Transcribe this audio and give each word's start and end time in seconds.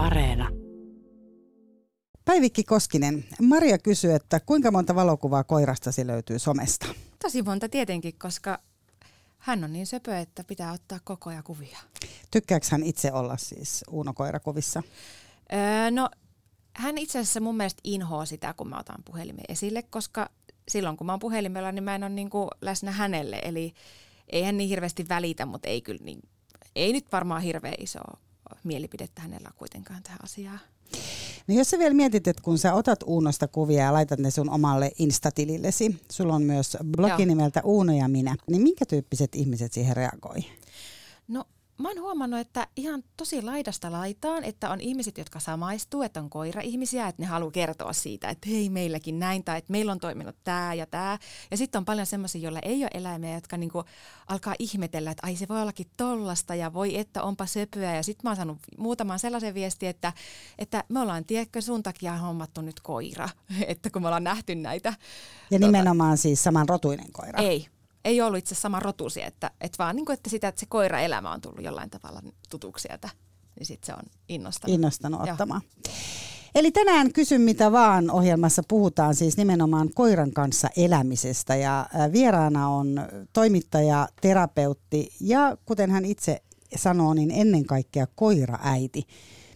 Areena. 0.00 0.48
Päivikki 2.24 2.64
Koskinen, 2.64 3.24
Maria 3.40 3.78
kysyy, 3.78 4.14
että 4.14 4.40
kuinka 4.40 4.70
monta 4.70 4.94
valokuvaa 4.94 5.44
koirastasi 5.44 6.06
löytyy 6.06 6.38
somesta? 6.38 6.86
Tosi 7.22 7.42
monta 7.42 7.68
tietenkin, 7.68 8.18
koska 8.18 8.58
hän 9.38 9.64
on 9.64 9.72
niin 9.72 9.86
söpö, 9.86 10.18
että 10.18 10.44
pitää 10.44 10.72
ottaa 10.72 10.98
koko 11.04 11.30
ajan 11.30 11.44
kuvia. 11.44 11.78
Tykkääkö 12.30 12.66
hän 12.70 12.82
itse 12.82 13.12
olla 13.12 13.36
siis 13.36 13.84
Uuno 13.90 14.14
koirakuvissa? 14.14 14.82
Öö, 15.52 15.90
no, 15.90 16.10
hän 16.76 16.98
itse 16.98 17.18
asiassa 17.18 17.40
mun 17.40 17.56
mielestä 17.56 17.80
inhoa 17.84 18.24
sitä, 18.24 18.54
kun 18.54 18.68
mä 18.68 18.78
otan 18.78 19.02
puhelimen 19.04 19.44
esille, 19.48 19.82
koska 19.82 20.30
silloin 20.68 20.96
kun 20.96 21.06
mä 21.06 21.12
oon 21.12 21.20
puhelimella, 21.20 21.72
niin 21.72 21.84
mä 21.84 21.94
en 21.94 22.04
ole 22.04 22.10
niin 22.10 22.30
kuin 22.30 22.48
läsnä 22.60 22.90
hänelle. 22.90 23.40
Eli 23.44 23.74
ei 24.28 24.42
hän 24.42 24.56
niin 24.56 24.68
hirveästi 24.68 25.08
välitä, 25.08 25.46
mutta 25.46 25.68
ei 25.68 25.82
kyllä 25.82 26.04
niin, 26.04 26.20
ei 26.76 26.92
nyt 26.92 27.12
varmaan 27.12 27.42
hirveän 27.42 27.74
iso 27.78 28.00
mielipidettä 28.64 29.22
hänellä 29.22 29.50
kuitenkaan 29.56 30.02
tähän 30.02 30.18
asiaan. 30.22 30.60
No 31.46 31.54
jos 31.54 31.70
sä 31.70 31.78
vielä 31.78 31.94
mietit, 31.94 32.28
että 32.28 32.42
kun 32.42 32.58
sä 32.58 32.74
otat 32.74 33.02
Uunosta 33.02 33.48
kuvia 33.48 33.84
ja 33.84 33.92
laitat 33.92 34.18
ne 34.18 34.30
sun 34.30 34.50
omalle 34.50 34.90
Instatilillesi, 34.98 36.00
sulla 36.12 36.34
on 36.34 36.42
myös 36.42 36.76
blogi 36.84 37.22
Joo. 37.22 37.26
nimeltä 37.26 37.60
Uuno 37.64 37.92
ja 37.92 38.08
minä, 38.08 38.36
niin 38.50 38.62
minkä 38.62 38.86
tyyppiset 38.86 39.34
ihmiset 39.34 39.72
siihen 39.72 39.96
reagoi? 39.96 40.44
No 41.28 41.44
mä 41.80 41.88
oon 41.88 42.00
huomannut, 42.00 42.40
että 42.40 42.66
ihan 42.76 43.04
tosi 43.16 43.42
laidasta 43.42 43.92
laitaan, 43.92 44.44
että 44.44 44.70
on 44.70 44.80
ihmiset, 44.80 45.18
jotka 45.18 45.40
samaistuu, 45.40 46.02
että 46.02 46.20
on 46.20 46.30
koira-ihmisiä, 46.30 47.08
että 47.08 47.22
ne 47.22 47.26
haluaa 47.26 47.50
kertoa 47.50 47.92
siitä, 47.92 48.28
että 48.28 48.48
hei 48.48 48.70
meilläkin 48.70 49.18
näin 49.18 49.44
tai 49.44 49.58
että 49.58 49.72
meillä 49.72 49.92
on 49.92 50.00
toiminut 50.00 50.36
tämä 50.44 50.74
ja 50.74 50.86
tämä. 50.86 51.18
Ja 51.50 51.56
sitten 51.56 51.78
on 51.78 51.84
paljon 51.84 52.06
semmoisia, 52.06 52.40
joilla 52.40 52.58
ei 52.62 52.82
ole 52.82 52.90
eläimiä, 52.94 53.34
jotka 53.34 53.56
niinku 53.56 53.84
alkaa 54.26 54.54
ihmetellä, 54.58 55.10
että 55.10 55.26
ai 55.26 55.36
se 55.36 55.48
voi 55.48 55.62
ollakin 55.62 55.90
tollasta 55.96 56.54
ja 56.54 56.72
voi 56.72 56.98
että 56.98 57.22
onpa 57.22 57.46
söpöä. 57.46 57.96
Ja 57.96 58.02
sitten 58.02 58.20
mä 58.22 58.30
oon 58.30 58.36
saanut 58.36 58.58
muutaman 58.78 59.18
sellaisen 59.18 59.54
viestin, 59.54 59.88
että, 59.88 60.12
että 60.58 60.84
me 60.88 61.00
ollaan 61.00 61.24
tiedätkö 61.24 61.60
sun 61.60 61.82
takia 61.82 62.16
hommattu 62.16 62.60
nyt 62.60 62.80
koira, 62.80 63.28
että 63.66 63.90
kun 63.90 64.02
me 64.02 64.08
ollaan 64.08 64.24
nähty 64.24 64.54
näitä. 64.54 64.94
Ja 65.50 65.58
nimenomaan 65.58 66.18
siis 66.18 66.42
samanrotuinen 66.42 67.12
koira. 67.12 67.38
Ei, 67.38 67.68
ei 68.04 68.20
ollut 68.20 68.38
itse 68.38 68.54
sama 68.54 68.80
rotusi, 68.80 69.22
että, 69.22 69.50
että 69.60 69.78
vaan 69.78 69.96
niin 69.96 70.06
kuin, 70.06 70.14
että 70.14 70.30
sitä, 70.30 70.48
että 70.48 70.60
se 70.60 70.66
koiraelämä 70.66 71.32
on 71.32 71.40
tullut 71.40 71.64
jollain 71.64 71.90
tavalla 71.90 72.22
tutuksi 72.50 72.82
sieltä, 72.82 73.08
niin 73.58 73.66
sitten 73.66 73.86
se 73.86 73.92
on 73.92 74.10
innostanut. 74.28 74.74
Innostanut 74.74 75.20
Joo. 75.26 75.32
ottamaan. 75.32 75.62
Eli 76.54 76.70
tänään 76.70 77.12
Kysy 77.12 77.38
mitä 77.38 77.72
vaan 77.72 78.10
ohjelmassa 78.10 78.62
puhutaan 78.68 79.14
siis 79.14 79.36
nimenomaan 79.36 79.90
koiran 79.94 80.32
kanssa 80.32 80.68
elämisestä 80.76 81.56
ja 81.56 81.86
vieraana 82.12 82.68
on 82.68 83.08
toimittaja, 83.32 84.08
terapeutti 84.20 85.10
ja 85.20 85.56
kuten 85.66 85.90
hän 85.90 86.04
itse 86.04 86.42
sanoo, 86.76 87.14
niin 87.14 87.30
ennen 87.30 87.64
kaikkea 87.64 88.06
koiraäiti. 88.14 89.06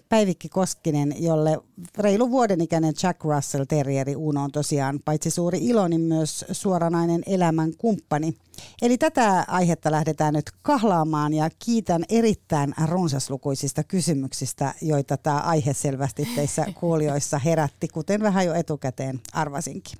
Päivikki 0.08 0.48
Koskinen, 0.48 1.14
jolle 1.18 1.58
reilu 1.98 2.30
vuoden 2.30 2.60
ikäinen 2.60 2.94
Jack 3.02 3.24
Russell 3.24 3.64
Terrieri 3.64 4.16
Uno 4.16 4.42
on 4.42 4.52
tosiaan 4.52 5.00
paitsi 5.04 5.30
suuri 5.30 5.58
ilo, 5.58 5.88
niin 5.88 6.00
myös 6.00 6.44
suoranainen 6.52 7.22
elämän 7.26 7.72
kumppani. 7.78 8.34
Eli 8.82 8.98
tätä 8.98 9.44
aihetta 9.48 9.90
lähdetään 9.90 10.34
nyt 10.34 10.50
kahlaamaan 10.62 11.34
ja 11.34 11.50
kiitän 11.64 12.04
erittäin 12.08 12.74
runsaslukuisista 12.88 13.84
kysymyksistä, 13.84 14.74
joita 14.82 15.16
tämä 15.16 15.38
aihe 15.38 15.72
selvästi 15.74 16.28
teissä 16.34 16.66
kuulijoissa 16.80 17.38
herätti, 17.38 17.88
kuten 17.88 18.22
vähän 18.22 18.46
jo 18.46 18.54
etukäteen 18.54 19.20
arvasinkin. 19.32 19.98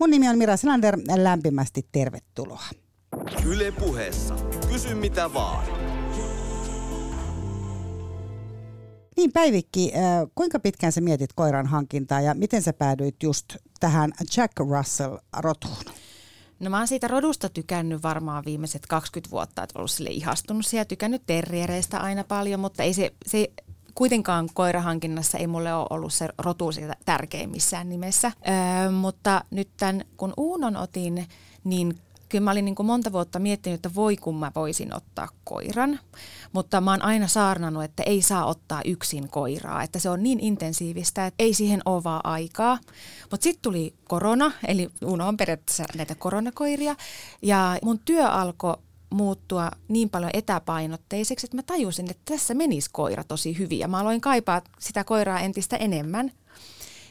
Mun 0.00 0.10
nimi 0.10 0.28
on 0.28 0.38
Mira 0.38 0.56
Selander, 0.56 0.98
lämpimästi 1.16 1.86
tervetuloa. 1.92 2.64
Yle 3.46 3.72
puheessa. 3.72 4.34
Kysy 4.72 4.94
mitä 4.94 5.34
vaan. 5.34 5.99
Niin 9.20 9.32
Päivikki, 9.32 9.92
kuinka 10.34 10.60
pitkään 10.60 10.92
sä 10.92 11.00
mietit 11.00 11.32
koiran 11.32 11.66
hankintaa 11.66 12.20
ja 12.20 12.34
miten 12.34 12.62
sä 12.62 12.72
päädyit 12.72 13.22
just 13.22 13.56
tähän 13.80 14.12
Jack 14.36 14.52
Russell-rotuun? 14.60 15.94
No 16.60 16.70
mä 16.70 16.78
oon 16.78 16.88
siitä 16.88 17.08
rodusta 17.08 17.48
tykännyt 17.48 18.02
varmaan 18.02 18.44
viimeiset 18.44 18.86
20 18.86 19.30
vuotta, 19.30 19.62
että 19.62 19.78
ollut 19.78 19.90
sille 19.90 20.10
ihastunut 20.10 20.72
ja 20.72 20.84
tykännyt 20.84 21.22
terriereistä 21.26 21.98
aina 21.98 22.24
paljon, 22.24 22.60
mutta 22.60 22.82
ei 22.82 22.94
se, 22.94 23.12
se 23.26 23.50
kuitenkaan 23.94 24.48
koirahankinnassa 24.54 25.38
ei 25.38 25.46
mulle 25.46 25.74
ole 25.74 25.86
ollut 25.90 26.12
se 26.12 26.28
rotu 26.38 26.72
siitä 26.72 26.96
tärkein 27.04 27.50
missään 27.50 27.88
nimessä. 27.88 28.32
Öö, 28.48 28.90
mutta 28.90 29.44
nyt 29.50 29.68
tämän, 29.76 30.04
kun 30.16 30.32
Uunon 30.36 30.76
otin, 30.76 31.26
niin 31.64 31.98
kyllä 32.30 32.44
mä 32.44 32.50
olin 32.50 32.64
niin 32.64 32.74
kuin 32.74 32.86
monta 32.86 33.12
vuotta 33.12 33.38
miettinyt, 33.38 33.74
että 33.74 33.94
voi 33.94 34.16
kun 34.16 34.36
mä 34.36 34.52
voisin 34.54 34.94
ottaa 34.94 35.28
koiran, 35.44 36.00
mutta 36.52 36.80
mä 36.80 36.90
oon 36.90 37.02
aina 37.02 37.28
saarnannut, 37.28 37.84
että 37.84 38.02
ei 38.02 38.22
saa 38.22 38.44
ottaa 38.44 38.80
yksin 38.84 39.28
koiraa, 39.28 39.82
että 39.82 39.98
se 39.98 40.10
on 40.10 40.22
niin 40.22 40.40
intensiivistä, 40.40 41.26
että 41.26 41.44
ei 41.44 41.54
siihen 41.54 41.82
ole 41.84 42.04
vaan 42.04 42.20
aikaa. 42.24 42.78
Mutta 43.30 43.44
sitten 43.44 43.62
tuli 43.62 43.94
korona, 44.08 44.52
eli 44.68 44.88
Uno 45.04 45.28
on 45.28 45.36
periaatteessa 45.36 45.84
näitä 45.96 46.14
koronakoiria, 46.14 46.96
ja 47.42 47.78
mun 47.82 47.98
työ 48.04 48.28
alkoi 48.28 48.76
muuttua 49.10 49.70
niin 49.88 50.10
paljon 50.10 50.30
etäpainotteiseksi, 50.34 51.46
että 51.46 51.56
mä 51.56 51.62
tajusin, 51.62 52.10
että 52.10 52.32
tässä 52.34 52.54
menisi 52.54 52.90
koira 52.92 53.24
tosi 53.24 53.58
hyvin, 53.58 53.78
ja 53.78 53.88
mä 53.88 53.98
aloin 53.98 54.20
kaipaa 54.20 54.62
sitä 54.78 55.04
koiraa 55.04 55.40
entistä 55.40 55.76
enemmän. 55.76 56.32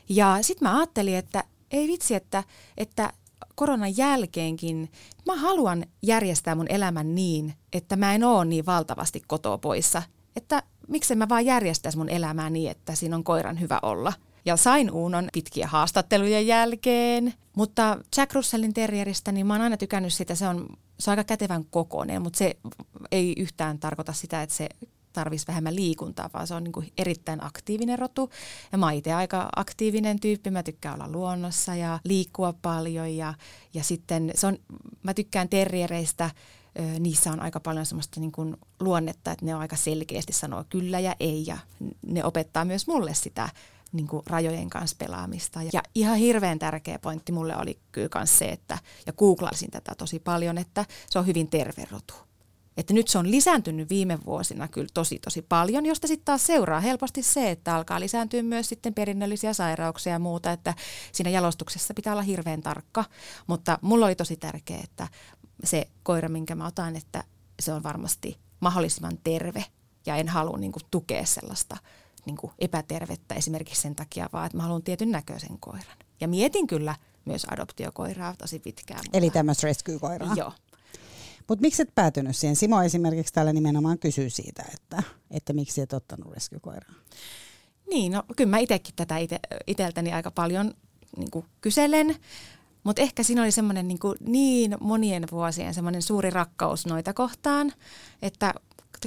Ja 0.09 0.37
sitten 0.41 0.67
mä 0.67 0.77
ajattelin, 0.77 1.15
että 1.15 1.43
ei 1.71 1.87
vitsi, 1.87 2.15
että, 2.15 2.43
että 2.77 3.13
koronan 3.59 3.97
jälkeenkin 3.97 4.91
mä 5.25 5.35
haluan 5.35 5.85
järjestää 6.01 6.55
mun 6.55 6.65
elämän 6.69 7.15
niin, 7.15 7.53
että 7.73 7.95
mä 7.95 8.15
en 8.15 8.23
oo 8.23 8.43
niin 8.43 8.65
valtavasti 8.65 9.21
kotoa 9.27 9.57
poissa. 9.57 10.03
Että 10.35 10.63
miksei 10.87 11.17
mä 11.17 11.29
vaan 11.29 11.45
järjestäisi 11.45 11.97
mun 11.97 12.09
elämää 12.09 12.49
niin, 12.49 12.71
että 12.71 12.95
siinä 12.95 13.15
on 13.15 13.23
koiran 13.23 13.59
hyvä 13.59 13.79
olla. 13.81 14.13
Ja 14.45 14.57
sain 14.57 14.91
Uunon 14.91 15.27
pitkiä 15.33 15.67
haastattelujen 15.67 16.47
jälkeen, 16.47 17.33
mutta 17.55 17.97
Jack 18.17 18.33
Russellin 18.33 18.73
terrieristä, 18.73 19.31
niin 19.31 19.47
mä 19.47 19.53
oon 19.53 19.61
aina 19.61 19.77
tykännyt 19.77 20.13
sitä, 20.13 20.35
se 20.35 20.47
on, 20.47 20.67
se 20.99 21.11
on 21.11 21.17
aika 21.17 21.23
kätevän 21.23 21.65
kokoinen, 21.65 22.21
mutta 22.21 22.37
se 22.37 22.57
ei 23.11 23.33
yhtään 23.37 23.79
tarkoita 23.79 24.13
sitä, 24.13 24.41
että 24.41 24.55
se 24.55 24.69
tarvitsisi 25.19 25.47
vähemmän 25.47 25.75
liikuntaa, 25.75 26.29
vaan 26.33 26.47
se 26.47 26.53
on 26.53 26.63
niin 26.63 26.71
kuin 26.71 26.93
erittäin 26.97 27.43
aktiivinen 27.43 27.99
rotu. 27.99 28.29
Ja 28.71 28.77
mä 28.77 28.91
itse 28.91 29.13
aika 29.13 29.49
aktiivinen 29.55 30.19
tyyppi, 30.19 30.51
mä 30.51 30.63
tykkään 30.63 30.95
olla 30.95 31.11
luonnossa 31.11 31.75
ja 31.75 31.99
liikkua 32.03 32.53
paljon 32.61 33.15
ja, 33.15 33.33
ja 33.73 33.83
sitten 33.83 34.31
se 34.35 34.47
on, 34.47 34.57
mä 35.03 35.13
tykkään 35.13 35.49
terriereistä, 35.49 36.29
niissä 36.99 37.31
on 37.31 37.39
aika 37.39 37.59
paljon 37.59 37.85
semmoista 37.85 38.19
niin 38.19 38.31
kuin 38.31 38.57
luonnetta, 38.79 39.31
että 39.31 39.45
ne 39.45 39.55
on 39.55 39.61
aika 39.61 39.75
selkeästi 39.75 40.33
sanoo 40.33 40.63
kyllä 40.69 40.99
ja 40.99 41.15
ei 41.19 41.43
ja 41.47 41.57
ne 42.05 42.23
opettaa 42.23 42.65
myös 42.65 42.87
mulle 42.87 43.13
sitä 43.13 43.49
niin 43.91 44.07
kuin 44.07 44.23
rajojen 44.25 44.69
kanssa 44.69 44.95
pelaamista. 44.99 45.59
Ja 45.73 45.83
ihan 45.95 46.17
hirveän 46.17 46.59
tärkeä 46.59 46.99
pointti 46.99 47.31
mulle 47.31 47.57
oli 47.57 47.79
kyllä 47.91 48.09
myös 48.15 48.37
se, 48.37 48.45
että, 48.45 48.77
ja 49.05 49.13
googlasin 49.13 49.71
tätä 49.71 49.95
tosi 49.97 50.19
paljon, 50.19 50.57
että 50.57 50.85
se 51.09 51.19
on 51.19 51.27
hyvin 51.27 51.47
terve 51.47 51.87
rotu. 51.91 52.28
Että 52.79 52.93
nyt 52.93 53.07
se 53.07 53.17
on 53.17 53.31
lisääntynyt 53.31 53.89
viime 53.89 54.19
vuosina 54.25 54.67
kyllä 54.67 54.87
tosi 54.93 55.19
tosi 55.19 55.41
paljon, 55.41 55.85
josta 55.85 56.07
sitten 56.07 56.25
taas 56.25 56.45
seuraa 56.45 56.79
helposti 56.79 57.23
se, 57.23 57.51
että 57.51 57.75
alkaa 57.75 57.99
lisääntyä 57.99 58.43
myös 58.43 58.69
sitten 58.69 58.93
perinnöllisiä 58.93 59.53
sairauksia 59.53 60.13
ja 60.13 60.19
muuta, 60.19 60.51
että 60.51 60.73
siinä 61.11 61.29
jalostuksessa 61.29 61.93
pitää 61.93 62.13
olla 62.13 62.21
hirveän 62.21 62.61
tarkka. 62.61 63.05
Mutta 63.47 63.79
mulla 63.81 64.05
oli 64.05 64.15
tosi 64.15 64.37
tärkeää, 64.37 64.81
että 64.83 65.07
se 65.63 65.87
koira, 66.03 66.29
minkä 66.29 66.55
mä 66.55 66.67
otan, 66.67 66.95
että 66.95 67.23
se 67.59 67.73
on 67.73 67.83
varmasti 67.83 68.37
mahdollisimman 68.59 69.17
terve 69.23 69.65
ja 70.05 70.15
en 70.15 70.27
halua 70.27 70.57
niin 70.57 70.71
kuin, 70.71 70.83
tukea 70.91 71.25
sellaista 71.25 71.77
niin 72.25 72.37
kuin, 72.37 72.53
epätervettä 72.59 73.35
esimerkiksi 73.35 73.81
sen 73.81 73.95
takia, 73.95 74.29
vaan 74.33 74.45
että 74.45 74.57
mä 74.57 74.63
haluan 74.63 74.83
tietyn 74.83 75.11
näköisen 75.11 75.59
koiran. 75.59 75.97
Ja 76.21 76.27
mietin 76.27 76.67
kyllä 76.67 76.95
myös 77.25 77.47
adoptiokoiraa 77.51 78.35
tosi 78.37 78.59
pitkään. 78.59 79.01
Eli 79.13 79.29
tämmöistä 79.29 79.67
rescue-koiraa. 79.67 80.35
Joo. 80.35 80.53
Mutta 81.49 81.61
miksi 81.61 81.81
et 81.81 81.95
päätynyt 81.95 82.35
siihen? 82.35 82.55
Simo 82.55 82.81
esimerkiksi 82.81 83.33
täällä 83.33 83.53
nimenomaan 83.53 83.99
kysyy 83.99 84.29
siitä, 84.29 84.63
että, 84.73 85.03
että 85.31 85.53
miksi 85.53 85.81
et 85.81 85.93
ottanut 85.93 86.33
rescue-koiraa. 86.33 86.93
Niin, 87.89 88.11
no 88.11 88.23
kyllä 88.35 88.49
mä 88.49 88.57
itsekin 88.57 88.95
tätä 88.95 89.17
ite, 89.17 89.39
iteltäni 89.67 90.13
aika 90.13 90.31
paljon 90.31 90.73
niin 91.17 91.45
kyselen, 91.61 92.15
mutta 92.83 93.01
ehkä 93.01 93.23
siinä 93.23 93.41
oli 93.41 93.51
semmoinen 93.51 93.87
niin, 93.87 93.99
niin 94.19 94.77
monien 94.79 95.25
vuosien 95.31 95.73
semmoinen 95.73 96.01
suuri 96.01 96.29
rakkaus 96.29 96.85
noita 96.85 97.13
kohtaan, 97.13 97.73
että 98.21 98.53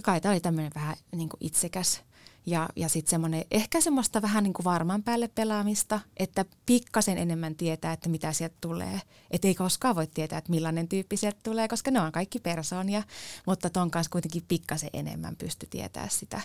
kai 0.02 0.20
tämä 0.20 0.32
oli 0.32 0.40
tämmöinen 0.40 0.72
vähän 0.74 0.96
niin 1.16 1.28
kuin 1.28 1.38
itsekäs 1.40 2.02
ja, 2.46 2.68
ja 2.76 2.88
sitten 2.88 3.10
semmoinen 3.10 3.44
ehkä 3.50 3.80
semmoista 3.80 4.22
vähän 4.22 4.44
niin 4.44 4.52
kuin 4.54 4.64
varman 4.64 5.02
päälle 5.02 5.28
pelaamista, 5.28 6.00
että 6.16 6.44
pikkasen 6.66 7.18
enemmän 7.18 7.54
tietää, 7.54 7.92
että 7.92 8.08
mitä 8.08 8.32
sieltä 8.32 8.56
tulee. 8.60 9.00
Että 9.30 9.48
ei 9.48 9.54
koskaan 9.54 9.96
voi 9.96 10.06
tietää, 10.06 10.38
että 10.38 10.50
millainen 10.50 10.88
tyyppi 10.88 11.16
sieltä 11.16 11.38
tulee, 11.42 11.68
koska 11.68 11.90
ne 11.90 12.00
on 12.00 12.12
kaikki 12.12 12.38
persoonia, 12.38 13.02
mutta 13.46 13.70
ton 13.70 13.90
kanssa 13.90 14.10
kuitenkin 14.10 14.44
pikkasen 14.48 14.90
enemmän 14.92 15.36
pysty 15.36 15.66
tietää 15.70 16.08
sitä. 16.08 16.40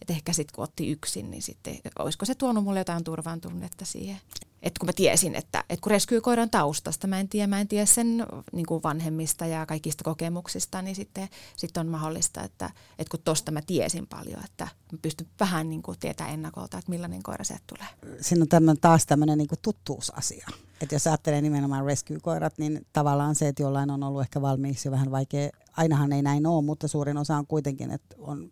Että 0.00 0.12
ehkä 0.12 0.32
sitten 0.32 0.54
kun 0.54 0.64
otti 0.64 0.90
yksin, 0.90 1.30
niin 1.30 1.42
sitten 1.42 1.78
olisiko 1.98 2.26
se 2.26 2.34
tuonut 2.34 2.64
mulle 2.64 2.80
jotain 2.80 3.04
turvan 3.04 3.40
tunnetta 3.40 3.84
siihen. 3.84 4.20
Että 4.62 4.80
kun 4.80 4.88
mä 4.88 4.92
tiesin, 4.92 5.34
että, 5.34 5.64
että 5.68 5.82
kun 5.82 5.90
reskyy-koiran 5.90 6.50
taustasta, 6.50 7.06
mä 7.06 7.20
en 7.20 7.28
tiedä, 7.28 7.46
mä 7.46 7.60
en 7.60 7.68
tiedä 7.68 7.86
sen 7.86 8.26
niin 8.52 8.66
kuin 8.66 8.82
vanhemmista 8.82 9.46
ja 9.46 9.66
kaikista 9.66 10.04
kokemuksista, 10.04 10.82
niin 10.82 10.96
sitten, 10.96 11.28
sitten 11.56 11.80
on 11.80 11.86
mahdollista, 11.86 12.42
että, 12.42 12.70
että 12.98 13.10
kun 13.10 13.20
tosta 13.24 13.52
mä 13.52 13.62
tiesin 13.62 14.06
paljon, 14.06 14.44
että 14.44 14.68
mä 14.92 14.98
pystyn 15.02 15.26
vähän 15.40 15.68
niin 15.68 15.82
kuin 15.82 15.98
tietää 15.98 16.28
ennakolta, 16.28 16.78
että 16.78 16.90
millainen 16.90 17.22
koira 17.22 17.44
sieltä 17.44 17.64
tulee. 17.66 18.18
Siinä 18.20 18.42
on 18.42 18.48
tämmönen, 18.48 18.80
taas 18.80 19.06
tämmöinen 19.06 19.38
niin 19.38 19.48
tuttuusasia. 19.62 20.48
Että 20.80 20.94
jos 20.94 21.06
ajattelee 21.06 21.40
nimenomaan 21.40 21.84
rescue-koirat, 21.84 22.58
niin 22.58 22.86
tavallaan 22.92 23.34
se, 23.34 23.48
että 23.48 23.62
jollain 23.62 23.90
on 23.90 24.02
ollut 24.02 24.22
ehkä 24.22 24.42
valmiiksi 24.42 24.90
vähän 24.90 25.10
vaikea, 25.10 25.50
ainahan 25.76 26.12
ei 26.12 26.22
näin 26.22 26.46
ole, 26.46 26.64
mutta 26.64 26.88
suurin 26.88 27.16
osa 27.16 27.36
on 27.36 27.46
kuitenkin, 27.46 27.90
että 27.90 28.16
on 28.18 28.50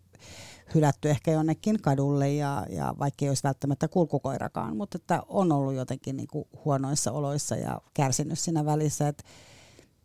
hylätty 0.75 1.09
ehkä 1.09 1.31
jonnekin 1.31 1.81
kadulle 1.81 2.33
ja, 2.33 2.65
ja 2.69 2.95
vaikka 2.99 3.25
ei 3.25 3.29
olisi 3.29 3.43
välttämättä 3.43 3.87
kulkukoirakaan, 3.87 4.77
mutta 4.77 4.95
että 4.95 5.23
on 5.27 5.51
ollut 5.51 5.73
jotenkin 5.73 6.17
niin 6.17 6.27
kuin 6.27 6.47
huonoissa 6.65 7.11
oloissa 7.11 7.55
ja 7.55 7.81
kärsinyt 7.93 8.39
siinä 8.39 8.65
välissä, 8.65 9.07
että 9.07 9.23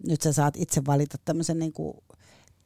nyt 0.09 0.23
sä 0.23 0.33
saat 0.33 0.55
itse 0.57 0.83
valita 0.87 1.19
tämmöisen 1.25 1.59
niin 1.59 1.73
kuin 1.73 1.97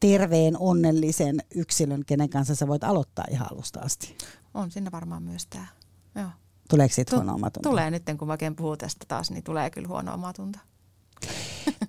terveen, 0.01 0.59
onnellisen 0.59 1.37
yksilön, 1.55 2.03
kenen 2.07 2.31
kanssa 2.31 2.55
sä 2.55 2.67
voit 2.67 2.85
aloittaa 2.85 3.25
ihan 3.31 3.49
alusta 3.53 3.81
asti. 3.81 4.17
On 4.55 4.71
siinä 4.71 4.93
varmaan 4.93 5.23
myös 5.23 5.47
tämä. 5.47 5.67
Joo. 6.15 6.29
Tuleeko 6.69 6.95
siitä 6.95 7.17
huono 7.17 7.35
omatunto? 7.35 7.69
Tulee 7.71 7.91
nyt, 7.91 8.03
kun 8.19 8.29
mä 8.29 8.37
puhuu 8.57 8.77
tästä 8.77 9.05
taas, 9.09 9.31
niin 9.31 9.45
tulee 9.45 9.71
kyllä 9.71 9.89
huono 9.89 10.15
omatunto. 10.15 10.59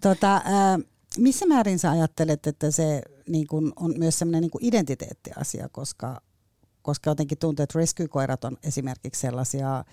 tota, 0.02 0.36
äh, 0.36 0.44
missä 1.18 1.46
määrin 1.46 1.80
sä 1.80 1.92
ajattelet, 1.92 2.48
että 2.48 2.72
se 2.72 3.02
niin 3.30 3.48
kun, 3.48 3.74
on 3.76 3.94
myös 3.98 4.20
semmoinen 4.20 4.42
niin 4.42 4.52
identiteettiasia, 4.66 5.70
koska, 5.70 6.22
koska 6.82 7.10
jotenkin 7.10 7.38
tuntuu, 7.38 7.64
että 7.64 7.80
rescue-koirat 7.80 8.44
on 8.44 8.58
esimerkiksi 8.64 9.22
sellaisia, 9.22 9.86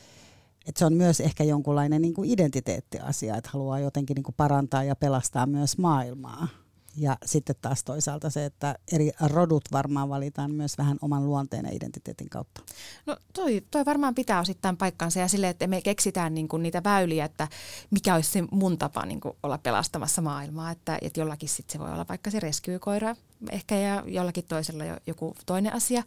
että 0.67 0.79
se 0.79 0.85
on 0.85 0.95
myös 0.95 1.21
ehkä 1.21 1.45
jonkunlainen 1.45 2.03
niin 2.03 2.15
kuin 2.15 2.31
identiteettiasia, 2.31 3.37
että 3.37 3.51
haluaa 3.53 3.79
jotenkin 3.79 4.15
niin 4.15 4.25
kuin 4.25 4.35
parantaa 4.37 4.85
ja 4.85 4.97
pelastaa 4.97 5.47
myös 5.47 5.79
maailmaa. 5.79 6.49
Ja 6.97 7.17
sitten 7.25 7.57
taas 7.63 7.85
toisaalta 7.85 8.31
se, 8.31 8.45
että 8.45 8.75
eri 8.93 9.11
rodut 9.21 9.65
varmaan 9.73 10.09
valitaan 10.09 10.51
myös 10.51 10.79
vähän 10.79 10.97
oman 11.03 11.27
luonteen 11.27 11.65
ja 11.65 11.73
identiteetin 11.73 12.29
kautta. 12.29 12.61
No 13.07 13.17
toi, 13.33 13.63
toi 13.71 13.85
varmaan 13.85 14.15
pitää 14.15 14.41
osittain 14.41 14.77
paikkansa 14.77 15.21
ja 15.21 15.29
sille, 15.29 15.49
että 15.49 15.67
me 15.67 15.83
keksitään 15.83 16.35
niinku 16.35 16.57
niitä 16.57 16.85
väyliä, 16.85 17.25
että 17.25 17.49
mikä 17.91 18.15
olisi 18.15 18.31
se 18.31 18.43
mun 18.51 18.79
tapa 18.79 19.07
niinku 19.07 19.37
olla 19.43 19.59
pelastamassa 19.59 20.23
maailmaa. 20.23 20.71
Että, 20.71 20.99
että 21.03 21.21
jollakin 21.21 21.49
sitten 21.49 21.73
se 21.73 21.79
voi 21.79 21.93
olla 21.93 22.07
vaikka 22.09 22.31
se 22.31 22.41
rescue-koira 22.41 23.17
ehkä 23.51 23.77
ja 23.77 24.03
jollakin 24.07 24.45
toisella 24.45 24.85
joku 25.07 25.35
toinen 25.47 25.73
asia. 25.73 26.03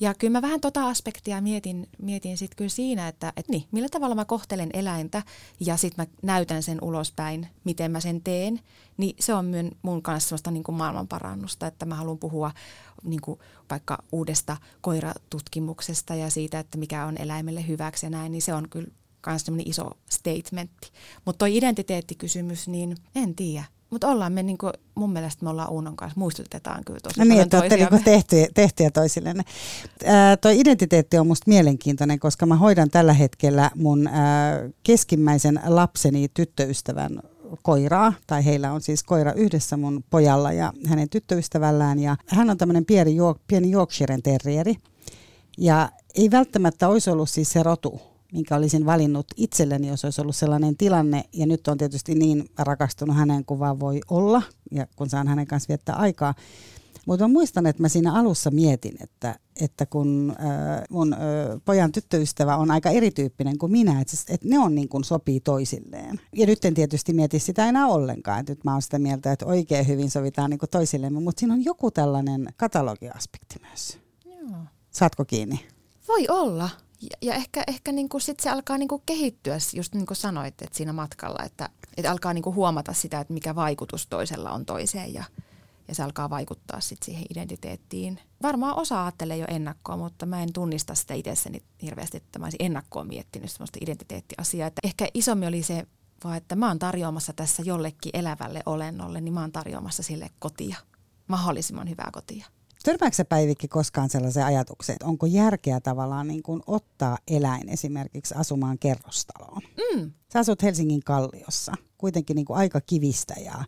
Ja 0.00 0.14
kyllä 0.14 0.32
mä 0.32 0.42
vähän 0.42 0.60
tota 0.60 0.88
aspektia 0.88 1.40
mietin, 1.40 1.88
mietin 2.02 2.38
sitten 2.38 2.56
kyllä 2.56 2.68
siinä, 2.68 3.08
että 3.08 3.32
et 3.36 3.48
niin, 3.48 3.64
millä 3.72 3.88
tavalla 3.88 4.14
mä 4.14 4.24
kohtelen 4.24 4.70
eläintä 4.72 5.22
ja 5.60 5.76
sitten 5.76 6.06
mä 6.06 6.16
näytän 6.22 6.62
sen 6.62 6.78
ulospäin, 6.82 7.48
miten 7.64 7.90
mä 7.90 8.00
sen 8.00 8.20
teen. 8.22 8.60
Niin 8.96 9.16
se 9.20 9.34
on 9.34 9.44
myön, 9.44 9.70
mun 9.82 10.02
kanssa 10.02 10.28
sellaista 10.28 10.50
niin 10.50 10.64
maailmanparannusta, 10.72 11.66
että 11.66 11.86
mä 11.86 11.94
haluan 11.94 12.18
puhua 12.18 12.50
niin 13.02 13.20
kuin 13.20 13.40
vaikka 13.70 14.02
uudesta 14.12 14.56
koiratutkimuksesta 14.80 16.14
ja 16.14 16.30
siitä, 16.30 16.58
että 16.58 16.78
mikä 16.78 17.06
on 17.06 17.16
eläimelle 17.18 17.66
hyväksi 17.68 18.06
ja 18.06 18.10
näin, 18.10 18.32
niin 18.32 18.42
se 18.42 18.54
on 18.54 18.68
kyllä 18.68 18.88
myös 19.26 19.44
iso 19.64 19.90
statementti. 20.10 20.90
Mutta 21.24 21.38
toi 21.38 21.56
identiteettikysymys, 21.56 22.68
niin 22.68 22.96
en 23.14 23.34
tiedä. 23.34 23.64
Mutta 23.90 24.08
ollaan 24.08 24.32
me, 24.32 24.42
niinku, 24.42 24.70
mun 24.94 25.12
mielestä 25.12 25.44
me 25.44 25.50
ollaan 25.50 25.70
Uunon 25.70 25.96
kanssa, 25.96 26.20
muistutetaan 26.20 26.84
kyllä 26.84 27.00
tosi 27.02 27.20
no 27.20 27.24
niin, 27.24 27.40
että 27.40 27.58
olette 27.58 27.76
niinku 27.76 27.98
tehtyjä, 28.04 28.46
tehtyjä 28.54 28.90
toisillenne. 28.90 29.42
Ää, 30.04 30.36
toi 30.36 30.60
identiteetti 30.60 31.18
on 31.18 31.26
musta 31.26 31.44
mielenkiintoinen, 31.48 32.18
koska 32.18 32.46
mä 32.46 32.56
hoidan 32.56 32.90
tällä 32.90 33.12
hetkellä 33.12 33.70
mun 33.74 34.06
ää, 34.06 34.68
keskimmäisen 34.82 35.60
lapseni 35.66 36.28
tyttöystävän 36.34 37.20
koiraa, 37.62 38.12
tai 38.26 38.44
heillä 38.44 38.72
on 38.72 38.80
siis 38.80 39.02
koira 39.02 39.32
yhdessä 39.32 39.76
mun 39.76 40.04
pojalla 40.10 40.52
ja 40.52 40.72
hänen 40.86 41.08
tyttöystävällään, 41.08 41.98
ja 41.98 42.16
hän 42.26 42.50
on 42.50 42.58
tämmöinen 42.58 42.84
pieni, 42.84 43.16
pieni 43.46 43.72
Yorkshiren 43.72 44.22
terrieri, 44.22 44.74
ja 45.58 45.88
ei 46.14 46.30
välttämättä 46.30 46.88
olisi 46.88 47.10
ollut 47.10 47.30
siis 47.30 47.50
se 47.50 47.62
rotu, 47.62 48.00
minkä 48.32 48.56
olisin 48.56 48.86
valinnut 48.86 49.26
itselleni, 49.36 49.88
jos 49.88 50.04
olisi 50.04 50.20
ollut 50.20 50.36
sellainen 50.36 50.76
tilanne. 50.76 51.24
Ja 51.32 51.46
nyt 51.46 51.68
on 51.68 51.78
tietysti 51.78 52.14
niin 52.14 52.50
rakastunut 52.58 53.16
hänen 53.16 53.44
kuin 53.44 53.60
vaan 53.60 53.80
voi 53.80 54.00
olla, 54.10 54.42
ja 54.70 54.86
kun 54.96 55.10
saan 55.10 55.28
hänen 55.28 55.46
kanssa 55.46 55.68
viettää 55.68 55.96
aikaa. 55.96 56.34
Mutta 57.06 57.28
muistan, 57.28 57.66
että 57.66 57.82
mä 57.82 57.88
siinä 57.88 58.14
alussa 58.14 58.50
mietin, 58.50 58.96
että, 59.00 59.38
että 59.60 59.86
kun 59.86 60.36
äh, 60.40 60.82
mun 60.90 61.12
äh, 61.12 61.20
pojan 61.64 61.92
tyttöystävä 61.92 62.56
on 62.56 62.70
aika 62.70 62.90
erityyppinen 62.90 63.58
kuin 63.58 63.72
minä, 63.72 64.00
että, 64.00 64.16
että 64.28 64.48
ne 64.48 64.58
on 64.58 64.74
niin 64.74 64.88
kuin 64.88 65.04
sopii 65.04 65.40
toisilleen. 65.40 66.20
Ja 66.36 66.46
nyt 66.46 66.64
en 66.64 66.74
tietysti 66.74 67.12
mieti 67.12 67.38
sitä 67.38 67.68
enää 67.68 67.86
ollenkaan. 67.86 68.40
Että 68.40 68.52
nyt 68.52 68.64
mä 68.64 68.72
oon 68.72 68.82
sitä 68.82 68.98
mieltä, 68.98 69.32
että 69.32 69.46
oikein 69.46 69.88
hyvin 69.88 70.10
sovitaan 70.10 70.50
niin 70.50 70.58
kuin 70.58 70.70
toisillemme, 70.70 71.20
mutta 71.20 71.40
siinä 71.40 71.54
on 71.54 71.64
joku 71.64 71.90
tällainen 71.90 72.48
katalogiaspekti 72.56 73.56
myös. 73.68 73.98
Joo. 74.24 74.58
Saatko 74.90 75.24
kiinni? 75.24 75.60
Voi 76.08 76.26
olla. 76.28 76.70
Ja, 77.02 77.16
ja 77.22 77.34
ehkä, 77.34 77.64
ehkä 77.66 77.92
niinku 77.92 78.20
sit 78.20 78.40
se 78.40 78.50
alkaa 78.50 78.78
niinku 78.78 79.02
kehittyä, 79.06 79.58
just 79.76 79.94
niin 79.94 80.06
kuin 80.06 80.16
sanoit, 80.16 80.62
että 80.62 80.76
siinä 80.76 80.92
matkalla, 80.92 81.44
että, 81.44 81.68
että 81.96 82.10
alkaa 82.10 82.34
niinku 82.34 82.54
huomata 82.54 82.92
sitä, 82.92 83.20
että 83.20 83.32
mikä 83.32 83.54
vaikutus 83.54 84.06
toisella 84.06 84.50
on 84.50 84.66
toiseen 84.66 85.14
ja, 85.14 85.24
ja 85.88 85.94
se 85.94 86.02
alkaa 86.02 86.30
vaikuttaa 86.30 86.80
sit 86.80 87.02
siihen 87.02 87.24
identiteettiin. 87.30 88.20
Varmaan 88.42 88.76
osa 88.76 89.04
ajattelee 89.04 89.36
jo 89.36 89.46
ennakkoa, 89.48 89.96
mutta 89.96 90.26
mä 90.26 90.42
en 90.42 90.52
tunnista 90.52 90.94
sitä 90.94 91.14
itsessäni 91.14 91.62
hirveästi, 91.82 92.16
että 92.16 92.38
mä 92.38 92.46
olisin 92.46 92.62
ennakkoon 92.62 93.06
miettinyt 93.06 93.50
sellaista 93.50 93.78
identiteettiasiaa. 93.82 94.66
Että 94.66 94.80
ehkä 94.84 95.06
isommin 95.14 95.48
oli 95.48 95.62
se 95.62 95.86
vaan, 96.24 96.36
että 96.36 96.56
mä 96.56 96.68
oon 96.68 96.78
tarjoamassa 96.78 97.32
tässä 97.32 97.62
jollekin 97.66 98.10
elävälle 98.14 98.62
olennolle, 98.66 99.20
niin 99.20 99.34
mä 99.34 99.40
oon 99.40 99.52
tarjoamassa 99.52 100.02
sille 100.02 100.30
kotia, 100.38 100.76
mahdollisimman 101.28 101.90
hyvää 101.90 102.10
kotia. 102.12 102.46
Törmääkö 102.84 103.24
Päivikki 103.28 103.68
koskaan 103.68 104.10
sellaiseen 104.10 104.46
ajatukseen, 104.46 104.94
että 104.94 105.06
onko 105.06 105.26
järkeä 105.26 105.80
tavallaan 105.80 106.28
niin 106.28 106.42
kuin 106.42 106.62
ottaa 106.66 107.18
eläin 107.28 107.68
esimerkiksi 107.68 108.34
asumaan 108.34 108.78
kerrostaloon? 108.78 109.62
Mm. 109.62 110.12
Sä 110.32 110.38
asut 110.38 110.62
Helsingin 110.62 111.04
Kalliossa, 111.04 111.72
kuitenkin 111.98 112.34
niin 112.34 112.46
kuin 112.46 112.56
aika 112.56 112.80
kivistä 112.80 113.34
ja, 113.44 113.64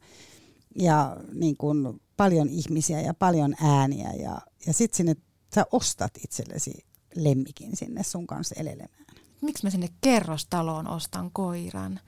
ja 0.79 1.17
niin 1.33 1.57
kuin 1.57 2.01
paljon 2.17 2.49
ihmisiä 2.49 3.01
ja 3.01 3.15
paljon 3.15 3.55
ääniä 3.63 4.13
ja, 4.13 4.41
ja 4.67 4.73
sitten 4.73 4.97
sinne 4.97 5.17
sä 5.55 5.67
ostat 5.73 6.13
itsellesi 6.25 6.73
lemmikin 7.15 7.77
sinne 7.77 8.03
sun 8.03 8.27
kanssa 8.27 8.55
elelemään. 8.59 9.05
Miksi 9.41 9.65
mä 9.67 9.71
sinne 9.71 9.89
kerrostaloon 10.01 10.89
ostan 10.89 11.31
koiran? 11.33 12.01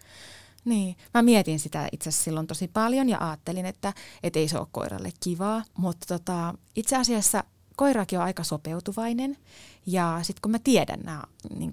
Niin, 0.65 0.97
mä 1.15 1.23
mietin 1.23 1.59
sitä 1.59 1.89
itse 1.93 2.11
silloin 2.11 2.47
tosi 2.47 2.69
paljon 2.69 3.09
ja 3.09 3.19
ajattelin, 3.29 3.67
että 3.67 3.93
et 4.23 4.37
ei 4.37 4.49
se 4.49 4.59
ole 4.59 4.67
koiralle 4.73 5.13
kivaa, 5.21 5.63
mutta 5.79 6.07
tota, 6.07 6.55
itse 6.77 6.97
asiassa 6.97 7.45
koirakin 7.77 8.19
on 8.19 8.25
aika 8.25 8.45
sopeutuvainen 8.45 9.37
ja 9.87 10.19
sitten 10.23 10.43
kun 10.43 10.51
mä 10.51 10.59
tiedän 10.59 11.01
nämä 11.01 11.23
niin 11.59 11.73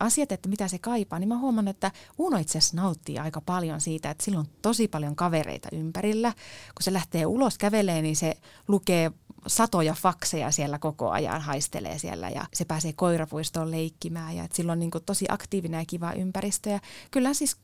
asiat, 0.00 0.32
että 0.32 0.48
mitä 0.48 0.68
se 0.68 0.78
kaipaa, 0.78 1.18
niin 1.18 1.28
mä 1.28 1.38
huomaan, 1.38 1.68
että 1.68 1.90
Uno 2.18 2.38
itse 2.38 2.58
asiassa 2.58 2.76
nauttii 2.76 3.18
aika 3.18 3.40
paljon 3.40 3.80
siitä, 3.80 4.10
että 4.10 4.24
sillä 4.24 4.38
on 4.38 4.46
tosi 4.62 4.88
paljon 4.88 5.16
kavereita 5.16 5.68
ympärillä. 5.72 6.32
Kun 6.74 6.82
se 6.82 6.92
lähtee 6.92 7.26
ulos 7.26 7.58
kävelee, 7.58 8.02
niin 8.02 8.16
se 8.16 8.36
lukee 8.68 9.10
satoja 9.46 9.94
fakseja 9.94 10.50
siellä 10.50 10.78
koko 10.78 11.10
ajan, 11.10 11.40
haistelee 11.40 11.98
siellä 11.98 12.28
ja 12.28 12.46
se 12.54 12.64
pääsee 12.64 12.92
koirapuistoon 12.92 13.70
leikkimään 13.70 14.36
ja 14.36 14.44
että 14.44 14.56
sillä 14.56 14.72
on 14.72 14.78
niin 14.78 14.90
tosi 15.06 15.26
aktiivinen 15.28 15.78
ja 15.78 15.84
kiva 15.86 16.12
ympäristö. 16.12 16.70
Ja 16.70 16.80
kyllä 17.10 17.34
siis 17.34 17.56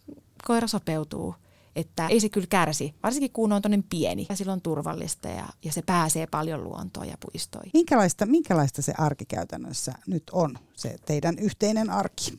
koira 0.46 0.66
sopeutuu. 0.66 1.34
Että 1.76 2.06
ei 2.06 2.20
se 2.20 2.28
kyllä 2.28 2.46
kärsi, 2.46 2.94
varsinkin 3.02 3.30
kun 3.32 3.52
on 3.52 3.62
toinen 3.62 3.82
pieni 3.82 4.26
ja 4.28 4.36
silloin 4.36 4.56
on 4.56 4.62
turvallista 4.62 5.28
ja, 5.28 5.48
ja 5.64 5.72
se 5.72 5.82
pääsee 5.82 6.26
paljon 6.26 6.64
luontoon 6.64 7.08
ja 7.08 7.16
puistoihin. 7.20 7.70
Minkälaista, 7.74 8.26
minkälaista 8.26 8.82
se 8.82 8.92
arki 8.98 9.24
käytännössä 9.24 9.92
nyt 10.06 10.22
on, 10.32 10.58
se 10.74 10.96
teidän 11.06 11.38
yhteinen 11.38 11.90
arki? 11.90 12.38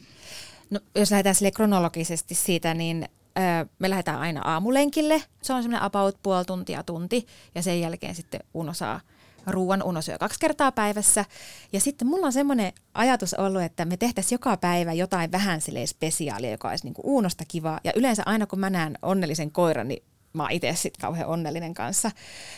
No, 0.70 0.80
jos 0.96 1.12
lähdetään 1.12 1.36
sille 1.36 1.52
kronologisesti 1.52 2.36
siitä, 2.36 2.74
niin 2.74 3.10
öö, 3.40 3.66
me 3.80 3.90
lähdetään 3.90 4.20
aina 4.20 4.42
aamulenkille. 4.42 5.24
Se 5.42 5.54
on 5.54 5.64
semmoinen 5.64 5.86
about 5.86 6.18
puoli 6.24 6.46
tuntia 6.46 6.84
tunti 6.84 7.28
ja 7.56 7.62
sen 7.62 7.82
jälkeen 7.82 8.16
sitten 8.16 8.42
Uno 8.54 8.74
saa 8.74 9.00
ruoan 9.48 9.84
Uno 9.84 10.02
syö 10.02 10.18
kaksi 10.18 10.40
kertaa 10.40 10.72
päivässä. 10.72 11.26
Ja 11.74 11.80
sitten 11.80 12.08
mulla 12.08 12.26
on 12.26 12.34
semmoinen 12.34 12.74
ajatus 12.94 13.34
ollut, 13.34 13.62
että 13.62 13.86
me 13.86 13.98
tehtäisiin 13.98 14.36
joka 14.36 14.58
päivä 14.58 14.94
jotain 14.94 15.32
vähän 15.32 15.62
spesiaalia, 15.86 16.52
joka 16.52 16.70
olisi 16.70 16.84
niin 16.84 16.94
kuin 16.94 17.06
Uunosta 17.06 17.44
kivaa. 17.48 17.80
Ja 17.84 17.92
yleensä 17.96 18.24
aina 18.26 18.48
kun 18.48 18.60
mä 18.60 18.70
näen 18.70 18.98
onnellisen 19.02 19.52
koiran, 19.52 19.88
niin 19.88 20.04
mä 20.34 20.44
oon 20.44 20.52
itse 20.52 20.74
sitten 20.76 21.02
kauhean 21.02 21.30
onnellinen 21.30 21.74
kanssa. 21.74 22.12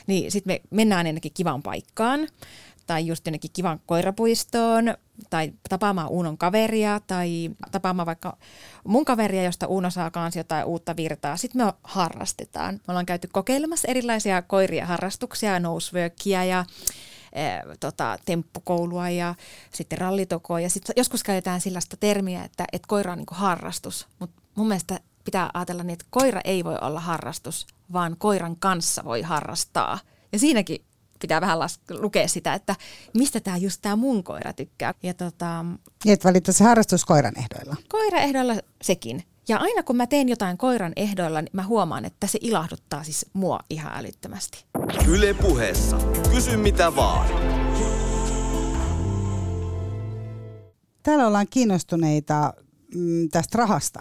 Niin 0.07 0.31
sitten 0.31 0.53
me 0.53 0.61
mennään 0.69 1.07
ennenkin 1.07 1.33
kivaan 1.33 1.63
paikkaan 1.63 2.27
tai 2.87 3.07
just 3.07 3.25
jonnekin 3.25 3.51
kivan 3.53 3.79
koirapuistoon, 3.85 4.95
tai 5.29 5.53
tapaamaan 5.69 6.09
Uunon 6.09 6.37
kaveria, 6.37 6.99
tai 7.07 7.49
tapaamaan 7.71 8.05
vaikka 8.05 8.37
mun 8.83 9.05
kaveria, 9.05 9.43
josta 9.43 9.67
Uuno 9.67 9.89
saa 9.89 10.11
kanssa 10.11 10.39
jotain 10.39 10.65
uutta 10.65 10.95
virtaa. 10.95 11.37
Sitten 11.37 11.65
me 11.65 11.73
harrastetaan. 11.83 12.73
Me 12.73 12.81
ollaan 12.87 13.05
käyty 13.05 13.29
kokeilemassa 13.31 13.87
erilaisia 13.87 14.41
koiria 14.41 14.85
harrastuksia, 14.85 15.59
noseworkia 15.59 16.43
ja 16.43 16.65
e, 17.33 17.43
tota, 17.79 18.17
temppukoulua 18.25 19.09
ja 19.09 19.35
sitten 19.73 19.97
rallitokoa. 19.97 20.59
Ja 20.59 20.69
sitten 20.69 20.93
joskus 20.97 21.23
käytetään 21.23 21.61
sellaista 21.61 21.97
termiä, 21.97 22.43
että, 22.43 22.65
että 22.71 22.87
koira 22.87 23.11
on 23.11 23.17
niin 23.17 23.27
harrastus, 23.31 24.07
mutta 24.19 24.41
mun 24.55 24.67
mielestä 24.67 24.99
pitää 25.23 25.49
ajatella 25.53 25.83
niin, 25.83 25.93
että 25.93 26.05
koira 26.09 26.41
ei 26.43 26.63
voi 26.63 26.77
olla 26.81 26.99
harrastus, 26.99 27.67
vaan 27.93 28.15
koiran 28.17 28.55
kanssa 28.55 29.03
voi 29.03 29.21
harrastaa. 29.21 29.99
Ja 30.31 30.39
siinäkin 30.39 30.85
pitää 31.25 31.41
vähän 31.41 31.57
las- 31.59 31.99
lukea 32.01 32.27
sitä, 32.27 32.53
että 32.53 32.75
mistä 33.13 33.39
tämä 33.39 33.57
just 33.57 33.81
tämä 33.81 33.95
mun 33.95 34.23
koira 34.23 34.53
tykkää. 34.53 34.93
Ja 35.03 35.13
tota, 35.13 35.65
niin, 36.05 36.13
et 36.13 36.25
valittaisi 36.25 36.63
harrastus 36.63 37.05
koiran 37.05 37.33
ehdoilla. 37.37 37.75
Koiran 37.89 38.21
ehdoilla 38.21 38.55
sekin. 38.81 39.23
Ja 39.47 39.57
aina 39.57 39.83
kun 39.83 39.97
mä 39.97 40.07
teen 40.07 40.29
jotain 40.29 40.57
koiran 40.57 40.93
ehdoilla, 40.95 41.41
niin 41.41 41.49
mä 41.53 41.63
huomaan, 41.63 42.05
että 42.05 42.27
se 42.27 42.39
ilahduttaa 42.41 43.03
siis 43.03 43.25
mua 43.33 43.59
ihan 43.69 43.91
älyttömästi. 43.95 44.65
Yle 45.07 45.33
puheessa. 45.33 45.97
Kysy 46.31 46.57
mitä 46.57 46.95
vaan. 46.95 47.27
Täällä 51.03 51.27
ollaan 51.27 51.47
kiinnostuneita 51.49 52.53
mm, 52.95 53.29
tästä 53.29 53.57
rahasta. 53.57 53.99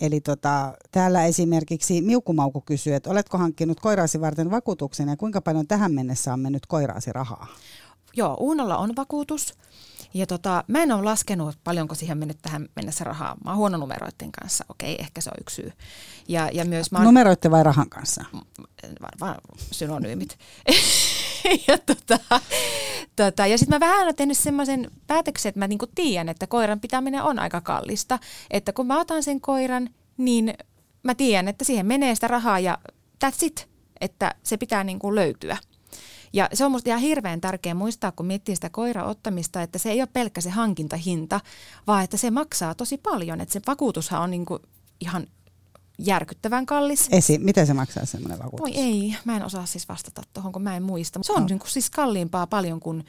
Eli 0.00 0.20
tota, 0.20 0.72
täällä 0.90 1.24
esimerkiksi 1.24 2.02
Miukumauku 2.02 2.60
kysyy, 2.60 2.94
että 2.94 3.10
oletko 3.10 3.38
hankkinut 3.38 3.80
koiraasi 3.80 4.20
varten 4.20 4.50
vakuutuksen 4.50 5.08
ja 5.08 5.16
kuinka 5.16 5.40
paljon 5.40 5.66
tähän 5.66 5.92
mennessä 5.92 6.32
on 6.32 6.40
mennyt 6.40 6.66
koiraasi 6.66 7.12
rahaa? 7.12 7.46
Joo, 8.16 8.36
Uunolla 8.40 8.76
on 8.76 8.96
vakuutus. 8.96 9.54
Ja 10.14 10.26
tota, 10.26 10.64
mä 10.68 10.82
en 10.82 10.92
ole 10.92 11.02
laskenut, 11.02 11.58
paljonko 11.64 11.94
siihen 11.94 12.18
mennyt 12.18 12.38
tähän 12.42 12.68
mennessä 12.76 13.04
rahaa. 13.04 13.36
Mä 13.44 13.50
oon 13.50 13.58
huono 13.58 13.78
numeroiden 13.78 14.32
kanssa, 14.32 14.64
okei, 14.68 14.96
ehkä 14.98 15.20
se 15.20 15.30
on 15.30 15.40
yksi 15.40 15.56
syy. 15.56 15.72
Ja, 16.28 16.48
ja 16.52 16.64
myös 16.64 16.92
mä 16.92 16.98
oon... 16.98 17.04
Numeroitte 17.04 17.50
vai 17.50 17.62
rahan 17.62 17.90
kanssa? 17.90 18.24
Varmaan 19.02 19.36
synonyymit. 19.72 20.38
ja 21.68 21.78
tota, 21.78 22.40
tota, 23.24 23.46
ja 23.46 23.58
sitten 23.58 23.76
mä 23.76 23.86
vähän 23.86 24.02
olen 24.02 24.16
tehnyt 24.16 24.38
semmoisen 24.38 24.90
päätöksen, 25.06 25.48
että 25.48 25.58
mä 25.58 25.68
niinku 25.68 25.86
tiedän, 25.94 26.28
että 26.28 26.46
koiran 26.46 26.80
pitäminen 26.80 27.22
on 27.22 27.38
aika 27.38 27.60
kallista. 27.60 28.18
Että 28.50 28.72
kun 28.72 28.86
mä 28.86 29.00
otan 29.00 29.22
sen 29.22 29.40
koiran, 29.40 29.90
niin 30.16 30.54
mä 31.02 31.14
tiedän, 31.14 31.48
että 31.48 31.64
siihen 31.64 31.86
menee 31.86 32.14
sitä 32.14 32.28
rahaa 32.28 32.58
ja 32.58 32.78
that's 33.24 33.38
it. 33.42 33.68
Että 34.00 34.34
se 34.42 34.56
pitää 34.56 34.84
niinku 34.84 35.14
löytyä. 35.14 35.56
Ja 36.32 36.48
se 36.52 36.64
on 36.64 36.72
musta 36.72 36.90
ihan 36.90 37.00
hirveän 37.00 37.40
tärkeä 37.40 37.74
muistaa, 37.74 38.12
kun 38.12 38.26
miettii 38.26 38.54
sitä 38.54 38.70
koiraottamista, 38.70 39.62
että 39.62 39.78
se 39.78 39.90
ei 39.90 40.00
ole 40.00 40.08
pelkkä 40.12 40.40
se 40.40 40.50
hankintahinta, 40.50 41.40
vaan 41.86 42.04
että 42.04 42.16
se 42.16 42.30
maksaa 42.30 42.74
tosi 42.74 42.98
paljon. 42.98 43.40
Että 43.40 43.52
se 43.52 43.60
vakuutushan 43.66 44.22
on 44.22 44.30
niinku 44.30 44.58
ihan 45.00 45.26
järkyttävän 46.04 46.66
kallis. 46.66 47.08
Esi, 47.12 47.38
miten 47.38 47.66
se 47.66 47.74
maksaa 47.74 48.06
semmoinen 48.06 48.38
vakuutus? 48.38 48.60
Oi 48.66 48.76
ei, 48.76 49.16
mä 49.24 49.36
en 49.36 49.44
osaa 49.44 49.66
siis 49.66 49.88
vastata 49.88 50.22
tuohon, 50.32 50.52
kun 50.52 50.62
mä 50.62 50.76
en 50.76 50.82
muista. 50.82 51.20
Se 51.22 51.32
on 51.32 51.40
no. 51.40 51.46
niin 51.48 51.58
kuin 51.58 51.70
siis 51.70 51.90
kalliimpaa 51.90 52.46
paljon 52.46 52.80
kuin 52.80 53.04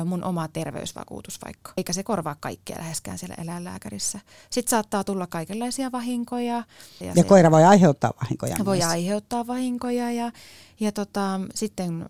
ö, 0.00 0.04
mun 0.04 0.24
oma 0.24 0.48
terveysvakuutus 0.48 1.38
vaikka. 1.44 1.72
Eikä 1.76 1.92
se 1.92 2.02
korvaa 2.02 2.36
kaikkea 2.40 2.76
läheskään 2.78 3.18
siellä 3.18 3.34
eläinlääkärissä. 3.38 4.20
Sitten 4.50 4.70
saattaa 4.70 5.04
tulla 5.04 5.26
kaikenlaisia 5.26 5.92
vahinkoja. 5.92 6.64
Ja, 7.00 7.06
ja 7.06 7.14
se, 7.14 7.22
koira 7.22 7.50
voi 7.50 7.64
aiheuttaa 7.64 8.12
vahinkoja 8.22 8.56
Voi 8.64 8.76
myös. 8.76 8.90
aiheuttaa 8.90 9.46
vahinkoja 9.46 10.12
ja, 10.12 10.32
ja 10.80 10.92
tota, 10.92 11.40
sitten 11.54 12.08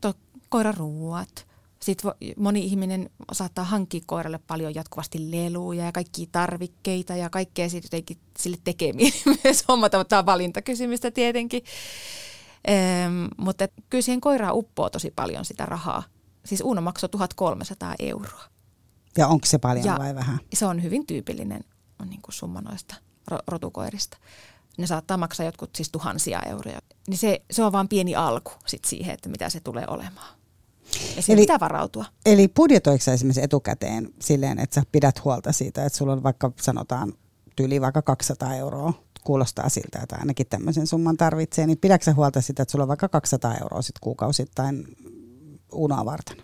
to, 0.00 0.14
koiran 0.48 0.74
ruuat 0.74 1.51
sitten 1.82 2.12
moni 2.36 2.64
ihminen 2.64 3.10
saattaa 3.32 3.64
hankkia 3.64 4.00
koiralle 4.06 4.40
paljon 4.46 4.74
jatkuvasti 4.74 5.30
leluja 5.30 5.84
ja 5.84 5.92
kaikkia 5.92 6.26
tarvikkeita 6.32 7.16
ja 7.16 7.30
kaikkea 7.30 7.68
siitä 7.68 7.86
jotenkin 7.86 8.18
sille 8.38 8.56
tekemiä 8.64 9.10
myös 9.44 9.64
hommata, 9.68 9.98
mutta 9.98 10.08
tämä 10.08 10.20
on 10.20 10.26
valintakysymystä 10.26 11.10
tietenkin. 11.10 11.62
Ehm, 12.64 13.26
mutta 13.36 13.68
kyllä 13.90 14.02
siihen 14.02 14.20
koiraan 14.20 14.56
uppoo 14.56 14.90
tosi 14.90 15.12
paljon 15.16 15.44
sitä 15.44 15.66
rahaa. 15.66 16.02
Siis 16.44 16.60
Uno 16.64 16.80
maksoi 16.80 17.08
1300 17.08 17.94
euroa. 17.98 18.44
Ja 19.16 19.28
onko 19.28 19.46
se 19.46 19.58
paljon 19.58 19.86
ja 19.86 19.96
vai 19.98 20.14
vähän? 20.14 20.38
Se 20.54 20.66
on 20.66 20.82
hyvin 20.82 21.06
tyypillinen 21.06 21.64
on 22.02 22.10
niin 22.10 22.22
kuin 22.22 22.34
summa 22.34 22.60
noista 22.60 22.94
rotukoirista. 23.46 24.18
Ne 24.78 24.86
saattaa 24.86 25.16
maksaa 25.16 25.46
jotkut 25.46 25.76
siis 25.76 25.90
tuhansia 25.90 26.42
euroja. 26.42 26.78
Niin 27.08 27.18
se, 27.18 27.42
se 27.50 27.62
on 27.62 27.72
vain 27.72 27.88
pieni 27.88 28.14
alku 28.14 28.52
sit 28.66 28.84
siihen, 28.84 29.14
että 29.14 29.28
mitä 29.28 29.50
se 29.50 29.60
tulee 29.60 29.84
olemaan. 29.88 30.41
Ja 31.16 31.22
eli, 31.28 31.40
pitää 31.40 31.60
varautua. 31.60 32.04
Eli 32.26 32.48
budjetoiko 32.48 33.10
esimerkiksi 33.10 33.42
etukäteen 33.42 34.08
silleen, 34.20 34.58
että 34.58 34.74
sä 34.74 34.82
pidät 34.92 35.24
huolta 35.24 35.52
siitä, 35.52 35.84
että 35.84 35.98
sulla 35.98 36.12
on 36.12 36.22
vaikka 36.22 36.52
sanotaan 36.60 37.12
tyyli 37.56 37.80
vaikka 37.80 38.02
200 38.02 38.54
euroa, 38.54 38.92
kuulostaa 39.24 39.68
siltä, 39.68 39.98
että 40.02 40.16
ainakin 40.16 40.46
tämmöisen 40.46 40.86
summan 40.86 41.16
tarvitsee, 41.16 41.66
niin 41.66 41.78
pidätkö 41.78 42.14
huolta 42.14 42.40
sitä, 42.40 42.62
että 42.62 42.72
sulla 42.72 42.82
on 42.82 42.88
vaikka 42.88 43.08
200 43.08 43.54
euroa 43.54 43.82
sit 43.82 43.98
kuukausittain 44.00 44.86
unoa 45.72 46.04
varten? 46.04 46.36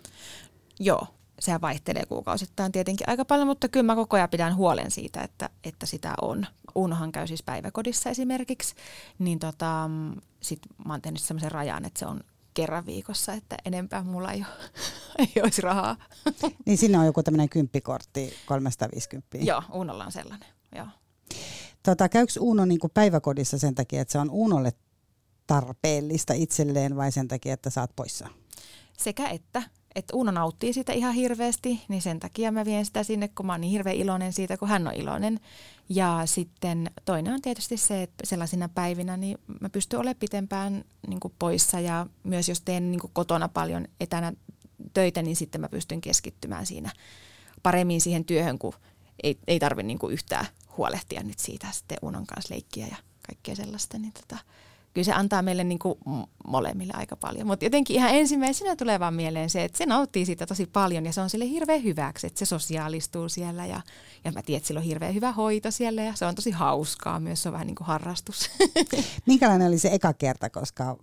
Joo, 0.80 1.06
sehän 1.40 1.60
vaihtelee 1.60 2.06
kuukausittain 2.06 2.72
tietenkin 2.72 3.08
aika 3.08 3.24
paljon, 3.24 3.48
mutta 3.48 3.68
kyllä 3.68 3.86
mä 3.86 3.94
koko 3.94 4.16
ajan 4.16 4.30
pidän 4.30 4.56
huolen 4.56 4.90
siitä, 4.90 5.22
että, 5.22 5.50
että 5.64 5.86
sitä 5.86 6.14
on. 6.22 6.46
Unohan 6.74 7.12
käy 7.12 7.26
siis 7.26 7.42
päiväkodissa 7.42 8.10
esimerkiksi, 8.10 8.74
niin 9.18 9.38
tota, 9.38 9.90
sit 10.42 10.60
mä 10.86 10.92
oon 10.92 11.02
tehnyt 11.02 11.20
sellaisen 11.20 11.52
rajan, 11.52 11.84
että 11.84 11.98
se 11.98 12.06
on 12.06 12.20
kerran 12.58 12.86
viikossa, 12.86 13.32
että 13.32 13.56
enempää 13.64 14.02
mulla 14.02 14.32
ei, 14.32 14.38
ole, 14.38 14.70
ei 15.18 15.42
olisi 15.42 15.62
rahaa. 15.62 15.96
Niin 16.66 16.78
sinne 16.78 16.98
on 16.98 17.06
joku 17.06 17.22
tämmöinen 17.22 17.48
kymppikortti, 17.48 18.34
350. 18.46 19.38
Joo, 19.40 19.62
Uunolla 19.72 20.04
on 20.04 20.12
sellainen, 20.12 20.48
joo. 20.74 20.86
Tota, 21.82 22.08
käykö 22.08 22.32
Uuno 22.40 22.64
niin 22.64 22.80
kuin 22.80 22.90
päiväkodissa 22.90 23.58
sen 23.58 23.74
takia, 23.74 24.00
että 24.02 24.12
se 24.12 24.18
on 24.18 24.30
Uunolle 24.30 24.72
tarpeellista 25.46 26.34
itselleen 26.34 26.96
vai 26.96 27.12
sen 27.12 27.28
takia, 27.28 27.54
että 27.54 27.70
saat 27.70 27.90
poissa? 27.96 28.28
Sekä 28.98 29.28
että 29.28 29.62
että 29.94 30.16
Uno 30.16 30.30
nauttii 30.32 30.72
siitä 30.72 30.92
ihan 30.92 31.14
hirveästi, 31.14 31.80
niin 31.88 32.02
sen 32.02 32.20
takia 32.20 32.52
mä 32.52 32.64
vien 32.64 32.86
sitä 32.86 33.02
sinne, 33.02 33.28
kun 33.28 33.46
mä 33.46 33.52
oon 33.52 33.60
niin 33.60 33.70
hirveän 33.70 33.96
iloinen 33.96 34.32
siitä, 34.32 34.56
kun 34.56 34.68
hän 34.68 34.88
on 34.88 34.94
iloinen. 34.94 35.40
Ja 35.88 36.22
sitten 36.24 36.90
toinen 37.04 37.34
on 37.34 37.42
tietysti 37.42 37.76
se, 37.76 38.02
että 38.02 38.26
sellaisina 38.26 38.68
päivinä 38.68 39.16
niin 39.16 39.38
mä 39.60 39.68
pystyn 39.68 39.98
olemaan 39.98 40.20
pitempään 40.20 40.84
niin 41.06 41.20
kuin 41.20 41.34
poissa 41.38 41.80
ja 41.80 42.06
myös 42.24 42.48
jos 42.48 42.60
teen 42.60 42.90
niin 42.90 43.00
kuin 43.00 43.10
kotona 43.14 43.48
paljon 43.48 43.88
etänä 44.00 44.32
töitä, 44.94 45.22
niin 45.22 45.36
sitten 45.36 45.60
mä 45.60 45.68
pystyn 45.68 46.00
keskittymään 46.00 46.66
siinä 46.66 46.90
paremmin 47.62 48.00
siihen 48.00 48.24
työhön, 48.24 48.58
kun 48.58 48.74
ei, 49.22 49.38
ei 49.46 49.58
tarvitse 49.58 49.86
niin 49.86 49.98
yhtään 50.10 50.46
huolehtia 50.76 51.22
nyt 51.22 51.38
siitä 51.38 51.66
sitten 51.72 51.98
Unon 52.02 52.26
kanssa 52.26 52.54
leikkiä 52.54 52.86
ja 52.86 52.96
kaikkea 53.26 53.56
sellaista. 53.56 53.98
Niin 53.98 54.12
tota, 54.12 54.38
kyllä 54.98 55.04
se 55.04 55.12
antaa 55.12 55.42
meille 55.42 55.64
niin 55.64 55.78
kuin 55.78 55.98
molemmille 56.48 56.92
aika 56.96 57.16
paljon. 57.16 57.46
Mutta 57.46 57.64
jotenkin 57.64 57.96
ihan 57.96 58.14
ensimmäisenä 58.14 58.76
tulee 58.76 59.00
vaan 59.00 59.14
mieleen 59.14 59.50
se, 59.50 59.64
että 59.64 59.78
se 59.78 59.86
nauttii 59.86 60.26
siitä 60.26 60.46
tosi 60.46 60.66
paljon 60.66 61.06
ja 61.06 61.12
se 61.12 61.20
on 61.20 61.30
sille 61.30 61.48
hirveän 61.48 61.84
hyväksi, 61.84 62.26
että 62.26 62.38
se 62.38 62.44
sosiaalistuu 62.44 63.28
siellä 63.28 63.66
ja, 63.66 63.80
ja 64.24 64.32
mä 64.32 64.42
tiedän, 64.42 64.56
että 64.56 64.66
sillä 64.66 64.78
on 64.78 64.84
hirveän 64.84 65.14
hyvä 65.14 65.32
hoito 65.32 65.70
siellä 65.70 66.02
ja 66.02 66.12
se 66.14 66.26
on 66.26 66.34
tosi 66.34 66.50
hauskaa 66.50 67.20
myös, 67.20 67.42
se 67.42 67.48
on 67.48 67.52
vähän 67.52 67.66
niin 67.66 67.74
kuin 67.74 67.86
harrastus. 67.86 68.50
Minkälainen 69.26 69.68
oli 69.68 69.78
se 69.78 69.88
eka 69.92 70.12
kerta, 70.12 70.50
koska 70.50 70.96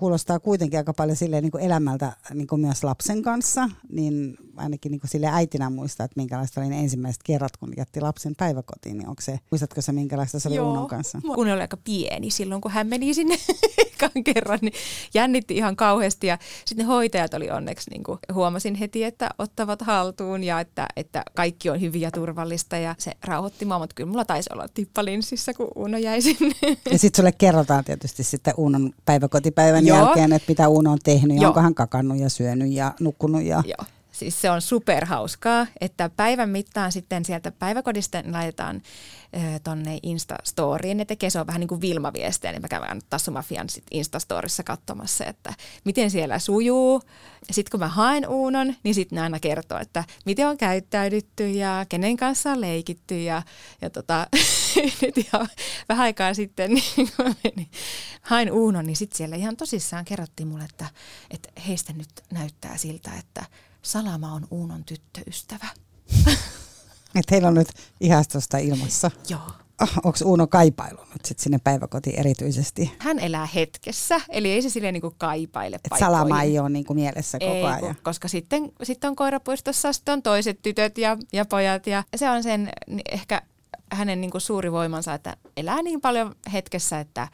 kuulostaa 0.00 0.40
kuitenkin 0.40 0.78
aika 0.78 0.94
paljon 0.94 1.16
silleen 1.16 1.42
niin 1.42 1.50
kuin 1.50 1.64
elämältä 1.64 2.12
niin 2.34 2.46
kuin 2.46 2.60
myös 2.60 2.84
lapsen 2.84 3.22
kanssa, 3.22 3.68
niin 3.92 4.36
ainakin 4.56 4.92
niin 4.92 5.00
kuin 5.00 5.10
sille 5.10 5.26
äitinä 5.26 5.70
muistaa, 5.70 6.04
että 6.04 6.20
minkälaista 6.20 6.60
oli 6.60 6.68
ne 6.68 6.80
ensimmäiset 6.80 7.22
kerrat, 7.22 7.56
kun 7.56 7.72
jätti 7.76 8.00
lapsen 8.00 8.34
päiväkotiin, 8.36 8.98
niin 8.98 9.08
onko 9.08 9.22
se, 9.22 9.40
muistatko 9.50 9.82
se 9.82 9.92
minkälaista 9.92 10.40
se 10.40 10.48
oli 10.48 10.56
Joo, 10.56 10.68
Uunon 10.68 10.88
kanssa? 10.88 11.18
kun 11.34 11.50
oli 11.50 11.60
aika 11.60 11.76
pieni 11.76 12.30
silloin, 12.30 12.60
kun 12.60 12.70
hän 12.70 12.86
meni 12.86 13.14
sinne 13.14 13.38
ekan 13.84 14.24
kerran, 14.24 14.58
niin 14.62 14.72
jännitti 15.14 15.56
ihan 15.56 15.76
kauheasti 15.76 16.26
ja 16.26 16.38
sitten 16.64 16.86
ne 16.86 16.92
hoitajat 16.92 17.34
oli 17.34 17.50
onneksi, 17.50 17.90
niin 17.90 18.02
kuin 18.02 18.18
huomasin 18.32 18.74
heti, 18.74 19.04
että 19.04 19.30
ottavat 19.38 19.82
haltuun 19.82 20.44
ja 20.44 20.60
että, 20.60 20.86
että 20.96 21.22
kaikki 21.34 21.70
on 21.70 21.80
hyvin 21.80 22.00
ja 22.00 22.10
turvallista 22.10 22.76
ja 22.76 22.94
se 22.98 23.12
rauhoitti 23.24 23.64
mua, 23.64 23.78
mutta 23.78 23.94
kyllä 23.94 24.10
mulla 24.10 24.24
taisi 24.24 24.50
olla 24.52 24.66
tippalinssissä, 24.74 25.54
kun 25.54 25.68
Uuno 25.74 25.98
jäi 25.98 26.22
sinne. 26.22 26.54
Ja 26.90 26.98
sitten 26.98 27.16
sulle 27.16 27.32
kerrotaan 27.32 27.84
tietysti 27.84 28.24
sitten 28.24 28.54
Uunon 28.56 28.92
päiväkotipäivän 29.04 29.86
Joo. 29.90 30.06
jälkeen, 30.06 30.32
että 30.32 30.50
mitä 30.52 30.68
Uuno 30.68 30.92
on 30.92 30.98
tehnyt 31.04 31.40
ja 31.40 31.48
onko 31.48 31.60
hän 31.60 31.74
kakannut 31.74 32.18
ja 32.18 32.28
syönyt 32.28 32.72
ja 32.72 32.94
nukkunut. 33.00 33.42
Ja... 33.42 33.62
Joo. 33.66 33.86
Siis 34.20 34.40
se 34.40 34.50
on 34.50 34.62
superhauskaa, 34.62 35.66
että 35.80 36.10
päivän 36.16 36.48
mittaan 36.48 36.92
sitten 36.92 37.24
sieltä 37.24 37.52
päiväkodista 37.52 38.22
laitetaan 38.32 38.82
tonne 39.64 39.98
Instastoriin. 40.02 40.96
Ne 40.96 41.04
tekee, 41.04 41.30
se 41.30 41.40
on 41.40 41.46
vähän 41.46 41.60
niin 41.60 41.68
kuin 41.68 41.80
Vilma-viestejä, 41.80 42.52
niin 42.52 42.62
mä 42.62 42.68
käyn 42.68 43.00
Tassumafian 43.10 43.66
Instastorissa 43.90 44.62
katsomassa, 44.62 45.24
että 45.24 45.54
miten 45.84 46.10
siellä 46.10 46.38
sujuu. 46.38 47.02
Sitten 47.50 47.70
kun 47.70 47.80
mä 47.80 47.88
haen 47.88 48.28
Uunon, 48.28 48.74
niin 48.82 48.94
sitten 48.94 49.16
ne 49.16 49.22
aina 49.22 49.40
kertoo, 49.40 49.78
että 49.78 50.04
miten 50.24 50.48
on 50.48 50.56
käyttäydytty 50.56 51.50
ja 51.50 51.86
kenen 51.88 52.16
kanssa 52.16 52.50
on 52.50 52.60
leikitty. 52.60 53.22
Ja, 53.22 53.42
ja 53.82 53.90
tota, 53.90 54.26
nyt 55.02 55.18
ihan 55.18 55.48
vähän 55.88 56.04
aikaa 56.04 56.34
sitten 56.34 56.74
niin 56.74 57.12
kun 57.16 57.34
menin, 57.44 57.70
hain 58.22 58.52
Uunon, 58.52 58.86
niin 58.86 58.96
sitten 58.96 59.16
siellä 59.16 59.36
ihan 59.36 59.56
tosissaan 59.56 60.04
kerrottiin 60.04 60.48
mulle, 60.48 60.64
että, 60.64 60.86
että 61.30 61.48
heistä 61.68 61.92
nyt 61.92 62.08
näyttää 62.32 62.76
siltä, 62.76 63.10
että 63.18 63.44
Salama 63.82 64.32
on 64.32 64.46
Uunon 64.50 64.84
tyttöystävä. 64.84 65.66
Että 67.14 67.34
heillä 67.34 67.48
on 67.48 67.54
nyt 67.54 67.68
ihastusta 68.00 68.58
ilmassa. 68.58 69.10
Joo. 69.28 69.40
onko 70.04 70.18
Uuno 70.24 70.46
kaipailu 70.46 71.00
nyt 71.12 71.24
sit 71.24 71.38
sinne 71.38 71.58
päiväkotiin 71.64 72.20
erityisesti? 72.20 72.96
Hän 72.98 73.18
elää 73.18 73.46
hetkessä, 73.46 74.20
eli 74.28 74.50
ei 74.50 74.62
se 74.62 74.70
silleen 74.70 74.92
niin 74.94 75.00
kuin 75.00 75.14
kaipaile 75.18 75.76
Et 75.76 75.98
salama 75.98 76.42
ei 76.42 76.58
ole 76.58 76.68
niin 76.68 76.84
kuin 76.84 76.98
mielessä 76.98 77.38
koko 77.38 77.52
ei, 77.52 77.64
ajan. 77.64 77.96
koska 78.02 78.28
sitten, 78.28 78.72
sitten 78.82 79.08
on 79.08 79.16
koirapuistossa, 79.16 79.92
sitten 79.92 80.12
on 80.12 80.22
toiset 80.22 80.62
tytöt 80.62 80.98
ja, 80.98 81.16
ja 81.32 81.44
pojat 81.44 81.86
ja 81.86 82.04
se 82.16 82.30
on 82.30 82.42
sen 82.42 82.70
ehkä 83.10 83.42
hänen 83.92 84.20
niin 84.20 84.30
kuin 84.30 84.40
suuri 84.40 84.72
voimansa, 84.72 85.14
että 85.14 85.36
elää 85.56 85.82
niin 85.82 86.00
paljon 86.00 86.34
hetkessä, 86.52 87.00
että, 87.00 87.28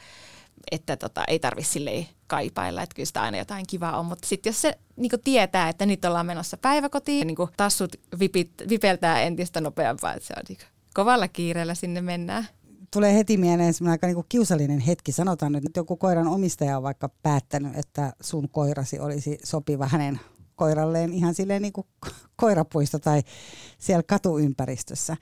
että 0.71 0.97
tota, 0.97 1.25
ei 1.25 1.39
tarvitse 1.39 1.73
silleen 1.73 2.07
kaipailla, 2.27 2.83
että 2.83 2.95
kyllä 2.95 3.07
sitä 3.07 3.23
aina 3.23 3.39
jotain 3.39 3.65
kivaa 3.69 3.99
on, 3.99 4.07
mutta 4.07 4.29
sitten 4.29 4.51
jos 4.51 4.61
se 4.61 4.79
niin 4.97 5.11
tietää, 5.25 5.69
että 5.69 5.87
nyt 5.87 6.05
ollaan 6.05 6.27
menossa 6.27 6.57
päiväkotiin, 6.57 7.27
niin 7.27 7.37
tassut 7.57 7.97
vipit, 8.19 8.51
vipeltää 8.69 9.23
entistä 9.23 9.61
nopeampaa, 9.61 10.15
että 10.15 10.27
se 10.27 10.35
on 10.37 10.43
niin 10.49 10.59
kovalla 10.95 11.29
kiireellä 11.29 11.75
sinne 11.75 12.01
mennään. 12.01 12.47
Tulee 12.91 13.15
heti 13.15 13.37
mieleen 13.37 13.75
semmoinen 13.75 13.93
aika 13.93 14.07
niinku 14.07 14.27
kiusallinen 14.29 14.81
hetki. 14.81 15.13
Sanotaan 15.13 15.53
nyt, 15.53 15.65
että 15.65 15.81
joku 15.81 15.97
koiran 15.97 16.27
omistaja 16.29 16.77
on 16.77 16.83
vaikka 16.83 17.09
päättänyt, 17.23 17.77
että 17.77 18.13
sun 18.21 18.49
koirasi 18.49 18.99
olisi 18.99 19.39
sopiva 19.45 19.87
hänen 19.87 20.21
koiralleen 20.55 21.13
ihan 21.13 21.35
silleen 21.35 21.63
niin 21.63 21.73
kuin 21.73 21.87
koirapuisto 22.37 22.99
tai 22.99 23.23
siellä 23.79 24.03
katuympäristössä. 24.03 25.17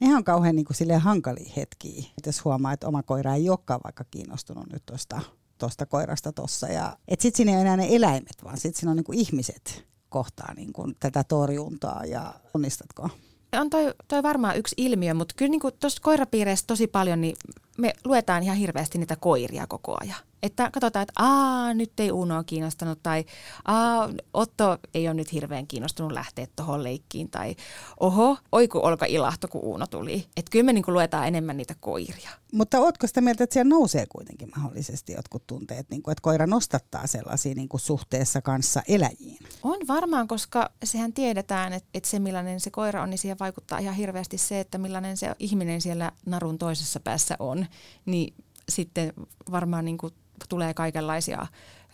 Nehän 0.00 0.16
on 0.16 0.24
kauhean 0.24 0.56
niin 0.56 0.66
kuin 0.66 0.76
silleen 0.76 1.00
hankalia 1.00 1.52
hetkiä, 1.56 2.04
jos 2.26 2.44
huomaa, 2.44 2.72
että 2.72 2.88
oma 2.88 3.02
koira 3.02 3.34
ei 3.34 3.50
olekaan 3.50 3.80
vaikka 3.84 4.04
kiinnostunut 4.10 4.72
nyt 4.72 4.82
tuosta 4.86 5.20
tosta 5.58 5.86
koirasta 5.86 6.32
tossa. 6.32 6.66
Ja, 6.66 6.96
et 7.08 7.20
sit 7.20 7.36
siinä 7.36 7.52
ei 7.52 7.56
ole 7.56 7.62
enää 7.62 7.76
ne 7.76 7.86
eläimet, 7.90 8.44
vaan 8.44 8.58
sit 8.58 8.76
siinä 8.76 8.90
on 8.90 8.96
niin 8.96 9.04
kuin 9.04 9.18
ihmiset 9.18 9.84
kohtaa 10.08 10.54
niin 10.54 10.72
kuin 10.72 10.96
tätä 11.00 11.24
torjuntaa 11.24 12.04
ja 12.04 12.34
tunnistatko? 12.52 13.08
On 13.52 13.70
toi, 13.70 13.94
toi 14.08 14.22
varmaan 14.22 14.56
yksi 14.56 14.74
ilmiö, 14.78 15.14
mutta 15.14 15.34
kyllä 15.38 15.50
niin 15.50 15.60
tuossa 15.80 16.02
koirapiireissä 16.02 16.66
tosi 16.66 16.86
paljon, 16.86 17.20
niin 17.20 17.36
me 17.78 17.92
luetaan 18.04 18.42
ihan 18.42 18.56
hirveästi 18.56 18.98
niitä 18.98 19.16
koiria 19.16 19.66
koko 19.66 19.96
ajan. 20.00 20.18
Että 20.42 20.70
katsotaan, 20.70 21.02
että 21.02 21.12
aa, 21.16 21.74
nyt 21.74 22.00
ei 22.00 22.12
Uno 22.12 22.44
kiinnostanut 22.44 23.02
tai 23.02 23.24
aa, 23.64 24.08
Otto 24.34 24.78
ei 24.94 25.08
ole 25.08 25.14
nyt 25.14 25.32
hirveän 25.32 25.66
kiinnostunut 25.66 26.12
lähteä 26.12 26.46
tuohon 26.56 26.82
leikkiin 26.82 27.30
tai 27.30 27.56
oho, 28.00 28.36
oiku 28.52 28.80
olka 28.82 29.06
ilahto, 29.06 29.48
kun 29.48 29.60
Uno 29.64 29.86
tuli. 29.86 30.26
Että 30.36 30.50
kyllä 30.50 30.64
me 30.64 30.72
niin 30.72 30.84
luetaan 30.86 31.28
enemmän 31.28 31.56
niitä 31.56 31.74
koiria. 31.80 32.30
Mutta 32.52 32.78
ootko 32.80 33.06
sitä 33.06 33.20
mieltä, 33.20 33.44
että 33.44 33.54
siellä 33.54 33.68
nousee 33.68 34.06
kuitenkin 34.08 34.50
mahdollisesti 34.56 35.12
jotkut 35.12 35.46
tunteet, 35.46 35.90
niin 35.90 36.02
kuin, 36.02 36.12
että 36.12 36.22
koira 36.22 36.46
nostattaa 36.46 37.06
sellaisia 37.06 37.54
niin 37.54 37.68
kuin 37.68 37.80
suhteessa 37.80 38.42
kanssa 38.42 38.82
eläjiin? 38.88 39.38
On 39.62 39.78
varmaan, 39.88 40.28
koska 40.28 40.70
sehän 40.84 41.12
tiedetään, 41.12 41.72
että, 41.72 41.88
että 41.94 42.08
se 42.08 42.18
millainen 42.18 42.60
se 42.60 42.70
koira 42.70 43.02
on, 43.02 43.10
niin 43.10 43.18
siihen 43.18 43.38
vaikuttaa 43.40 43.78
ihan 43.78 43.94
hirveästi 43.94 44.38
se, 44.38 44.60
että 44.60 44.78
millainen 44.78 45.16
se 45.16 45.34
ihminen 45.38 45.80
siellä 45.80 46.12
narun 46.26 46.58
toisessa 46.58 47.00
päässä 47.00 47.36
on. 47.38 47.65
Niin 48.06 48.34
sitten 48.68 49.12
varmaan 49.50 49.84
niin 49.84 49.98
kuin 49.98 50.12
tulee 50.48 50.74
kaikenlaisia 50.74 51.46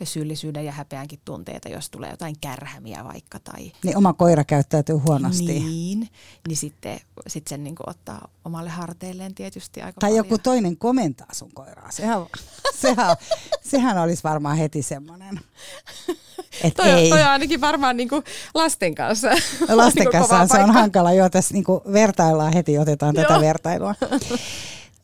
syyllisyyden 0.04 0.64
ja 0.64 0.72
häpeänkin 0.72 1.18
tunteita, 1.24 1.68
jos 1.68 1.90
tulee 1.90 2.10
jotain 2.10 2.34
kärhämiä 2.40 3.04
vaikka. 3.04 3.38
Tai, 3.38 3.72
niin 3.84 3.96
oma 3.96 4.12
koira 4.12 4.44
käyttäytyy 4.44 4.96
huonosti. 4.96 5.44
Niin, 5.44 6.08
niin 6.48 6.56
sitten 6.56 7.00
sit 7.26 7.48
sen 7.48 7.64
niin 7.64 7.74
ottaa 7.86 8.28
omalle 8.44 8.70
harteilleen 8.70 9.34
tietysti 9.34 9.82
aika 9.82 10.00
Tai 10.00 10.10
paljon. 10.10 10.26
joku 10.26 10.38
toinen 10.38 10.76
komentaa 10.76 11.28
sun 11.32 11.50
koiraa. 11.54 11.90
Sehän, 11.90 12.18
sehän, 12.82 13.16
sehän 13.62 13.98
olisi 13.98 14.24
varmaan 14.24 14.56
heti 14.56 14.82
semmoinen. 14.82 15.40
Et 16.64 16.74
toi, 16.74 16.88
ei. 16.88 17.10
toi 17.10 17.22
on 17.22 17.28
ainakin 17.28 17.60
varmaan 17.60 17.96
niin 17.96 18.08
kuin 18.08 18.24
lasten 18.54 18.94
kanssa. 18.94 19.28
No 19.68 19.76
lasten 19.76 20.04
niin 20.04 20.12
kanssa 20.12 20.46
se 20.46 20.62
on 20.62 20.70
hankala. 20.70 21.12
Joo, 21.12 21.30
tässä 21.30 21.54
niin 21.54 21.64
vertaillaan 21.92 22.52
heti, 22.52 22.78
otetaan 22.78 23.14
tätä 23.14 23.40
vertailua. 23.40 23.94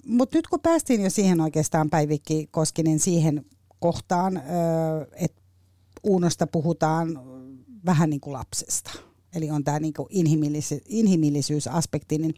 Mutta 0.07 0.39
nyt 0.39 0.47
kun 0.47 0.61
päästiin 0.61 1.03
jo 1.03 1.11
siihen 1.11 1.41
oikeastaan 1.41 1.91
Päivikki 1.91 2.49
Koskinen 2.51 2.99
siihen 2.99 3.45
kohtaan, 3.79 4.43
että 5.13 5.43
Uunosta 6.03 6.47
puhutaan 6.47 7.21
vähän 7.87 8.11
niin 8.11 8.21
kuin 8.21 8.33
lapsesta. 8.33 8.91
Eli 9.35 9.51
on 9.51 9.65
tämä 9.65 9.81
niin 9.81 9.95
inhimillis- 9.99 10.83
inhimillisyysaspekti, 10.87 12.19
niin 12.19 12.35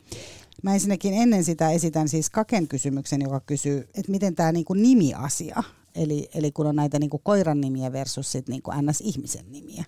mä 0.62 0.74
ensinnäkin 0.74 1.14
ennen 1.14 1.44
sitä 1.44 1.70
esitän 1.70 2.08
siis 2.08 2.30
Kaken 2.30 2.68
kysymyksen, 2.68 3.22
joka 3.22 3.40
kysyy, 3.40 3.78
että 3.94 4.10
miten 4.10 4.34
tämä 4.34 4.52
niin 4.52 4.64
nimiasia, 4.74 5.62
eli, 5.94 6.28
eli 6.34 6.52
kun 6.52 6.66
on 6.66 6.76
näitä 6.76 6.98
niin 6.98 7.10
kuin 7.10 7.22
koiran 7.24 7.60
nimiä 7.60 7.92
versus 7.92 8.32
sit 8.32 8.46
kuin 8.62 8.86
NS-ihmisen 8.86 9.52
nimiä. 9.52 9.84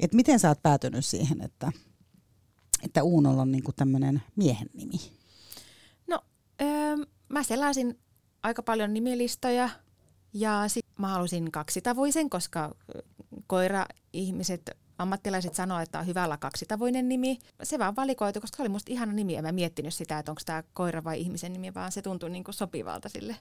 Että 0.00 0.16
miten 0.16 0.38
sä 0.38 0.48
oot 0.48 0.62
päätynyt 0.62 1.04
siihen, 1.04 1.40
että, 1.40 1.72
että 2.82 3.02
Uunolla 3.02 3.42
on 3.42 3.52
niin 3.52 3.64
tämmöinen 3.76 4.22
miehen 4.36 4.70
nimi? 4.74 4.98
Öö, 6.62 6.96
mä 7.28 7.42
selasin 7.42 7.98
aika 8.42 8.62
paljon 8.62 8.94
nimilistoja 8.94 9.70
ja 10.34 10.64
sitten 10.66 10.94
mä 10.98 11.08
halusin 11.08 11.52
kaksitavoisen, 11.52 12.30
koska 12.30 12.74
koira-ihmiset, 13.46 14.70
ammattilaiset 14.98 15.54
sanoo, 15.54 15.80
että 15.80 15.98
on 15.98 16.06
hyvä 16.06 16.24
olla 16.24 16.36
kaksitavoinen 16.36 17.08
nimi. 17.08 17.38
Se 17.62 17.78
vaan 17.78 17.96
valikoitu, 17.96 18.40
koska 18.40 18.56
se 18.56 18.62
oli 18.62 18.68
musta 18.68 18.92
ihana 18.92 19.12
nimi. 19.12 19.36
En 19.36 19.44
mä 19.44 19.52
miettinyt 19.52 19.94
sitä, 19.94 20.18
että 20.18 20.32
onko 20.32 20.42
tämä 20.46 20.62
koira 20.72 21.04
vai 21.04 21.20
ihmisen 21.20 21.52
nimi, 21.52 21.74
vaan 21.74 21.92
se 21.92 22.02
tuntui 22.02 22.30
niin 22.30 22.44
kuin 22.44 22.54
sopivalta 22.54 23.08
sille. 23.08 23.36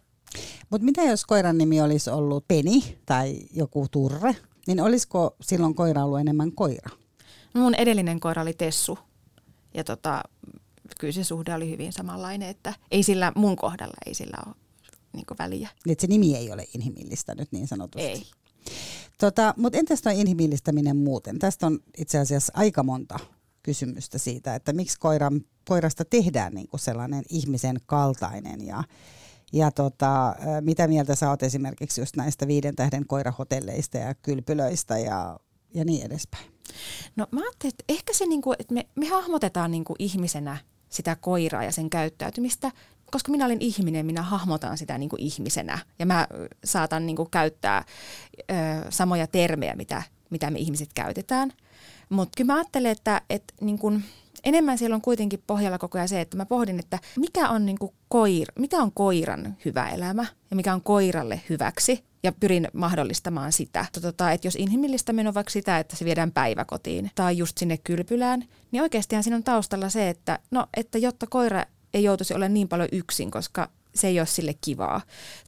Mutta 0.69 0.85
mitä 0.85 1.01
jos 1.01 1.25
koiran 1.25 1.57
nimi 1.57 1.81
olisi 1.81 2.09
ollut 2.09 2.47
Peni 2.47 2.97
tai 3.05 3.39
joku 3.53 3.87
Turre, 3.91 4.35
niin 4.67 4.81
olisiko 4.81 5.35
silloin 5.41 5.75
koira 5.75 6.05
ollut 6.05 6.19
enemmän 6.19 6.51
koira? 6.51 6.89
No 7.53 7.61
mun 7.61 7.75
edellinen 7.75 8.19
koira 8.19 8.41
oli 8.41 8.53
Tessu. 8.53 8.99
Ja 9.73 9.83
tota, 9.83 10.23
kyllä 10.99 11.13
se 11.13 11.23
suhde 11.23 11.53
oli 11.53 11.69
hyvin 11.69 11.93
samanlainen, 11.93 12.49
että 12.49 12.73
ei 12.91 13.03
sillä 13.03 13.31
mun 13.35 13.55
kohdalla 13.55 13.97
ei 14.05 14.13
sillä 14.13 14.37
ole 14.45 14.55
niin 15.13 15.25
väliä. 15.39 15.69
Että 15.89 16.01
se 16.01 16.07
nimi 16.07 16.35
ei 16.35 16.51
ole 16.51 16.65
inhimillistä 16.75 17.35
nyt 17.35 17.51
niin 17.51 17.67
sanotusti. 17.67 18.07
Ei. 18.07 18.23
Tota, 19.17 19.53
Mutta 19.57 19.79
entäs 19.79 20.01
tuo 20.01 20.11
inhimillistäminen 20.15 20.97
muuten? 20.97 21.39
Tästä 21.39 21.67
on 21.67 21.79
itse 21.97 22.17
asiassa 22.19 22.53
aika 22.55 22.83
monta 22.83 23.19
kysymystä 23.63 24.17
siitä, 24.17 24.55
että 24.55 24.73
miksi 24.73 24.99
koiran, 24.99 25.41
koirasta 25.67 26.05
tehdään 26.05 26.53
niin 26.53 26.67
kuin 26.67 26.79
sellainen 26.79 27.23
ihmisen 27.29 27.77
kaltainen 27.85 28.67
ja, 28.67 28.83
ja 29.53 29.71
tota, 29.71 30.35
mitä 30.61 30.87
mieltä 30.87 31.15
sä 31.15 31.29
oot 31.29 31.43
esimerkiksi 31.43 32.01
just 32.01 32.15
näistä 32.15 32.47
viiden 32.47 32.75
tähden 32.75 33.07
koirahotelleista 33.07 33.97
ja 33.97 34.15
kylpylöistä 34.15 34.97
ja, 34.97 35.39
ja 35.73 35.85
niin 35.85 36.05
edespäin? 36.05 36.45
No 37.15 37.27
mä 37.31 37.41
ajattelin, 37.41 37.73
että 37.73 37.83
ehkä 37.89 38.13
se, 38.13 38.25
niinku, 38.25 38.53
että 38.53 38.73
me, 38.73 38.85
me 38.95 39.07
hahmotetaan 39.07 39.71
niinku 39.71 39.95
ihmisenä 39.99 40.57
sitä 40.93 41.15
koiraa 41.15 41.63
ja 41.63 41.71
sen 41.71 41.89
käyttäytymistä, 41.89 42.71
koska 43.11 43.31
minä 43.31 43.45
olen 43.45 43.61
ihminen, 43.61 44.05
minä 44.05 44.21
hahmotan 44.21 44.77
sitä 44.77 44.97
niinku 44.97 45.15
ihmisenä. 45.19 45.79
Ja 45.99 46.05
mä 46.05 46.27
saatan 46.63 47.05
niinku 47.05 47.25
käyttää 47.25 47.83
ö, 48.51 48.53
samoja 48.89 49.27
termejä, 49.27 49.75
mitä, 49.75 50.03
mitä 50.29 50.51
me 50.51 50.59
ihmiset 50.59 50.89
käytetään. 50.95 51.51
Mutta 52.09 52.33
kyllä 52.37 52.53
mä 52.53 52.57
ajattelen, 52.57 52.91
että, 52.91 53.21
että 53.29 53.53
niinku, 53.61 53.93
enemmän 54.43 54.77
siellä 54.77 54.95
on 54.95 55.01
kuitenkin 55.01 55.43
pohjalla 55.47 55.77
koko 55.77 55.97
ajan 55.97 56.09
se, 56.09 56.21
että 56.21 56.37
mä 56.37 56.45
pohdin, 56.45 56.79
että 56.79 56.99
mikä 57.19 57.49
on, 57.49 57.65
niinku 57.65 57.93
koir, 58.09 58.47
mitä 58.59 58.77
on 58.77 58.91
koiran 58.91 59.57
hyvä 59.65 59.89
elämä 59.89 60.25
ja 60.49 60.55
mikä 60.55 60.73
on 60.73 60.81
koiralle 60.81 61.41
hyväksi 61.49 62.03
ja 62.23 62.31
pyrin 62.31 62.67
mahdollistamaan 62.73 63.51
sitä. 63.51 63.85
Tota, 64.01 64.31
että 64.31 64.47
jos 64.47 64.55
inhimillistäminen 64.55 65.27
on 65.27 65.33
vaikka 65.33 65.51
sitä, 65.51 65.79
että 65.79 65.95
se 65.95 66.05
viedään 66.05 66.31
päiväkotiin 66.31 67.11
tai 67.15 67.37
just 67.37 67.57
sinne 67.57 67.77
kylpylään, 67.77 68.43
niin 68.71 68.83
oikeastihan 68.83 69.23
siinä 69.23 69.37
on 69.37 69.43
taustalla 69.43 69.89
se, 69.89 70.09
että, 70.09 70.39
no, 70.51 70.67
että 70.77 70.97
jotta 70.97 71.27
koira 71.27 71.65
ei 71.93 72.03
joutuisi 72.03 72.33
olemaan 72.33 72.53
niin 72.53 72.67
paljon 72.67 72.89
yksin, 72.91 73.31
koska 73.31 73.69
se 73.95 74.07
ei 74.07 74.19
ole 74.19 74.27
sille 74.27 74.55
kivaa. 74.61 75.01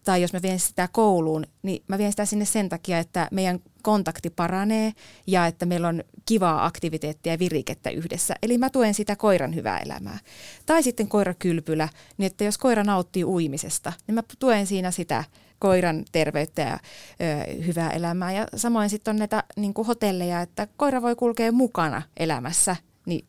Tai 0.04 0.22
jos 0.22 0.34
mä 0.34 0.42
vien 0.42 0.60
sitä 0.60 0.90
kouluun, 0.92 1.46
niin 1.64 1.84
mä 1.88 1.98
vien 1.98 2.12
sitä 2.12 2.26
sinne 2.26 2.46
sen 2.46 2.70
takia, 2.70 3.00
että 3.00 3.28
meidän 3.32 3.60
kontakti 3.82 4.30
paranee 4.30 4.94
ja 5.28 5.48
että 5.48 5.66
meillä 5.66 5.88
on 5.88 6.04
kivaa 6.26 6.66
aktiviteettia 6.66 7.34
ja 7.34 7.40
virikettä 7.40 7.90
yhdessä. 7.90 8.36
Eli 8.42 8.58
mä 8.58 8.70
tuen 8.70 8.94
sitä 8.94 9.16
koiran 9.16 9.56
hyvää 9.56 9.80
elämää. 9.80 10.20
Tai 10.66 10.84
sitten 10.84 11.08
koirakylpylä, 11.08 11.90
niin 12.18 12.28
että 12.28 12.44
jos 12.44 12.58
koira 12.58 12.84
nauttii 12.84 13.24
uimisesta, 13.24 13.94
niin 14.08 14.16
mä 14.16 14.24
tuen 14.40 14.68
siinä 14.68 14.92
sitä 14.92 15.24
koiran 15.60 16.06
terveyttä 16.12 16.62
ja 16.62 16.74
ö, 16.74 17.63
hyvää 17.65 17.89
elämää. 17.89 18.32
Ja 18.32 18.48
samoin 18.56 18.89
sitten 18.89 19.12
on 19.12 19.20
näitä 19.20 19.44
niin 19.58 19.74
hotelleja, 19.88 20.41
että 20.41 20.68
koira 20.78 21.02
voi 21.02 21.15
kulkea 21.15 21.52
mukana 21.52 22.02
elämässä, 22.18 22.76
niin 23.06 23.26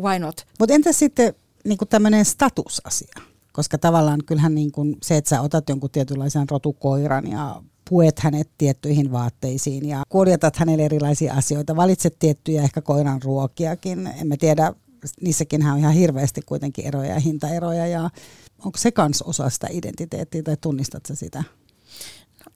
why 0.00 0.18
not? 0.18 0.46
Mutta 0.58 0.74
entäs 0.74 0.98
sitten 0.98 1.34
niin 1.64 1.78
tämmöinen 1.90 2.24
statusasia? 2.24 3.14
Koska 3.52 3.78
tavallaan 3.78 4.20
kyllähän 4.26 4.54
niin 4.54 4.72
kuin 4.72 4.96
se, 5.02 5.16
että 5.16 5.28
sä 5.28 5.40
otat 5.40 5.68
jonkun 5.68 5.90
tietynlaisen 5.90 6.50
rotukoiran 6.50 7.30
ja 7.30 7.62
puet 7.90 8.18
hänet 8.18 8.50
tiettyihin 8.58 9.12
vaatteisiin 9.12 9.88
ja 9.88 10.02
kuljetat 10.08 10.56
hänelle 10.56 10.84
erilaisia 10.84 11.34
asioita, 11.34 11.76
valitset 11.76 12.18
tiettyjä 12.18 12.62
ehkä 12.62 12.80
koiran 12.80 13.22
ruokiakin. 13.22 14.06
En 14.06 14.26
mä 14.26 14.36
tiedä, 14.36 14.72
niissäkin 15.20 15.66
on 15.66 15.78
ihan 15.78 15.92
hirveästi 15.92 16.40
kuitenkin 16.46 16.86
eroja 16.86 17.14
ja 17.14 17.20
hintaeroja 17.20 17.86
ja 17.86 18.10
onko 18.64 18.78
se 18.78 18.92
kans 18.92 19.22
osa 19.22 19.50
sitä 19.50 19.66
identiteettiä 19.70 20.42
tai 20.42 20.56
tunnistat 20.60 21.06
sä 21.06 21.14
sitä? 21.14 21.44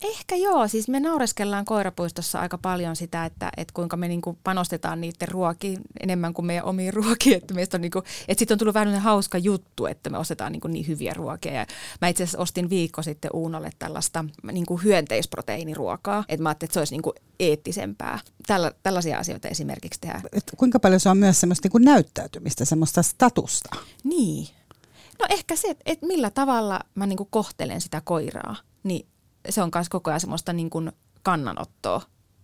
Ehkä 0.03 0.37
joo, 0.37 0.69
siis 0.69 0.89
me 0.89 1.01
naureskellaan 1.01 1.65
koirapuistossa 1.65 2.41
aika 2.41 2.59
paljon 2.59 2.97
sitä, 2.97 3.25
että, 3.25 3.53
että 3.57 3.75
kuinka 3.75 3.97
me 3.97 4.09
niinku 4.09 4.39
panostetaan 4.45 5.01
niiden 5.01 5.29
ruokiin 5.29 5.81
enemmän 6.01 6.35
kuin 6.35 6.47
meidän 6.47 6.65
omiin 6.65 6.95
ruokiin. 7.05 7.37
Että, 7.37 7.55
meistä 7.55 7.77
on 7.77 7.81
niinku, 7.81 7.99
että 8.29 8.39
sitten 8.39 8.55
on 8.55 8.59
tullut 8.59 8.75
vähän 8.75 9.01
hauska 9.01 9.39
juttu, 9.39 9.87
että 9.87 10.11
me 10.11 10.19
ostetaan 10.19 10.53
niinku 10.53 10.69
niin 10.69 10.87
hyviä 10.87 11.15
ruokia. 11.15 11.53
Ja 11.53 11.67
mä 12.01 12.09
itse 12.09 12.23
asiassa 12.23 12.39
ostin 12.39 12.71
viikko 12.71 13.03
sitten 13.03 13.31
Uunolle 13.35 13.71
tällaista 13.79 14.25
niinku 14.53 14.77
hyönteisproteiiniruokaa, 14.77 16.25
että 16.29 16.43
mä 16.43 16.49
ajattelin, 16.49 16.69
että 16.69 16.75
se 16.75 16.81
olisi 16.81 16.95
niinku 16.95 17.15
eettisempää. 17.41 18.19
Tällä, 18.47 18.73
tällaisia 18.83 19.19
asioita 19.19 19.49
esimerkiksi 19.49 20.01
tehdään. 20.01 20.23
Et 20.33 20.45
kuinka 20.57 20.81
paljon 20.81 21.01
se 21.01 21.09
on 21.09 21.19
myös 21.19 21.41
semmoista 21.41 21.67
niinku 21.67 21.79
näyttäytymistä, 21.79 22.65
semmoista 22.65 23.03
statusta? 23.03 23.77
Niin. 24.05 24.49
No 25.19 25.27
ehkä 25.31 25.57
se, 25.57 25.77
että 25.87 26.07
millä 26.07 26.31
tavalla 26.31 26.81
mä 26.95 27.07
niinku 27.07 27.25
kohtelen 27.31 27.81
sitä 27.81 28.03
koiraa, 28.05 28.57
niin 28.83 29.07
se 29.49 29.63
on 29.63 29.71
myös 29.75 29.89
koko 29.89 30.11
ajan 30.11 30.21
semmoista 30.21 30.53
niin 30.53 30.71
kuin 30.71 30.93
kannanottoa 31.23 32.01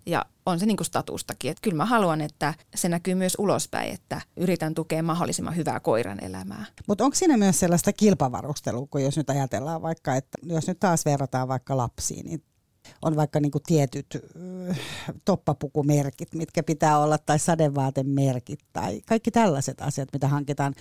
ja 0.07 0.25
on 0.47 0.61
se 0.61 0.67
niin 0.67 0.77
kuin 0.77 0.87
statustakin. 0.87 1.51
Että 1.51 1.61
kyllä 1.63 1.77
mä 1.77 1.85
haluan, 1.85 2.21
että 2.21 2.55
se 2.75 2.89
näkyy 2.89 3.15
myös 3.15 3.37
ulospäin, 3.39 3.95
että 3.95 4.21
yritän 4.37 4.75
tukea 4.75 5.03
mahdollisimman 5.03 5.57
hyvää 5.57 5.81
koiran 5.81 6.25
elämää. 6.25 6.67
Mutta 6.89 7.05
onko 7.05 7.15
siinä 7.15 7.37
myös 7.37 7.61
sellaista 7.61 7.93
kilpavarustelua, 7.93 8.87
kun 8.91 9.03
jos 9.03 9.17
nyt 9.17 9.31
ajatellaan 9.31 9.83
vaikka, 9.83 10.17
että 10.17 10.39
jos 10.43 10.69
nyt 10.69 10.81
taas 10.81 11.05
verrataan 11.05 11.49
vaikka 11.49 11.77
lapsiin, 11.77 12.27
niin 12.27 12.43
on 13.03 13.17
vaikka 13.17 13.41
niin 13.41 13.53
kuin 13.53 13.63
tietyt 13.67 14.07
äh, 14.71 14.81
toppapukumerkit, 15.25 16.35
mitkä 16.35 16.63
pitää 16.63 16.99
olla, 16.99 17.19
tai 17.19 17.39
sadevaatemerkit, 17.39 18.61
tai 18.73 19.01
kaikki 19.07 19.31
tällaiset 19.31 19.81
asiat, 19.81 20.09
mitä 20.13 20.29
hankitaan 20.29 20.75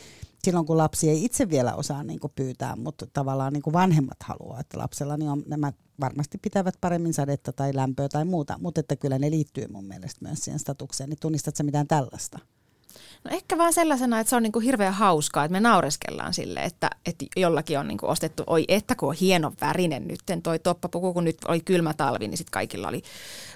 silloin, 0.43 0.65
kun 0.65 0.77
lapsi 0.77 1.09
ei 1.09 1.25
itse 1.25 1.49
vielä 1.49 1.75
osaa 1.75 2.03
niin 2.03 2.19
kuin 2.19 2.33
pyytää, 2.35 2.75
mutta 2.75 3.07
tavallaan 3.13 3.53
niin 3.53 3.63
kuin 3.63 3.73
vanhemmat 3.73 4.23
haluaa, 4.23 4.59
että 4.59 4.77
lapsella 4.77 5.17
niin 5.17 5.29
on, 5.29 5.43
nämä 5.47 5.73
varmasti 5.99 6.37
pitävät 6.37 6.75
paremmin 6.81 7.13
sadetta 7.13 7.53
tai 7.53 7.75
lämpöä 7.75 8.09
tai 8.09 8.25
muuta, 8.25 8.57
mutta 8.61 8.79
että 8.79 8.95
kyllä 8.95 9.19
ne 9.19 9.31
liittyy 9.31 9.67
mun 9.67 9.85
mielestä 9.85 10.25
myös 10.25 10.39
siihen 10.39 10.59
statukseen. 10.59 11.09
Niin 11.09 11.19
tunnistatko 11.21 11.63
mitään 11.63 11.87
tällaista? 11.87 12.39
No 13.23 13.31
ehkä 13.31 13.57
vaan 13.57 13.73
sellaisena, 13.73 14.19
että 14.19 14.29
se 14.29 14.35
on 14.35 14.43
niin 14.43 14.51
kuin 14.51 14.65
hirveän 14.65 14.93
hauskaa, 14.93 15.45
että 15.45 15.51
me 15.51 15.59
naureskellaan 15.59 16.33
sille, 16.33 16.59
että, 16.59 16.89
että 17.05 17.25
jollakin 17.37 17.79
on 17.79 17.87
niin 17.87 17.97
kuin 17.97 18.09
ostettu, 18.09 18.43
oi 18.47 18.65
että 18.67 18.95
kun 18.95 19.09
on 19.09 19.15
hieno 19.15 19.53
värinen 19.61 20.07
nyt 20.07 20.19
toi 20.43 20.59
toppapuku, 20.59 21.13
kun 21.13 21.23
nyt 21.23 21.37
oli 21.47 21.59
kylmä 21.59 21.93
talvi, 21.93 22.27
niin 22.27 22.37
sitten 22.37 22.51
kaikilla 22.51 22.87
oli 22.87 23.01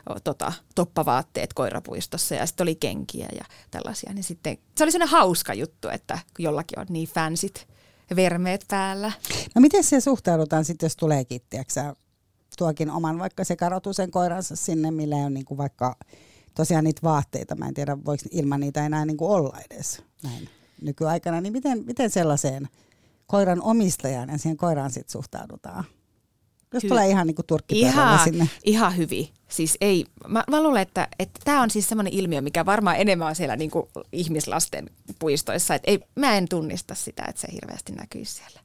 o, 0.09 0.19
tota, 0.19 0.53
toppavaatteet 0.75 1.53
koirapuistossa 1.53 2.35
ja 2.35 2.45
sitten 2.45 2.65
oli 2.65 2.75
kenkiä 2.75 3.27
ja 3.35 3.45
tällaisia. 3.71 4.13
Niin 4.13 4.23
sitten 4.23 4.57
se 4.77 4.83
oli 4.83 4.91
sellainen 4.91 5.17
hauska 5.17 5.53
juttu, 5.53 5.89
että 5.89 6.19
jollakin 6.39 6.79
on 6.79 6.85
niin 6.89 7.09
fansit 7.09 7.67
vermeet 8.15 8.65
päällä. 8.67 9.11
No 9.55 9.61
miten 9.61 9.83
se 9.83 10.01
suhtaudutaan 10.01 10.65
sitten, 10.65 10.85
jos 10.85 10.95
tulee 10.95 11.25
kittiäksä 11.25 11.95
tuokin 12.57 12.91
oman 12.91 13.19
vaikka 13.19 13.43
se 13.43 13.55
karotusen 13.55 14.11
koiransa 14.11 14.55
sinne, 14.55 14.91
millä 14.91 15.15
on 15.15 15.33
niin 15.33 15.45
kuin 15.45 15.57
vaikka 15.57 15.95
tosiaan 16.55 16.83
niitä 16.83 17.01
vaatteita. 17.03 17.55
Mä 17.55 17.67
en 17.67 17.73
tiedä, 17.73 17.97
voiko 18.05 18.23
ilman 18.31 18.59
niitä 18.59 18.85
enää 18.85 19.05
niin 19.05 19.17
kuin 19.17 19.31
olla 19.31 19.57
edes 19.69 20.01
näin 20.23 20.49
nykyaikana. 20.81 21.41
Niin 21.41 21.53
miten, 21.53 21.83
miten 21.85 22.09
sellaiseen 22.09 22.69
koiran 23.27 23.61
omistajaan 23.61 24.29
ja 24.29 24.37
siihen 24.37 24.57
koiraan 24.57 24.91
sitten 24.91 25.11
suhtaudutaan? 25.11 25.83
Jos 26.73 26.83
Hy- 26.83 26.87
tulee 26.87 27.09
ihan 27.09 27.27
niin 27.27 27.35
kuin 27.35 27.45
ihan, 27.69 28.19
sinne. 28.23 28.49
Ihan 28.63 28.97
hyvin. 28.97 29.27
Siis 29.49 29.77
ei, 29.81 30.05
mä, 30.27 30.43
mä 30.49 30.63
luulen, 30.63 30.81
että 30.81 31.07
tämä 31.43 31.61
on 31.61 31.69
siis 31.69 31.89
semmoinen 31.89 32.13
ilmiö, 32.13 32.41
mikä 32.41 32.65
varmaan 32.65 32.97
enemmän 32.97 33.27
on 33.27 33.35
siellä 33.35 33.55
niin 33.55 33.71
kuin 33.71 33.85
ihmislasten 34.11 34.89
puistoissa. 35.19 35.75
Et 35.75 35.81
ei, 35.85 35.99
mä 36.15 36.37
en 36.37 36.49
tunnista 36.49 36.95
sitä, 36.95 37.23
että 37.29 37.41
se 37.41 37.47
hirveästi 37.51 37.91
näkyisi 37.91 38.33
siellä. 38.33 38.59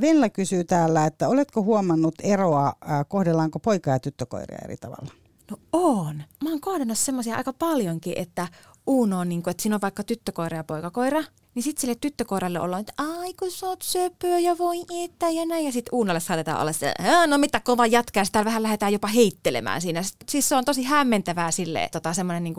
Vella 0.00 0.28
kysyy 0.28 0.64
täällä, 0.64 1.06
että 1.06 1.28
oletko 1.28 1.62
huomannut 1.62 2.14
eroa, 2.22 2.72
kohdellaanko 3.08 3.58
poika- 3.58 3.90
ja 3.90 3.98
tyttökoiria 3.98 4.58
eri 4.64 4.76
tavalla? 4.76 5.12
No 5.50 5.56
on. 5.72 6.22
Mä 6.46 6.50
oon 6.50 6.60
kohdannut 6.60 6.98
semmoisia 6.98 7.36
aika 7.36 7.52
paljonkin, 7.52 8.12
että 8.16 8.48
Uno 8.86 9.18
on 9.18 9.28
niin 9.28 9.42
kuin, 9.42 9.50
että 9.50 9.62
siinä 9.62 9.76
on 9.76 9.80
vaikka 9.80 10.04
tyttökoira 10.04 10.56
ja 10.56 10.64
poikakoira, 10.64 11.22
niin 11.54 11.62
sitten 11.62 11.80
sille 11.80 11.94
tyttökoiralle 11.94 12.60
ollaan, 12.60 12.80
että 12.80 12.92
ai 12.98 13.34
kun 13.34 13.50
sä 13.50 13.66
oot 13.66 13.82
söpöä 13.82 14.38
ja 14.38 14.58
voi 14.58 14.84
että 15.04 15.30
ja 15.30 15.46
näin. 15.46 15.64
Ja 15.64 15.72
sitten 15.72 15.94
Uunalle 15.94 16.20
saatetaan 16.20 16.60
olla 16.60 16.72
se, 16.72 16.94
no 17.26 17.38
mitä 17.38 17.60
kova 17.60 17.86
jätkä, 17.86 18.22
ja 18.34 18.44
vähän 18.44 18.62
lähdetään 18.62 18.92
jopa 18.92 19.08
heittelemään 19.08 19.80
siinä. 19.80 20.02
Siis 20.28 20.48
se 20.48 20.56
on 20.56 20.64
tosi 20.64 20.82
hämmentävää 20.82 21.50
sille 21.50 21.88
tota, 21.92 22.12
semmoinen 22.12 22.44
niin 22.44 22.54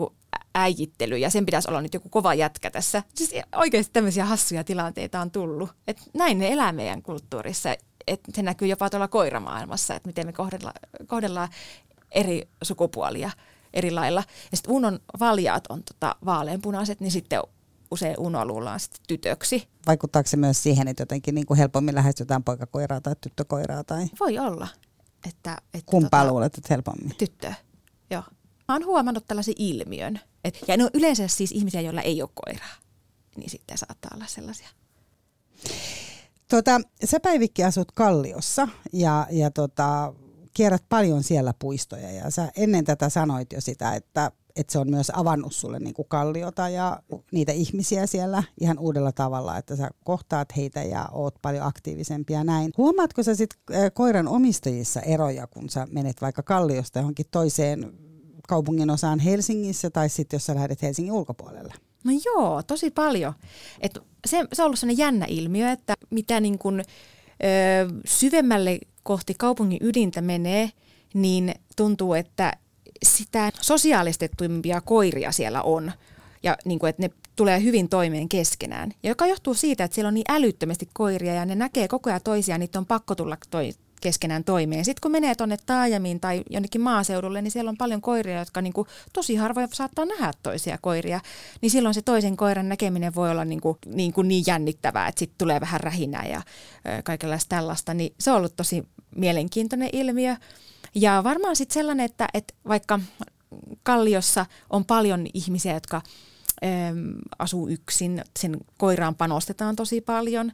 äijittely 0.54 1.18
ja 1.18 1.30
sen 1.30 1.46
pitäisi 1.46 1.70
olla 1.70 1.82
nyt 1.82 1.94
joku 1.94 2.08
kova 2.08 2.34
jätkä 2.34 2.70
tässä. 2.70 3.02
Siis 3.14 3.30
oikeasti 3.54 3.92
tämmöisiä 3.92 4.24
hassuja 4.24 4.64
tilanteita 4.64 5.20
on 5.20 5.30
tullut. 5.30 5.70
Et 5.86 5.98
näin 6.14 6.38
ne 6.38 6.52
elää 6.52 6.72
meidän 6.72 7.02
kulttuurissa. 7.02 7.76
Et 8.06 8.20
se 8.34 8.42
näkyy 8.42 8.68
jopa 8.68 8.90
tuolla 8.90 9.08
koiramaailmassa, 9.08 9.94
että 9.94 10.06
miten 10.06 10.26
me 10.26 10.32
kohdellaan, 10.32 10.74
kohdellaan 11.06 11.48
eri 12.10 12.48
sukupuolia 12.62 13.30
eri 13.74 13.90
lailla. 13.90 14.24
Ja 14.50 14.56
sitten 14.56 14.74
Unon 14.74 14.98
valjaat 15.20 15.64
on 15.68 15.82
tota 15.82 16.16
vaaleanpunaiset, 16.24 17.00
niin 17.00 17.10
sitten 17.10 17.40
usein 17.90 18.14
Uno 18.18 18.44
luullaan 18.44 18.80
sitten 18.80 19.00
tytöksi. 19.08 19.68
Vaikuttaako 19.86 20.28
se 20.28 20.36
myös 20.36 20.62
siihen, 20.62 20.88
että 20.88 21.02
jotenkin 21.02 21.34
niin 21.34 21.46
kuin 21.46 21.58
helpommin 21.58 21.94
lähestytään 21.94 22.44
poikakoiraa 22.44 23.00
tai 23.00 23.14
tyttökoiraa? 23.20 23.84
Tai? 23.84 24.06
Voi 24.20 24.38
olla. 24.38 24.68
Että, 25.28 25.58
että 25.74 25.90
Kumpaa 25.90 26.20
tota, 26.20 26.32
luulet, 26.32 26.58
että 26.58 26.74
helpommin? 26.74 27.14
Tyttö, 27.18 27.52
joo. 28.10 28.22
Mä 28.68 28.74
oon 28.74 28.84
huomannut 28.84 29.24
tällaisen 29.28 29.54
ilmiön. 29.58 30.20
Et, 30.44 30.58
ja 30.68 30.76
ne 30.76 30.84
on 30.84 30.90
yleensä 30.94 31.28
siis 31.28 31.52
ihmisiä, 31.52 31.80
joilla 31.80 32.02
ei 32.02 32.22
ole 32.22 32.30
koiraa. 32.34 32.74
Niin 33.36 33.50
sitten 33.50 33.78
saattaa 33.78 34.10
olla 34.14 34.26
sellaisia. 34.26 34.68
Tota, 36.48 36.80
sä 37.04 37.20
Päivikki 37.20 37.64
asut 37.64 37.92
Kalliossa 37.92 38.68
ja, 38.92 39.26
ja 39.30 39.50
tota, 39.50 40.14
kierrät 40.58 40.84
paljon 40.88 41.22
siellä 41.22 41.54
puistoja 41.58 42.10
ja 42.10 42.30
sä 42.30 42.48
ennen 42.56 42.84
tätä 42.84 43.08
sanoit 43.08 43.52
jo 43.52 43.60
sitä, 43.60 43.94
että, 43.94 44.30
että 44.56 44.72
se 44.72 44.78
on 44.78 44.90
myös 44.90 45.12
avannut 45.14 45.52
sulle 45.52 45.78
niin 45.78 45.94
kuin 45.94 46.08
kalliota 46.08 46.68
ja 46.68 47.02
niitä 47.32 47.52
ihmisiä 47.52 48.06
siellä 48.06 48.42
ihan 48.60 48.78
uudella 48.78 49.12
tavalla, 49.12 49.58
että 49.58 49.76
sä 49.76 49.90
kohtaat 50.04 50.56
heitä 50.56 50.82
ja 50.82 51.08
oot 51.12 51.34
paljon 51.42 51.66
aktiivisempia 51.66 52.44
näin. 52.44 52.72
Huomaatko 52.76 53.22
sä 53.22 53.34
sitten 53.34 53.58
koiran 53.94 54.28
omistajissa 54.28 55.00
eroja, 55.00 55.46
kun 55.46 55.68
sä 55.68 55.86
menet 55.90 56.22
vaikka 56.22 56.42
kalliosta 56.42 56.98
johonkin 56.98 57.26
toiseen 57.30 57.92
kaupungin 58.48 58.90
osaan 58.90 59.18
Helsingissä 59.18 59.90
tai 59.90 60.08
sitten 60.08 60.36
jos 60.36 60.46
sä 60.46 60.54
lähdet 60.54 60.82
Helsingin 60.82 61.12
ulkopuolelle? 61.12 61.74
No 62.04 62.12
joo, 62.24 62.62
tosi 62.62 62.90
paljon. 62.90 63.34
Et 63.80 63.98
se, 64.26 64.44
se 64.52 64.62
on 64.62 64.66
ollut 64.66 64.78
sellainen 64.78 64.98
jännä 65.04 65.26
ilmiö, 65.28 65.70
että 65.70 65.94
mitä 66.10 66.40
niin 66.40 66.58
kun, 66.58 66.80
ö, 66.80 66.84
syvemmälle 68.04 68.78
kohti 69.08 69.34
kaupungin 69.38 69.78
ydintä 69.82 70.20
menee, 70.20 70.70
niin 71.14 71.54
tuntuu, 71.76 72.14
että 72.14 72.52
sitä 73.02 73.52
sosiaalistettuimpia 73.60 74.80
koiria 74.80 75.32
siellä 75.32 75.62
on. 75.62 75.92
Ja 76.42 76.56
niin 76.64 76.78
kuin, 76.78 76.90
että 76.90 77.02
ne 77.02 77.10
tulee 77.36 77.62
hyvin 77.62 77.88
toimeen 77.88 78.28
keskenään. 78.28 78.90
Ja 79.02 79.10
joka 79.10 79.26
johtuu 79.26 79.54
siitä, 79.54 79.84
että 79.84 79.94
siellä 79.94 80.08
on 80.08 80.14
niin 80.14 80.24
älyttömästi 80.28 80.88
koiria 80.92 81.34
ja 81.34 81.44
ne 81.44 81.54
näkee 81.54 81.88
koko 81.88 82.10
ajan 82.10 82.20
toisiaan, 82.24 82.60
niitä 82.60 82.78
on 82.78 82.86
pakko 82.86 83.14
tulla 83.14 83.36
toi, 83.50 83.72
keskenään 84.00 84.44
toimeen. 84.44 84.84
Sitten 84.84 85.00
kun 85.02 85.10
menee 85.10 85.34
tuonne 85.34 85.56
taajamiin 85.66 86.20
tai 86.20 86.42
jonnekin 86.50 86.80
maaseudulle, 86.80 87.42
niin 87.42 87.50
siellä 87.50 87.68
on 87.68 87.76
paljon 87.76 88.00
koiria, 88.00 88.38
jotka 88.38 88.62
niin 88.62 88.72
kuin, 88.72 88.88
tosi 89.12 89.36
harvoin 89.36 89.68
saattaa 89.72 90.04
nähdä 90.04 90.32
toisia 90.42 90.78
koiria. 90.80 91.20
Niin 91.60 91.70
silloin 91.70 91.94
se 91.94 92.02
toisen 92.02 92.36
koiran 92.36 92.68
näkeminen 92.68 93.14
voi 93.14 93.30
olla 93.30 93.44
niin, 93.44 93.60
kuin, 93.60 93.78
niin, 93.86 94.12
kuin 94.12 94.28
niin 94.28 94.44
jännittävää, 94.46 95.08
että 95.08 95.18
sitten 95.18 95.38
tulee 95.38 95.60
vähän 95.60 95.80
rähinää 95.80 96.26
ja 96.26 96.38
ö, 96.38 97.02
kaikenlaista 97.04 97.56
tällaista. 97.56 97.94
Niin 97.94 98.14
se 98.20 98.30
on 98.30 98.36
ollut 98.36 98.56
tosi 98.56 98.84
mielenkiintoinen 99.18 99.90
ilmiö. 99.92 100.36
Ja 100.94 101.24
varmaan 101.24 101.56
sitten 101.56 101.74
sellainen, 101.74 102.06
että, 102.06 102.28
että 102.34 102.54
vaikka 102.68 103.00
Kalliossa 103.82 104.46
on 104.70 104.84
paljon 104.84 105.26
ihmisiä, 105.34 105.74
jotka 105.74 106.02
asuu 107.38 107.68
yksin, 107.68 108.22
sen 108.38 108.56
koiraan 108.78 109.14
panostetaan 109.14 109.76
tosi 109.76 110.00
paljon, 110.00 110.52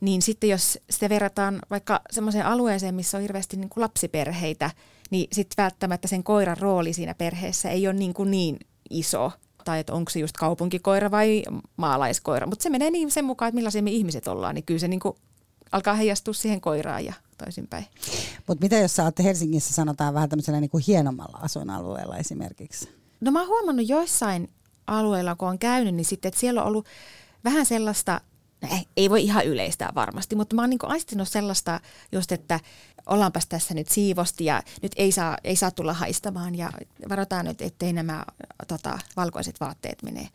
niin 0.00 0.22
sitten 0.22 0.50
jos 0.50 0.78
sitä 0.90 1.08
verrataan 1.08 1.58
vaikka 1.70 2.00
semmoiseen 2.10 2.46
alueeseen, 2.46 2.94
missä 2.94 3.18
on 3.18 3.22
hirveästi 3.22 3.56
niin 3.56 3.68
kuin 3.68 3.82
lapsiperheitä, 3.82 4.70
niin 5.10 5.28
sitten 5.32 5.62
välttämättä 5.62 6.08
sen 6.08 6.24
koiran 6.24 6.58
rooli 6.58 6.92
siinä 6.92 7.14
perheessä 7.14 7.70
ei 7.70 7.86
ole 7.86 7.94
niin, 7.94 8.14
kuin 8.14 8.30
niin 8.30 8.58
iso 8.90 9.32
tai 9.64 9.80
että 9.80 9.92
onko 9.92 10.10
se 10.10 10.18
just 10.18 10.36
kaupunkikoira 10.36 11.10
vai 11.10 11.42
maalaiskoira. 11.76 12.46
Mutta 12.46 12.62
se 12.62 12.70
menee 12.70 12.90
niin 12.90 13.10
sen 13.10 13.24
mukaan, 13.24 13.48
että 13.48 13.56
millaisia 13.56 13.82
me 13.82 13.90
ihmiset 13.90 14.28
ollaan, 14.28 14.54
niin 14.54 14.64
kyllä 14.64 14.80
se 14.80 14.88
niin 14.88 15.00
kuin 15.00 15.16
alkaa 15.72 15.94
heijastua 15.94 16.34
siihen 16.34 16.60
koiraan 16.60 17.04
ja 17.04 17.12
toisinpäin. 17.38 17.86
Mutta 18.46 18.62
mitä 18.62 18.76
jos 18.76 18.96
sä 18.96 19.04
olette 19.04 19.24
Helsingissä 19.24 19.74
sanotaan 19.74 20.14
vähän 20.14 20.28
tämmöisellä 20.28 20.60
niin 20.60 20.70
kuin 20.70 20.84
hienommalla 20.86 21.38
asuinalueella 21.42 22.16
esimerkiksi? 22.16 22.88
No 23.20 23.30
mä 23.30 23.38
oon 23.38 23.48
huomannut 23.48 23.88
joissain 23.88 24.48
alueilla, 24.86 25.34
kun 25.34 25.48
on 25.48 25.58
käynyt, 25.58 25.94
niin 25.94 26.04
sitten, 26.04 26.28
että 26.28 26.40
siellä 26.40 26.62
on 26.62 26.68
ollut 26.68 26.86
vähän 27.44 27.66
sellaista, 27.66 28.20
no 28.62 28.68
ei, 28.72 28.86
ei 28.96 29.10
voi 29.10 29.22
ihan 29.24 29.46
yleistää 29.46 29.92
varmasti, 29.94 30.36
mutta 30.36 30.56
mä 30.56 30.62
oon 30.62 30.70
niin 30.70 30.78
aistinut 30.82 31.28
sellaista 31.28 31.80
just, 32.12 32.32
että 32.32 32.60
ollaanpas 33.06 33.46
tässä 33.46 33.74
nyt 33.74 33.88
siivosti 33.88 34.44
ja 34.44 34.62
nyt 34.82 34.92
ei 34.96 35.12
saa, 35.12 35.38
ei 35.44 35.56
saa 35.56 35.70
tulla 35.70 35.92
haistamaan 35.92 36.54
ja 36.54 36.70
varotaan 37.08 37.44
nyt, 37.44 37.62
ettei 37.62 37.92
nämä 37.92 38.24
tota, 38.68 38.98
valkoiset 39.16 39.60
vaatteet 39.60 40.02
mene 40.02 40.28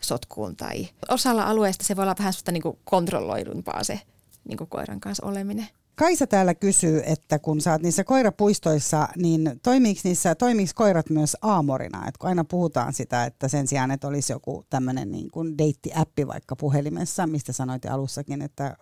sotkuun 0.00 0.56
tai 0.56 0.88
osalla 1.08 1.42
alueesta 1.42 1.84
se 1.84 1.96
voi 1.96 2.02
olla 2.02 2.14
vähän 2.18 2.32
niin 2.52 2.62
kontrolloidumpaa 2.84 3.84
se 3.84 4.00
niin 4.48 4.58
kuin 4.58 4.70
koiran 4.70 5.00
kanssa 5.00 5.26
oleminen. 5.26 5.68
Kaisa 5.94 6.26
täällä 6.26 6.54
kysyy, 6.54 7.02
että 7.06 7.38
kun 7.38 7.60
sä 7.60 7.72
oot 7.72 7.82
niissä 7.82 8.04
koirapuistoissa, 8.04 9.08
niin 9.16 9.60
toimiiko, 9.62 10.00
niissä, 10.04 10.34
toimiiko 10.34 10.72
koirat 10.74 11.10
myös 11.10 11.36
aamorina? 11.42 12.08
Et 12.08 12.18
kun 12.18 12.28
aina 12.28 12.44
puhutaan 12.44 12.92
sitä, 12.92 13.24
että 13.24 13.48
sen 13.48 13.66
sijaan, 13.66 13.90
että 13.90 14.08
olisi 14.08 14.32
joku 14.32 14.64
tämmöinen 14.70 15.10
niin 15.10 15.30
kuin 15.30 15.58
deitti-appi 15.58 16.26
vaikka 16.26 16.56
puhelimessa, 16.56 17.26
mistä 17.26 17.52
sanoit 17.52 17.86
alussakin, 17.86 18.42
että 18.42 18.76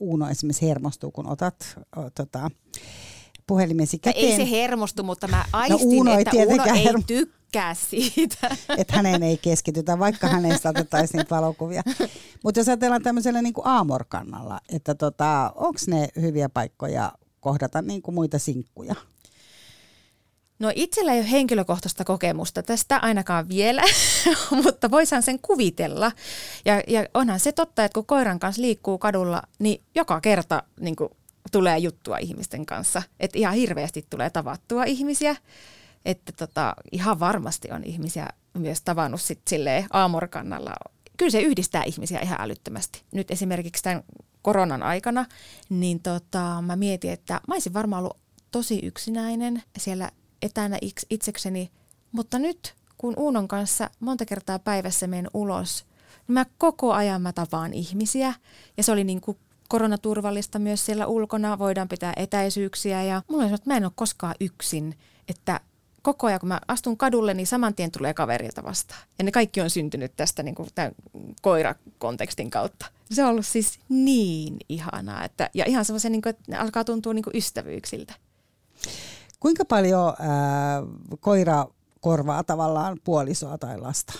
Uuno 0.00 0.28
esimerkiksi 0.28 0.68
hermostuu, 0.68 1.10
kun 1.10 1.26
otat 1.26 1.78
o, 1.96 2.10
tota, 2.10 2.50
puhelimesi 3.46 3.98
käteen. 3.98 4.24
Ei 4.24 4.36
se 4.36 4.50
hermostu, 4.50 5.02
mutta 5.02 5.28
mä 5.28 5.36
no, 5.36 5.44
aistin, 5.52 5.80
no, 5.80 5.86
Uuno 5.86 6.18
että 6.18 6.36
Uuno 6.36 6.64
ei 6.64 6.84
tykkää 7.06 7.43
siitä. 7.74 8.56
Että 8.78 8.96
hänen 8.96 9.22
ei 9.22 9.36
keskitytä, 9.36 9.98
vaikka 9.98 10.28
hänestä 10.28 10.68
otettaisiin 10.68 11.24
valokuvia. 11.30 11.82
Mutta 12.44 12.60
jos 12.60 12.68
ajatellaan 12.68 13.02
tämmöisellä 13.02 13.42
niin 13.42 13.54
kuin 13.54 13.66
aamorkannalla, 13.66 14.60
että 14.68 14.94
tota, 14.94 15.52
onko 15.54 15.80
ne 15.86 16.08
hyviä 16.20 16.48
paikkoja 16.48 17.12
kohdata 17.40 17.82
niin 17.82 18.02
kuin 18.02 18.14
muita 18.14 18.38
sinkkuja? 18.38 18.94
No 20.58 20.72
itsellä 20.74 21.12
ei 21.12 21.20
ole 21.20 21.30
henkilökohtaista 21.30 22.04
kokemusta 22.04 22.62
tästä 22.62 22.98
ainakaan 23.02 23.48
vielä, 23.48 23.82
mutta 24.64 24.90
voisin 24.90 25.22
sen 25.22 25.38
kuvitella. 25.38 26.12
Ja, 26.64 26.82
ja 26.86 27.06
onhan 27.14 27.40
se 27.40 27.52
totta, 27.52 27.84
että 27.84 27.94
kun 27.94 28.06
koiran 28.06 28.38
kanssa 28.38 28.62
liikkuu 28.62 28.98
kadulla, 28.98 29.42
niin 29.58 29.82
joka 29.94 30.20
kerta 30.20 30.62
niin 30.80 30.96
kuin 30.96 31.08
tulee 31.52 31.78
juttua 31.78 32.18
ihmisten 32.18 32.66
kanssa. 32.66 33.02
Että 33.20 33.38
ihan 33.38 33.54
hirveästi 33.54 34.06
tulee 34.10 34.30
tavattua 34.30 34.84
ihmisiä. 34.84 35.36
Että 36.04 36.32
tota, 36.32 36.74
ihan 36.92 37.20
varmasti 37.20 37.70
on 37.70 37.84
ihmisiä 37.84 38.28
myös 38.54 38.82
tavannut 38.82 39.20
sit 39.20 39.40
silleen 39.48 39.86
aamorkannalla. 39.92 40.74
Kyllä 41.16 41.30
se 41.30 41.40
yhdistää 41.40 41.82
ihmisiä 41.84 42.20
ihan 42.20 42.40
älyttömästi. 42.40 43.02
Nyt 43.12 43.30
esimerkiksi 43.30 43.82
tämän 43.82 44.04
koronan 44.42 44.82
aikana, 44.82 45.26
niin 45.68 46.00
tota, 46.00 46.62
mä 46.62 46.76
mietin, 46.76 47.10
että 47.10 47.40
mä 47.48 47.54
olisin 47.54 47.74
varmaan 47.74 48.02
ollut 48.02 48.18
tosi 48.50 48.78
yksinäinen 48.82 49.62
siellä 49.78 50.10
etänä 50.42 50.78
itsekseni, 51.10 51.70
mutta 52.12 52.38
nyt 52.38 52.74
kun 52.98 53.14
Uunon 53.16 53.48
kanssa 53.48 53.90
monta 54.00 54.24
kertaa 54.24 54.58
päivässä 54.58 55.06
menen 55.06 55.30
ulos, 55.34 55.84
niin 56.28 56.34
mä 56.34 56.46
koko 56.58 56.92
ajan 56.92 57.22
mä 57.22 57.32
tapaan 57.32 57.74
ihmisiä 57.74 58.34
ja 58.76 58.82
se 58.82 58.92
oli 58.92 59.04
niin 59.04 59.20
kuin 59.20 59.38
koronaturvallista 59.68 60.58
myös 60.58 60.86
siellä 60.86 61.06
ulkona, 61.06 61.58
voidaan 61.58 61.88
pitää 61.88 62.12
etäisyyksiä 62.16 63.02
ja 63.02 63.22
mulla 63.28 63.44
on 63.44 63.54
että 63.54 63.70
mä 63.70 63.76
en 63.76 63.84
ole 63.84 63.92
koskaan 63.94 64.34
yksin, 64.40 64.98
että 65.28 65.60
koko 66.04 66.26
ajan 66.26 66.40
kun 66.40 66.48
mä 66.48 66.60
astun 66.68 66.96
kadulle, 66.96 67.34
niin 67.34 67.46
saman 67.46 67.74
tien 67.74 67.90
tulee 67.90 68.14
kaverilta 68.14 68.64
vastaan. 68.64 69.00
Ja 69.18 69.24
ne 69.24 69.30
kaikki 69.30 69.60
on 69.60 69.70
syntynyt 69.70 70.12
tästä 70.16 70.42
niin 70.42 70.54
kuin 70.54 70.68
tämän 70.74 70.92
koirakontekstin 71.42 72.50
kautta. 72.50 72.86
Se 73.10 73.24
on 73.24 73.30
ollut 73.30 73.46
siis 73.46 73.78
niin 73.88 74.56
ihanaa, 74.68 75.24
että, 75.24 75.50
ja 75.54 75.64
ihan 75.64 75.84
semmoisen, 75.84 76.12
niin 76.12 76.22
kuin, 76.22 76.30
että 76.30 76.42
ne 76.48 76.56
alkaa 76.56 76.84
tuntua 76.84 77.14
niin 77.14 77.22
kuin 77.22 77.36
ystävyyksiltä. 77.36 78.14
Kuinka 79.40 79.64
paljon 79.64 80.08
äh, 80.08 81.16
koira 81.20 81.66
korvaa 82.00 82.44
tavallaan 82.44 82.98
puolisoa 83.04 83.58
tai 83.58 83.78
lasta? 83.78 84.12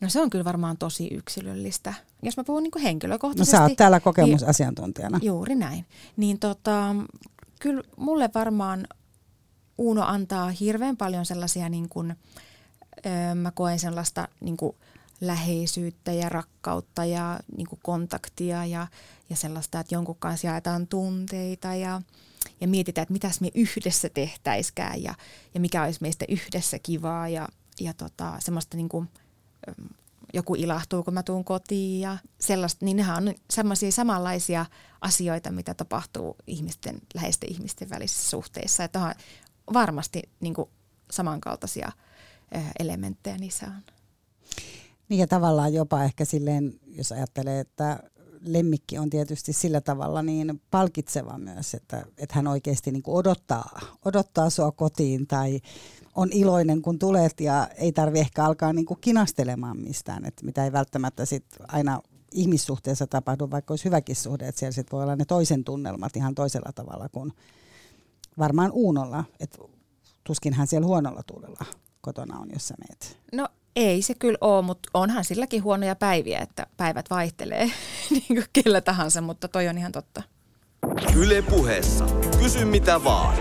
No 0.00 0.08
se 0.08 0.20
on 0.20 0.30
kyllä 0.30 0.44
varmaan 0.44 0.78
tosi 0.78 1.08
yksilöllistä. 1.12 1.94
Jos 2.22 2.36
mä 2.36 2.44
puhun 2.44 2.62
niin 2.62 2.70
kuin 2.70 2.82
henkilökohtaisesti. 2.82 3.56
No 3.56 3.58
sä 3.58 3.62
oot 3.62 3.76
täällä 3.76 4.00
kokemusasiantuntijana. 4.00 5.18
Niin, 5.18 5.26
juuri 5.26 5.54
näin. 5.54 5.86
Niin 6.16 6.38
tota, 6.38 6.94
kyllä 7.60 7.82
mulle 7.96 8.30
varmaan 8.34 8.86
Uuno 9.80 10.02
antaa 10.02 10.50
hirveän 10.50 10.96
paljon 10.96 11.26
sellaisia, 11.26 11.68
niin 11.68 11.88
kuin, 11.88 12.16
öö, 13.06 13.34
mä 13.34 13.50
koen 13.50 13.78
sellaista 13.78 14.28
niin 14.40 14.56
kuin 14.56 14.76
läheisyyttä 15.20 16.12
ja 16.12 16.28
rakkautta 16.28 17.04
ja 17.04 17.40
niin 17.56 17.66
kuin 17.68 17.80
kontaktia 17.82 18.64
ja, 18.64 18.86
ja 19.30 19.36
sellaista, 19.36 19.80
että 19.80 19.94
jonkun 19.94 20.16
kanssa 20.18 20.46
jaetaan 20.46 20.86
tunteita 20.86 21.74
ja, 21.74 22.02
ja 22.60 22.68
mietitään, 22.68 23.02
että 23.02 23.12
mitäs 23.12 23.40
me 23.40 23.50
yhdessä 23.54 24.08
tehtäiskään 24.08 25.02
ja, 25.02 25.14
ja 25.54 25.60
mikä 25.60 25.82
olisi 25.82 26.02
meistä 26.02 26.24
yhdessä 26.28 26.78
kivaa 26.78 27.28
ja, 27.28 27.48
ja 27.80 27.94
tota, 27.94 28.36
semmoista 28.38 28.76
niin 28.76 28.88
kuin, 28.88 29.08
joku 30.34 30.54
ilahtuu, 30.54 31.02
kun 31.02 31.14
mä 31.14 31.22
tuun 31.22 31.44
kotiin 31.44 32.00
ja 32.00 32.18
sellaista, 32.40 32.84
niin 32.84 32.96
nehän 32.96 33.28
on 33.28 33.34
semmoisia 33.50 33.92
samanlaisia 33.92 34.66
asioita, 35.00 35.50
mitä 35.50 35.74
tapahtuu 35.74 36.36
ihmisten, 36.46 37.00
läheisten 37.14 37.50
ihmisten 37.50 37.90
välisissä 37.90 38.30
suhteissa. 38.30 38.84
Että 38.84 39.00
on 39.00 39.14
varmasti 39.72 40.22
niin 40.40 40.54
kuin 40.54 40.68
samankaltaisia 41.10 41.92
elementtejä 42.78 43.36
niissä 43.36 43.66
on. 43.66 43.82
Niin 45.08 45.18
ja 45.18 45.26
tavallaan 45.26 45.74
jopa 45.74 46.04
ehkä 46.04 46.24
silleen, 46.24 46.72
jos 46.86 47.12
ajattelee, 47.12 47.60
että 47.60 48.02
lemmikki 48.40 48.98
on 48.98 49.10
tietysti 49.10 49.52
sillä 49.52 49.80
tavalla 49.80 50.22
niin 50.22 50.62
palkitseva 50.70 51.38
myös, 51.38 51.74
että, 51.74 52.04
että 52.18 52.34
hän 52.34 52.46
oikeasti 52.46 52.90
niin 52.90 53.02
kuin 53.02 53.16
odottaa, 53.16 53.80
odottaa 54.04 54.50
sua 54.50 54.72
kotiin 54.72 55.26
tai 55.26 55.60
on 56.14 56.28
iloinen, 56.32 56.82
kun 56.82 56.98
tulet 56.98 57.40
ja 57.40 57.68
ei 57.76 57.92
tarvi 57.92 58.18
ehkä 58.18 58.44
alkaa 58.44 58.72
niin 58.72 58.86
kuin 58.86 59.00
kinastelemaan 59.00 59.78
mistään, 59.78 60.24
että 60.24 60.44
mitä 60.44 60.64
ei 60.64 60.72
välttämättä 60.72 61.24
sit 61.24 61.44
aina 61.68 62.00
ihmissuhteessa 62.32 63.06
tapahdu, 63.06 63.50
vaikka 63.50 63.72
olisi 63.72 63.84
hyväkin 63.84 64.16
suhde, 64.16 64.48
että 64.48 64.58
siellä 64.58 64.72
sit 64.72 64.92
voi 64.92 65.02
olla 65.02 65.16
ne 65.16 65.24
toisen 65.24 65.64
tunnelmat 65.64 66.16
ihan 66.16 66.34
toisella 66.34 66.72
tavalla 66.74 67.08
kuin 67.08 67.32
varmaan 68.38 68.72
Uunolla, 68.72 69.24
että 69.40 69.58
tuskin 70.24 70.54
hän 70.54 70.66
siellä 70.66 70.86
huonolla 70.86 71.22
tuulella 71.26 71.64
kotona 72.00 72.38
on, 72.38 72.48
jos 72.52 72.68
sä 72.68 72.74
meet. 72.88 73.18
No 73.32 73.48
ei 73.76 74.02
se 74.02 74.14
kyllä 74.14 74.38
ole, 74.40 74.62
mutta 74.62 74.88
onhan 74.94 75.24
silläkin 75.24 75.62
huonoja 75.62 75.96
päiviä, 75.96 76.38
että 76.38 76.66
päivät 76.76 77.10
vaihtelee 77.10 77.64
niin 78.10 78.26
kuin 78.26 78.44
kellä 78.52 78.80
tahansa, 78.80 79.20
mutta 79.20 79.48
toi 79.48 79.68
on 79.68 79.78
ihan 79.78 79.92
totta. 79.92 80.22
Yle 81.16 81.42
puheessa. 81.42 82.06
Kysy 82.42 82.64
mitä 82.64 83.04
vaan. 83.04 83.36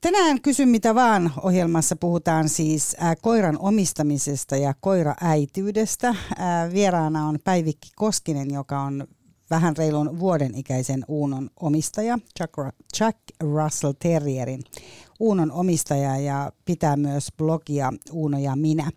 Tänään 0.00 0.40
Kysy 0.40 0.66
mitä 0.66 0.94
vaan 0.94 1.32
ohjelmassa 1.42 1.96
puhutaan 1.96 2.48
siis 2.48 2.96
ää, 2.98 3.16
koiran 3.16 3.58
omistamisesta 3.58 4.56
ja 4.56 4.74
koiraäityydestä. 4.80 6.14
Ää, 6.38 6.72
vieraana 6.72 7.26
on 7.28 7.38
Päivikki 7.44 7.88
Koskinen, 7.96 8.50
joka 8.50 8.80
on 8.80 9.06
vähän 9.52 9.76
reilun 9.76 10.18
vuoden 10.18 10.54
ikäisen 10.54 11.04
Uunon 11.08 11.50
omistaja, 11.60 12.18
Chuck, 12.38 12.54
Chuck 12.96 13.18
Russell 13.40 13.92
Terrierin 13.98 14.64
Uunon 15.20 15.52
omistaja 15.52 16.16
ja 16.16 16.52
pitää 16.64 16.96
myös 16.96 17.28
blogia 17.36 17.92
Uuno 18.12 18.38
ja 18.38 18.56
minä. 18.56 18.90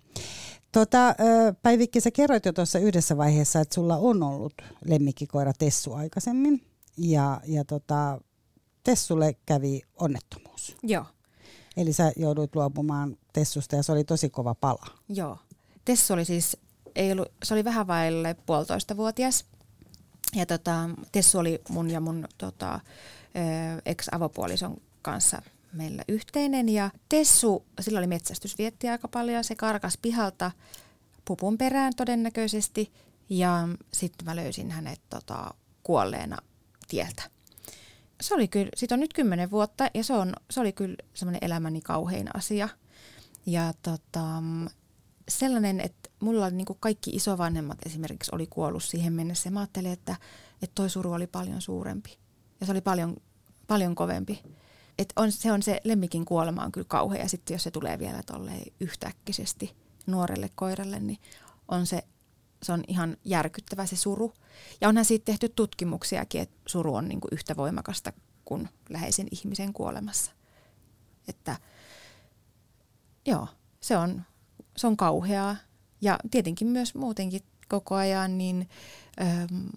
Tota, 0.72 1.16
Päivikki, 1.62 2.02
sä 2.02 2.12
kerroit 2.12 2.46
jo 2.46 2.54
tuossa 2.54 2.80
yhdessä 2.80 3.18
vaiheessa, 3.18 3.60
että 3.60 3.76
sulla 3.76 3.98
on 3.98 4.24
ollut 4.24 4.54
lemmikkikoira 4.86 5.54
Tessu 5.54 5.94
aikaisemmin 5.94 6.62
ja, 6.98 7.42
ja 7.48 7.66
tota, 7.66 8.22
Tessulle 8.84 9.36
kävi 9.46 9.82
onnettomuus. 10.00 10.76
Joo. 10.84 11.06
Eli 11.78 11.94
sä 11.94 12.12
jouduit 12.16 12.56
luopumaan 12.56 13.18
Tessusta 13.34 13.76
ja 13.76 13.84
se 13.84 13.92
oli 13.92 14.04
tosi 14.04 14.30
kova 14.30 14.56
pala. 14.56 14.86
Joo. 15.10 15.38
Tessu 15.86 16.14
oli 16.14 16.26
siis, 16.26 16.58
ei 16.96 17.12
ollut, 17.12 17.32
se 17.44 17.54
oli 17.54 17.64
vähän 17.64 17.88
vaille 17.88 18.36
puolitoista 18.46 18.98
vuotias. 18.98 19.46
Ja 20.36 20.46
tota, 20.46 20.90
Tessu 21.12 21.40
oli 21.40 21.62
mun 21.70 21.90
ja 21.90 22.00
mun 22.00 22.28
tota, 22.38 22.80
ex-avopuolison 23.86 24.82
kanssa 25.02 25.42
meillä 25.74 26.04
yhteinen. 26.08 26.70
Ja 26.70 26.90
Tessu, 27.10 27.66
sillä 27.80 28.00
oli 28.00 28.08
metsästysvietti 28.08 28.90
aika 28.90 29.08
paljon, 29.08 29.44
se 29.44 29.56
karkas 29.56 29.98
pihalta 30.02 30.52
pupun 31.26 31.58
perään 31.58 31.94
todennäköisesti. 31.96 32.92
Ja 33.30 33.68
sitten 33.94 34.26
mä 34.26 34.36
löysin 34.36 34.72
hänet 34.72 35.02
tota, 35.10 35.54
kuolleena 35.84 36.38
tieltä. 36.88 37.24
Se 38.22 38.34
oli 38.34 38.48
kyllä, 38.48 38.70
siitä 38.76 38.96
on 38.96 39.00
nyt 39.00 39.14
kymmenen 39.14 39.52
vuotta 39.52 39.90
ja 39.94 40.04
se, 40.04 40.14
on, 40.14 40.34
se 40.50 40.60
oli 40.60 40.72
kyllä 40.72 40.96
semmoinen 41.14 41.44
elämäni 41.44 41.82
kauhein 41.82 42.36
asia. 42.36 42.70
Ja 43.46 43.74
tota, 43.84 44.44
sellainen, 45.30 45.80
että 45.80 46.05
mulla 46.26 46.50
niin 46.50 46.66
kaikki 46.80 47.12
isovanhemmat 47.12 47.78
esimerkiksi 47.86 48.32
oli 48.34 48.48
kuollut 48.48 48.84
siihen 48.84 49.14
mennessä. 49.14 49.52
Mä 49.52 49.60
ajattelin, 49.60 49.92
että, 49.92 50.16
että 50.62 50.76
toi 50.76 50.90
suru 50.90 51.12
oli 51.12 51.28
paljon 51.28 51.62
suurempi 51.62 52.18
ja 52.60 52.66
se 52.66 52.72
oli 52.72 52.82
paljon, 52.82 53.18
paljon 53.68 53.96
kovempi. 53.96 54.44
Et 54.98 55.14
on, 55.16 55.32
se 55.32 55.52
on 55.52 55.64
se 55.64 55.82
lemmikin 55.84 56.26
kuolema 56.26 56.64
on 56.64 56.72
kyllä 56.72 56.88
kauhea 56.90 57.22
ja 57.22 57.30
sitten 57.30 57.54
jos 57.54 57.64
se 57.64 57.72
tulee 57.72 58.00
vielä 58.00 58.24
tolleen 58.24 58.62
yhtäkkisesti 58.80 59.76
nuorelle 60.08 60.50
koiralle, 60.56 61.00
niin 61.00 61.20
on 61.68 61.86
se, 61.86 62.04
se 62.64 62.72
on 62.72 62.84
ihan 62.88 63.18
järkyttävä 63.24 63.86
se 63.86 63.96
suru. 63.96 64.34
Ja 64.82 64.90
onhan 64.90 65.06
siitä 65.06 65.26
tehty 65.26 65.50
tutkimuksiakin, 65.50 66.42
että 66.42 66.56
suru 66.66 66.96
on 66.96 67.08
niin 67.08 67.22
kuin 67.22 67.30
yhtä 67.32 67.56
voimakasta 67.58 68.14
kuin 68.46 68.70
läheisen 68.90 69.28
ihmisen 69.32 69.74
kuolemassa. 69.74 70.32
Että 71.28 71.56
joo, 73.26 73.48
se 73.80 73.98
on, 73.98 74.24
se 74.78 74.88
on 74.88 74.98
kauheaa. 74.98 75.56
Ja 76.06 76.20
tietenkin 76.32 76.68
myös 76.68 76.96
muutenkin 76.96 77.42
koko 77.68 77.96
ajan 77.96 78.38
niin 78.38 78.70
äm, 79.22 79.70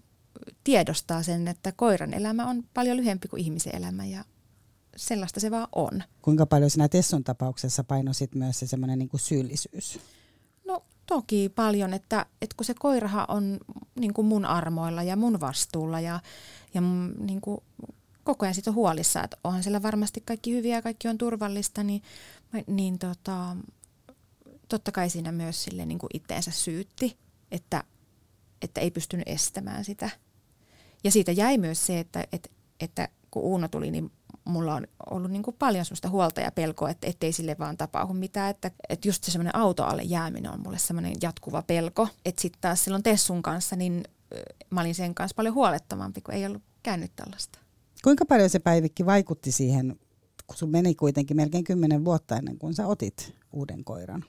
tiedostaa 0.64 1.22
sen, 1.22 1.48
että 1.48 1.72
koiran 1.72 2.14
elämä 2.14 2.46
on 2.46 2.64
paljon 2.74 2.96
lyhyempi 2.96 3.28
kuin 3.28 3.42
ihmisen 3.42 3.76
elämä 3.76 4.04
ja 4.04 4.24
sellaista 4.96 5.40
se 5.40 5.50
vaan 5.50 5.68
on. 5.72 6.02
Kuinka 6.22 6.46
paljon 6.46 6.70
sinä 6.70 6.88
Tessun 6.88 7.24
tapauksessa 7.24 7.84
painosit 7.84 8.34
myös 8.34 8.58
se 8.58 8.66
semmoinen 8.66 8.98
niin 8.98 9.10
syyllisyys? 9.16 10.00
No 10.66 10.82
toki 11.06 11.52
paljon, 11.54 11.94
että, 11.94 12.26
että 12.42 12.56
kun 12.56 12.64
se 12.64 12.74
koiraha 12.78 13.26
on 13.28 13.58
niin 14.00 14.14
kuin 14.14 14.26
mun 14.26 14.44
armoilla 14.44 15.02
ja 15.02 15.16
mun 15.16 15.40
vastuulla 15.40 16.00
ja, 16.00 16.20
ja 16.74 16.80
niin 17.18 17.40
kuin 17.40 17.60
koko 18.24 18.46
ajan 18.46 18.54
siitä 18.54 18.70
on 18.70 18.74
huolissa, 18.74 19.24
että 19.24 19.36
onhan 19.44 19.62
siellä 19.62 19.82
varmasti 19.82 20.22
kaikki 20.26 20.52
hyviä 20.52 20.76
ja 20.76 20.82
kaikki 20.82 21.08
on 21.08 21.18
turvallista, 21.18 21.82
niin, 21.82 22.02
niin 22.66 22.98
tota, 22.98 23.56
totta 24.68 24.92
kai 24.92 25.10
siinä 25.10 25.32
myös 25.32 25.64
sille 25.64 25.86
niin 25.86 25.98
kuin 25.98 26.10
itteensä 26.14 26.50
syytti, 26.50 27.18
että, 27.50 27.84
että 28.62 28.80
ei 28.80 28.90
pystynyt 28.90 29.28
estämään 29.28 29.84
sitä. 29.84 30.10
Ja 31.04 31.10
siitä 31.10 31.32
jäi 31.32 31.58
myös 31.58 31.86
se, 31.86 32.00
että, 32.00 32.24
että, 32.32 32.48
että 32.80 33.08
kun 33.30 33.42
Uuno 33.42 33.68
tuli, 33.68 33.90
niin 33.90 34.10
mulla 34.44 34.74
on 34.74 34.86
ollut 35.10 35.30
niin 35.30 35.42
kuin 35.42 35.56
paljon 35.58 35.84
sellaista 35.84 36.08
huolta 36.08 36.40
ja 36.40 36.52
pelkoa, 36.52 36.90
että 36.90 37.06
ettei 37.06 37.32
sille 37.32 37.56
vaan 37.58 37.76
tapahdu 37.76 38.14
mitään. 38.14 38.50
Että, 38.50 38.70
että 38.88 39.08
just 39.08 39.24
se 39.24 39.30
semmoinen 39.30 39.56
auto 39.56 39.84
alle 39.84 40.02
jääminen 40.02 40.52
on 40.52 40.60
mulle 40.60 40.78
semmoinen 40.78 41.14
jatkuva 41.22 41.62
pelko. 41.62 42.08
Että 42.24 42.42
sitten 42.42 42.60
taas 42.60 42.84
silloin 42.84 43.02
Tessun 43.02 43.42
kanssa, 43.42 43.76
niin 43.76 44.04
mä 44.70 44.80
olin 44.80 44.94
sen 44.94 45.14
kanssa 45.14 45.34
paljon 45.34 45.54
huolettomampi, 45.54 46.20
kun 46.20 46.34
ei 46.34 46.46
ollut 46.46 46.62
käynyt 46.82 47.12
tällaista. 47.16 47.58
Kuinka 48.04 48.24
paljon 48.24 48.50
se 48.50 48.58
päivikki 48.58 49.06
vaikutti 49.06 49.52
siihen, 49.52 49.98
kun 50.46 50.56
sun 50.56 50.70
meni 50.70 50.94
kuitenkin 50.94 51.36
melkein 51.36 51.64
kymmenen 51.64 52.04
vuotta 52.04 52.36
ennen 52.36 52.58
kuin 52.58 52.74
sä 52.74 52.86
otit 52.86 53.34
uuden 53.52 53.84
koiran? 53.84 54.24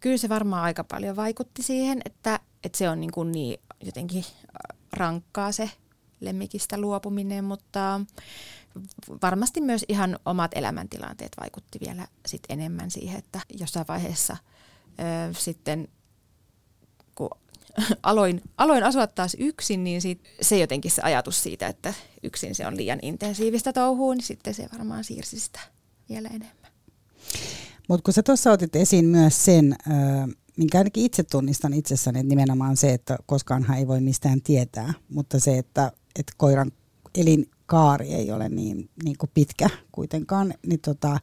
Kyllä 0.00 0.16
se 0.16 0.28
varmaan 0.28 0.62
aika 0.62 0.84
paljon 0.84 1.16
vaikutti 1.16 1.62
siihen, 1.62 2.00
että, 2.04 2.40
että 2.64 2.78
se 2.78 2.88
on 2.88 3.00
niin, 3.00 3.12
kuin 3.12 3.32
niin 3.32 3.60
jotenkin 3.80 4.24
rankkaa 4.92 5.52
se 5.52 5.70
lemmikistä 6.20 6.80
luopuminen, 6.80 7.44
mutta 7.44 8.00
varmasti 9.22 9.60
myös 9.60 9.84
ihan 9.88 10.18
omat 10.24 10.50
elämäntilanteet 10.54 11.32
vaikutti 11.40 11.78
vielä 11.86 12.06
sit 12.26 12.42
enemmän 12.48 12.90
siihen, 12.90 13.18
että 13.18 13.40
jossain 13.60 13.86
vaiheessa 13.88 14.36
ö, 15.30 15.34
sitten 15.38 15.88
kun 17.14 17.30
aloin, 18.02 18.42
aloin 18.58 18.84
asua 18.84 19.06
taas 19.06 19.36
yksin, 19.38 19.84
niin 19.84 20.02
sit, 20.02 20.20
se 20.40 20.58
jotenkin 20.58 20.90
se 20.90 21.02
ajatus 21.02 21.42
siitä, 21.42 21.66
että 21.66 21.94
yksin 22.22 22.54
se 22.54 22.66
on 22.66 22.76
liian 22.76 22.98
intensiivistä 23.02 23.72
touhua, 23.72 24.14
niin 24.14 24.24
sitten 24.24 24.54
se 24.54 24.68
varmaan 24.72 25.04
siirsi 25.04 25.40
sitä 25.40 25.60
vielä 26.08 26.28
enemmän. 26.28 26.72
Mutta 27.88 28.04
kun 28.04 28.14
sä 28.14 28.22
tuossa 28.22 28.52
otit 28.52 28.76
esiin 28.76 29.04
myös 29.04 29.44
sen, 29.44 29.76
minkä 30.56 30.78
ainakin 30.78 31.04
itse 31.04 31.22
tunnistan 31.22 31.74
itsessäni, 31.74 32.18
että 32.18 32.28
nimenomaan 32.28 32.76
se, 32.76 32.92
että 32.92 33.18
koskaanhan 33.26 33.78
ei 33.78 33.88
voi 33.88 34.00
mistään 34.00 34.42
tietää, 34.42 34.94
mutta 35.08 35.40
se, 35.40 35.58
että, 35.58 35.92
että 36.18 36.32
koiran 36.36 36.72
elinkaari 37.14 38.14
ei 38.14 38.32
ole 38.32 38.48
niin, 38.48 38.90
niin 39.04 39.18
kuin 39.18 39.30
pitkä 39.34 39.70
kuitenkaan, 39.92 40.54
niin 40.66 40.80
tota, 40.80 41.18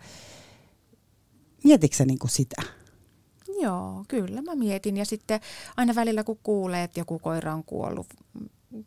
mietitkö 1.64 2.06
niin 2.06 2.20
kuin 2.20 2.32
sitä? 2.32 2.62
Joo, 3.62 4.06
kyllä 4.08 4.42
mä 4.42 4.56
mietin. 4.56 4.98
Ja 4.98 5.06
sitten 5.06 5.40
aina 5.78 5.96
välillä 5.96 6.24
kun 6.24 6.40
kuulee, 6.44 6.84
että 6.84 7.00
joku 7.00 7.20
koira 7.20 7.54
on 7.54 7.64
kuollut 7.64 8.08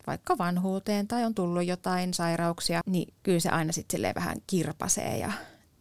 vaikka 0.07 0.39
vanhuuteen 0.39 1.09
tai 1.09 1.25
on 1.25 1.35
tullut 1.35 1.65
jotain 1.65 2.15
sairauksia, 2.15 2.81
niin 2.87 3.15
kyllä 3.23 3.41
se 3.41 3.49
aina 3.49 3.73
sitten 3.73 4.15
vähän 4.15 4.37
kirpasee 4.47 5.19
ja 5.19 5.33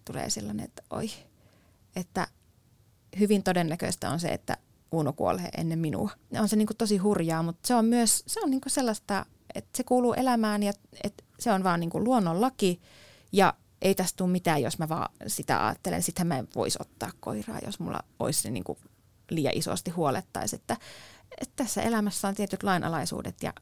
tulee 0.05 0.29
sellainen, 0.29 0.65
että 0.65 0.83
oi, 0.89 1.09
että 1.97 2.27
hyvin 3.19 3.43
todennäköistä 3.43 4.09
on 4.09 4.19
se, 4.19 4.27
että 4.27 4.57
Uno 4.91 5.13
kuolee 5.13 5.49
ennen 5.57 5.79
minua. 5.79 6.11
On 6.39 6.49
se 6.49 6.55
niin 6.55 6.67
kuin 6.67 6.77
tosi 6.77 6.97
hurjaa, 6.97 7.43
mutta 7.43 7.67
se 7.67 7.75
on 7.75 7.85
myös 7.85 8.23
se 8.27 8.39
on 8.43 8.51
niin 8.51 8.61
kuin 8.61 8.71
sellaista, 8.71 9.25
että 9.55 9.77
se 9.77 9.83
kuuluu 9.83 10.13
elämään 10.13 10.63
ja 10.63 10.73
että 11.03 11.23
se 11.39 11.51
on 11.51 11.63
vaan 11.63 11.79
niin 11.79 11.89
kuin 11.89 12.03
luonnonlaki 12.03 12.81
ja 13.31 13.53
ei 13.81 13.95
tästä 13.95 14.17
tule 14.17 14.29
mitään, 14.29 14.61
jos 14.61 14.79
mä 14.79 14.89
vaan 14.89 15.13
sitä 15.27 15.67
ajattelen. 15.67 16.03
Sittenhän 16.03 16.27
mä 16.27 16.37
en 16.37 16.47
voisi 16.55 16.77
ottaa 16.81 17.11
koiraa, 17.19 17.59
jos 17.65 17.79
mulla 17.79 17.99
olisi 18.19 18.41
se 18.41 18.51
niin 18.51 18.63
kuin 18.63 18.77
liian 19.29 19.57
isosti 19.57 19.91
huolettaisi, 19.91 20.55
että, 20.55 20.77
että 21.41 21.53
tässä 21.55 21.81
elämässä 21.81 22.27
on 22.27 22.35
tietyt 22.35 22.63
lainalaisuudet 22.63 23.43
ja 23.43 23.53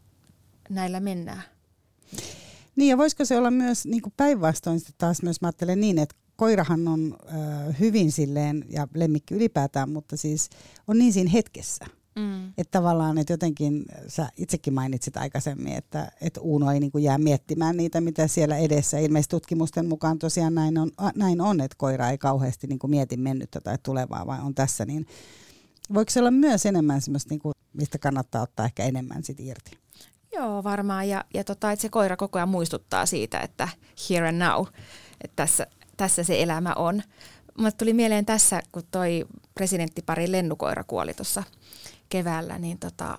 näillä 0.70 1.00
mennään. 1.00 1.44
Niin 2.76 2.90
ja 2.90 2.98
voisiko 2.98 3.26
se 3.26 3.38
olla 3.38 3.52
myös 3.52 3.86
niin 3.86 4.02
päinvastoin 4.18 4.82
taas 4.98 5.22
myös 5.22 5.42
mä 5.42 5.48
ajattelen 5.48 5.80
niin, 5.80 5.98
että 6.00 6.16
koirahan 6.36 6.88
on 6.88 7.18
ö, 7.20 7.74
hyvin 7.80 8.12
silleen, 8.12 8.66
ja 8.70 8.88
lemmikki 8.94 9.36
ylipäätään, 9.36 9.90
mutta 9.90 10.18
siis 10.18 10.50
on 10.88 10.98
niin 10.98 11.14
siinä 11.14 11.30
hetkessä. 11.30 11.86
Mm. 12.16 12.48
Että 12.48 12.72
tavallaan, 12.72 13.18
että 13.18 13.34
jotenkin 13.34 13.86
sä 14.08 14.30
itsekin 14.38 14.74
mainitsit 14.74 15.18
aikaisemmin, 15.18 15.74
että, 15.74 16.12
että 16.22 16.42
Uuno 16.42 16.72
ei 16.72 16.80
niin 16.80 16.92
kuin 16.92 17.04
jää 17.04 17.18
miettimään 17.18 17.78
niitä, 17.78 18.02
mitä 18.02 18.28
siellä 18.28 18.58
edessä. 18.58 19.00
Ilmeisesti 19.00 19.32
tutkimusten 19.32 19.88
mukaan 19.88 20.20
tosiaan 20.20 20.56
näin 20.56 20.78
on, 20.78 20.92
näin 21.16 21.42
on 21.42 21.62
että 21.62 21.76
koira 21.78 22.10
ei 22.10 22.18
kauheasti 22.18 22.68
niin 22.68 22.80
kuin 22.80 22.92
mieti 22.92 23.18
mennyttä 23.18 23.62
tai 23.62 23.78
tulevaa, 23.84 24.26
vaan 24.26 24.42
on 24.42 24.56
tässä. 24.56 24.86
Niin 24.86 25.06
voiko 25.94 26.12
se 26.12 26.20
olla 26.20 26.32
myös 26.32 26.66
enemmän 26.66 27.02
semmoista, 27.02 27.30
niin 27.30 27.40
kuin, 27.40 27.54
mistä 27.74 27.98
kannattaa 27.98 28.42
ottaa 28.42 28.66
ehkä 28.66 28.84
enemmän 28.84 29.24
sit 29.24 29.40
irti? 29.40 29.72
Joo, 30.34 30.64
varmaan. 30.64 31.10
Ja, 31.10 31.26
ja 31.34 31.44
tota, 31.44 31.72
että 31.72 31.82
se 31.82 31.90
koira 31.90 32.18
koko 32.18 32.40
ajan 32.40 32.50
muistuttaa 32.50 33.06
siitä, 33.06 33.40
että 33.40 33.70
here 34.10 34.28
and 34.28 34.38
now, 34.38 34.66
että 35.22 35.36
tässä, 35.36 35.68
tässä 35.98 36.24
se 36.24 36.44
elämä 36.44 36.74
on. 36.74 37.02
Mulle 37.58 37.72
tuli 37.72 37.94
mieleen 37.94 38.26
tässä, 38.26 38.62
kun 38.72 38.84
toi 38.92 39.26
presidenttipari 39.54 40.32
Lennukoira 40.32 40.84
kuoli 40.84 41.14
tuossa 41.14 41.44
keväällä, 42.10 42.60
niin 42.60 42.80
tota, 42.80 43.18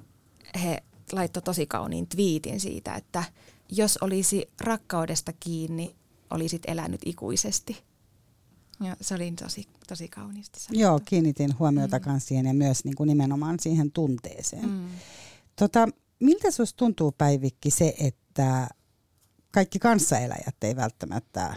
he 0.62 0.82
laittoi 1.12 1.42
tosi 1.42 1.66
kauniin 1.66 2.06
twiitin 2.06 2.60
siitä, 2.60 2.94
että 2.94 3.24
jos 3.68 3.98
olisi 4.00 4.48
rakkaudesta 4.60 5.32
kiinni, 5.40 5.96
olisit 6.30 6.62
elänyt 6.66 7.00
ikuisesti. 7.04 7.82
Ja 8.80 8.96
se 9.00 9.14
oli 9.14 9.32
tosi, 9.32 9.64
tosi 9.88 10.08
kauniisti 10.08 10.60
sanottu. 10.60 10.80
Joo, 10.80 11.00
kiinnitin 11.04 11.58
huomiota 11.58 11.98
mm. 11.98 12.20
siihen 12.20 12.46
ja 12.46 12.54
myös 12.54 12.84
niin 12.84 12.94
kuin 12.94 13.08
nimenomaan 13.08 13.60
siihen 13.60 13.92
tunteeseen. 13.92 14.68
Mm. 14.68 14.88
Tota, 15.56 15.88
miltä 16.20 16.50
sinusta 16.50 16.76
tuntuu 16.76 17.12
Päivikki 17.12 17.70
se, 17.70 17.94
että 17.98 18.68
kaikki 19.50 19.78
kanssaeläjät 19.78 20.64
ei 20.64 20.76
välttämättä 20.76 21.54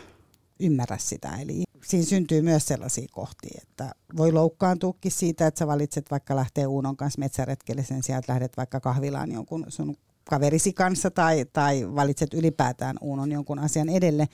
ymmärrä 0.59 0.97
sitä. 0.97 1.37
Eli 1.41 1.63
siinä 1.85 2.05
syntyy 2.05 2.41
myös 2.41 2.65
sellaisia 2.65 3.07
kohtia, 3.11 3.61
että 3.61 3.91
voi 4.17 4.31
loukkaantuukin 4.31 5.11
siitä, 5.11 5.47
että 5.47 5.59
sä 5.59 5.67
valitset 5.67 6.11
vaikka 6.11 6.35
lähteä 6.35 6.69
Uunon 6.69 6.97
kanssa 6.97 7.19
metsäretkelle 7.19 7.83
sen 7.83 8.03
sijaan, 8.03 8.19
että 8.19 8.33
lähdet 8.33 8.57
vaikka 8.57 8.79
kahvilaan 8.79 9.31
jonkun 9.31 9.65
sun 9.69 9.97
kaverisi 10.29 10.73
kanssa 10.73 11.11
tai, 11.11 11.45
tai 11.53 11.95
valitset 11.95 12.33
ylipäätään 12.33 12.97
Uunon 13.01 13.31
jonkun 13.31 13.59
asian 13.59 13.89
edelle. 13.89 14.27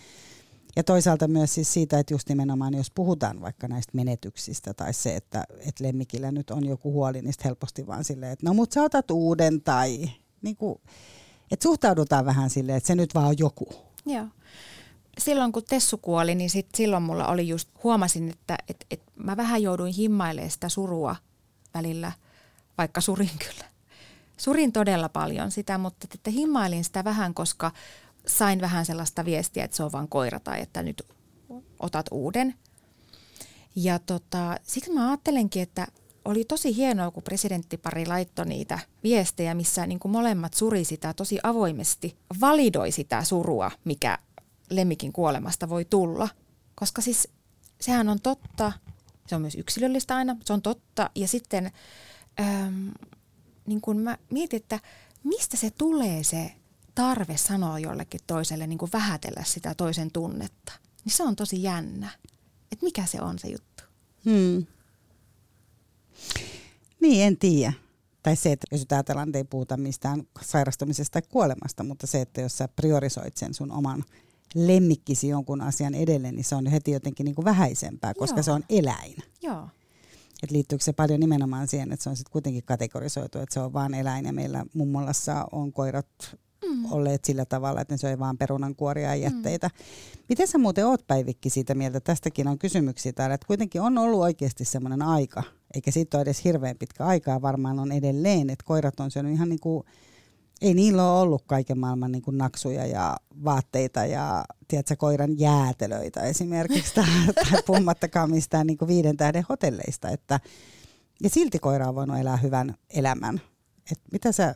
Ja 0.75 0.83
toisaalta 0.83 1.27
myös 1.27 1.53
siis 1.53 1.73
siitä, 1.73 1.99
että 1.99 2.13
just 2.13 2.29
nimenomaan 2.29 2.73
jos 2.73 2.91
puhutaan 2.91 3.41
vaikka 3.41 3.67
näistä 3.67 3.91
menetyksistä 3.93 4.73
tai 4.73 4.93
se, 4.93 5.15
että, 5.15 5.43
että 5.59 5.83
lemmikillä 5.83 6.31
nyt 6.31 6.51
on 6.51 6.65
joku 6.65 6.91
huoli, 6.91 7.21
niin 7.21 7.33
helposti 7.45 7.87
vaan 7.87 8.03
silleen, 8.03 8.31
että 8.31 8.45
no 8.45 8.53
mut 8.53 8.71
sä 8.71 8.83
otat 8.83 9.11
uuden 9.11 9.61
tai 9.61 10.09
niin 10.41 10.55
kuin, 10.55 10.81
että 11.51 11.63
suhtaudutaan 11.63 12.25
vähän 12.25 12.49
silleen, 12.49 12.77
että 12.77 12.87
se 12.87 12.95
nyt 12.95 13.15
vaan 13.15 13.27
on 13.27 13.35
joku. 13.37 13.67
Joo 14.05 14.27
silloin 15.19 15.51
kun 15.51 15.63
Tessu 15.69 15.97
kuoli, 15.97 16.35
niin 16.35 16.49
sit 16.49 16.67
silloin 16.75 17.03
mulla 17.03 17.27
oli 17.27 17.47
just, 17.47 17.69
huomasin, 17.83 18.29
että 18.29 18.57
et, 18.67 18.85
et 18.91 19.01
mä 19.15 19.37
vähän 19.37 19.61
jouduin 19.61 19.93
himmailemaan 19.93 20.51
sitä 20.51 20.69
surua 20.69 21.15
välillä, 21.73 22.11
vaikka 22.77 23.01
surin 23.01 23.37
kyllä. 23.47 23.65
Surin 24.37 24.71
todella 24.71 25.09
paljon 25.09 25.51
sitä, 25.51 25.77
mutta 25.77 26.07
että 26.13 26.31
himmailin 26.31 26.83
sitä 26.83 27.03
vähän, 27.03 27.33
koska 27.33 27.71
sain 28.27 28.61
vähän 28.61 28.85
sellaista 28.85 29.25
viestiä, 29.25 29.63
että 29.63 29.77
se 29.77 29.83
on 29.83 29.91
vain 29.91 30.07
koira 30.07 30.39
tai 30.39 30.61
että 30.61 30.83
nyt 30.83 31.01
otat 31.79 32.05
uuden. 32.11 32.55
Ja 33.75 33.99
tota, 33.99 34.57
siksi 34.63 34.91
mä 34.91 35.07
ajattelenkin, 35.07 35.61
että 35.61 35.87
oli 36.25 36.45
tosi 36.45 36.75
hienoa, 36.75 37.11
kun 37.11 37.23
presidenttipari 37.23 38.05
laittoi 38.05 38.45
niitä 38.45 38.79
viestejä, 39.03 39.53
missä 39.53 39.87
niin 39.87 39.99
kuin 39.99 40.11
molemmat 40.11 40.53
suri 40.53 40.85
sitä 40.85 41.13
tosi 41.13 41.39
avoimesti, 41.43 42.17
validoi 42.41 42.91
sitä 42.91 43.23
surua, 43.23 43.71
mikä 43.85 44.17
lemmikin 44.69 45.13
kuolemasta 45.13 45.69
voi 45.69 45.85
tulla. 45.85 46.29
Koska 46.75 47.01
siis 47.01 47.27
sehän 47.81 48.09
on 48.09 48.21
totta, 48.21 48.71
se 49.27 49.35
on 49.35 49.41
myös 49.41 49.55
yksilöllistä 49.55 50.15
aina, 50.15 50.35
se 50.45 50.53
on 50.53 50.61
totta. 50.61 51.09
Ja 51.15 51.27
sitten 51.27 51.71
äm, 52.39 52.91
niin 53.65 53.81
kun 53.81 53.97
mä 53.97 54.17
mietin, 54.31 54.57
että 54.57 54.79
mistä 55.23 55.57
se 55.57 55.69
tulee 55.69 56.23
se 56.23 56.51
tarve 56.95 57.37
sanoa 57.37 57.79
jollekin 57.79 58.21
toiselle, 58.27 58.67
niin 58.67 58.77
kuin 58.77 58.91
vähätellä 58.93 59.43
sitä 59.43 59.75
toisen 59.75 60.11
tunnetta. 60.11 60.71
Niin 61.05 61.13
se 61.13 61.23
on 61.23 61.35
tosi 61.35 61.63
jännä. 61.63 62.09
Että 62.71 62.85
mikä 62.85 63.05
se 63.05 63.21
on 63.21 63.39
se 63.39 63.47
juttu. 63.47 63.83
Hmm. 64.25 64.65
Niin, 66.99 67.23
en 67.23 67.37
tiedä. 67.37 67.73
Tai 68.23 68.35
se, 68.35 68.51
että 68.51 68.67
jos 68.71 68.85
ajatellaan, 68.91 69.29
että 69.29 69.37
ei 69.37 69.43
puhuta 69.43 69.77
mistään 69.77 70.23
sairastumisesta 70.41 71.13
tai 71.13 71.29
kuolemasta, 71.29 71.83
mutta 71.83 72.07
se, 72.07 72.21
että 72.21 72.41
jos 72.41 72.57
sä 72.57 72.67
priorisoit 72.67 73.37
sen 73.37 73.53
sun 73.53 73.71
oman 73.71 74.03
lemmikkisi 74.55 75.27
jonkun 75.27 75.61
asian 75.61 75.95
edelle, 75.95 76.31
niin 76.31 76.43
se 76.43 76.55
on 76.55 76.67
heti 76.67 76.91
jotenkin 76.91 77.23
niin 77.23 77.35
kuin 77.35 77.45
vähäisempää, 77.45 78.13
koska 78.13 78.37
Joo. 78.37 78.43
se 78.43 78.51
on 78.51 78.63
eläin. 78.69 79.15
Joo. 79.41 79.67
Et 80.43 80.51
liittyykö 80.51 80.83
se 80.83 80.93
paljon 80.93 81.19
nimenomaan 81.19 81.67
siihen, 81.67 81.91
että 81.91 82.03
se 82.03 82.09
on 82.09 82.15
sitten 82.15 82.31
kuitenkin 82.31 82.63
kategorisoitu, 82.63 83.39
että 83.39 83.53
se 83.53 83.59
on 83.59 83.73
vain 83.73 83.93
eläin 83.93 84.25
ja 84.25 84.33
meillä 84.33 84.65
mummolassa 84.73 85.47
on 85.51 85.73
koirat 85.73 86.35
mm. 86.69 86.91
olleet 86.91 87.25
sillä 87.25 87.45
tavalla, 87.45 87.81
että 87.81 87.93
ne 87.93 87.97
söi 87.97 88.19
vaan 88.19 88.37
perunankuoria 88.37 89.07
ja 89.07 89.15
jätteitä. 89.15 89.67
Mm. 89.67 89.85
Miten 90.29 90.47
sä 90.47 90.57
muuten 90.57 90.87
oot 90.87 91.07
Päivikki 91.07 91.49
siitä 91.49 91.75
mieltä, 91.75 91.99
tästäkin 91.99 92.47
on 92.47 92.59
kysymyksiä 92.59 93.13
täällä, 93.13 93.35
että 93.35 93.47
kuitenkin 93.47 93.81
on 93.81 93.97
ollut 93.97 94.21
oikeasti 94.21 94.65
semmoinen 94.65 95.01
aika, 95.01 95.43
eikä 95.73 95.91
siitä 95.91 96.17
ole 96.17 96.21
edes 96.21 96.43
hirveän 96.43 96.77
pitkä 96.77 97.05
aikaa, 97.05 97.41
varmaan 97.41 97.79
on 97.79 97.91
edelleen, 97.91 98.49
että 98.49 98.65
koirat 98.65 98.99
on 98.99 99.11
syönyt 99.11 99.33
ihan 99.33 99.49
niin 99.49 99.59
kuin, 99.59 99.83
ei 100.61 100.73
niillä 100.73 101.11
ole 101.11 101.21
ollut 101.21 101.43
kaiken 101.47 101.79
maailman 101.79 102.11
niin 102.11 102.21
kuin 102.21 102.37
naksuja 102.37 102.85
ja 102.85 103.17
vaatteita 103.43 104.05
ja 104.05 104.45
tiedätkö, 104.67 104.95
koiran 104.95 105.39
jäätelöitä 105.39 106.21
esimerkiksi, 106.21 106.93
tai, 106.95 107.05
puhumattakaan 107.65 108.31
mistään 108.31 108.67
niin 108.67 108.77
kuin 108.77 108.87
viiden 108.87 109.17
tähden 109.17 109.45
hotelleista, 109.49 110.09
että, 110.09 110.39
ja 111.23 111.29
silti 111.29 111.59
koira 111.59 111.89
on 111.89 111.95
voinut 111.95 112.17
elää 112.17 112.37
hyvän 112.37 112.75
elämän. 112.89 113.41
Et 113.91 113.99
mitä 114.11 114.31
sä... 114.31 114.55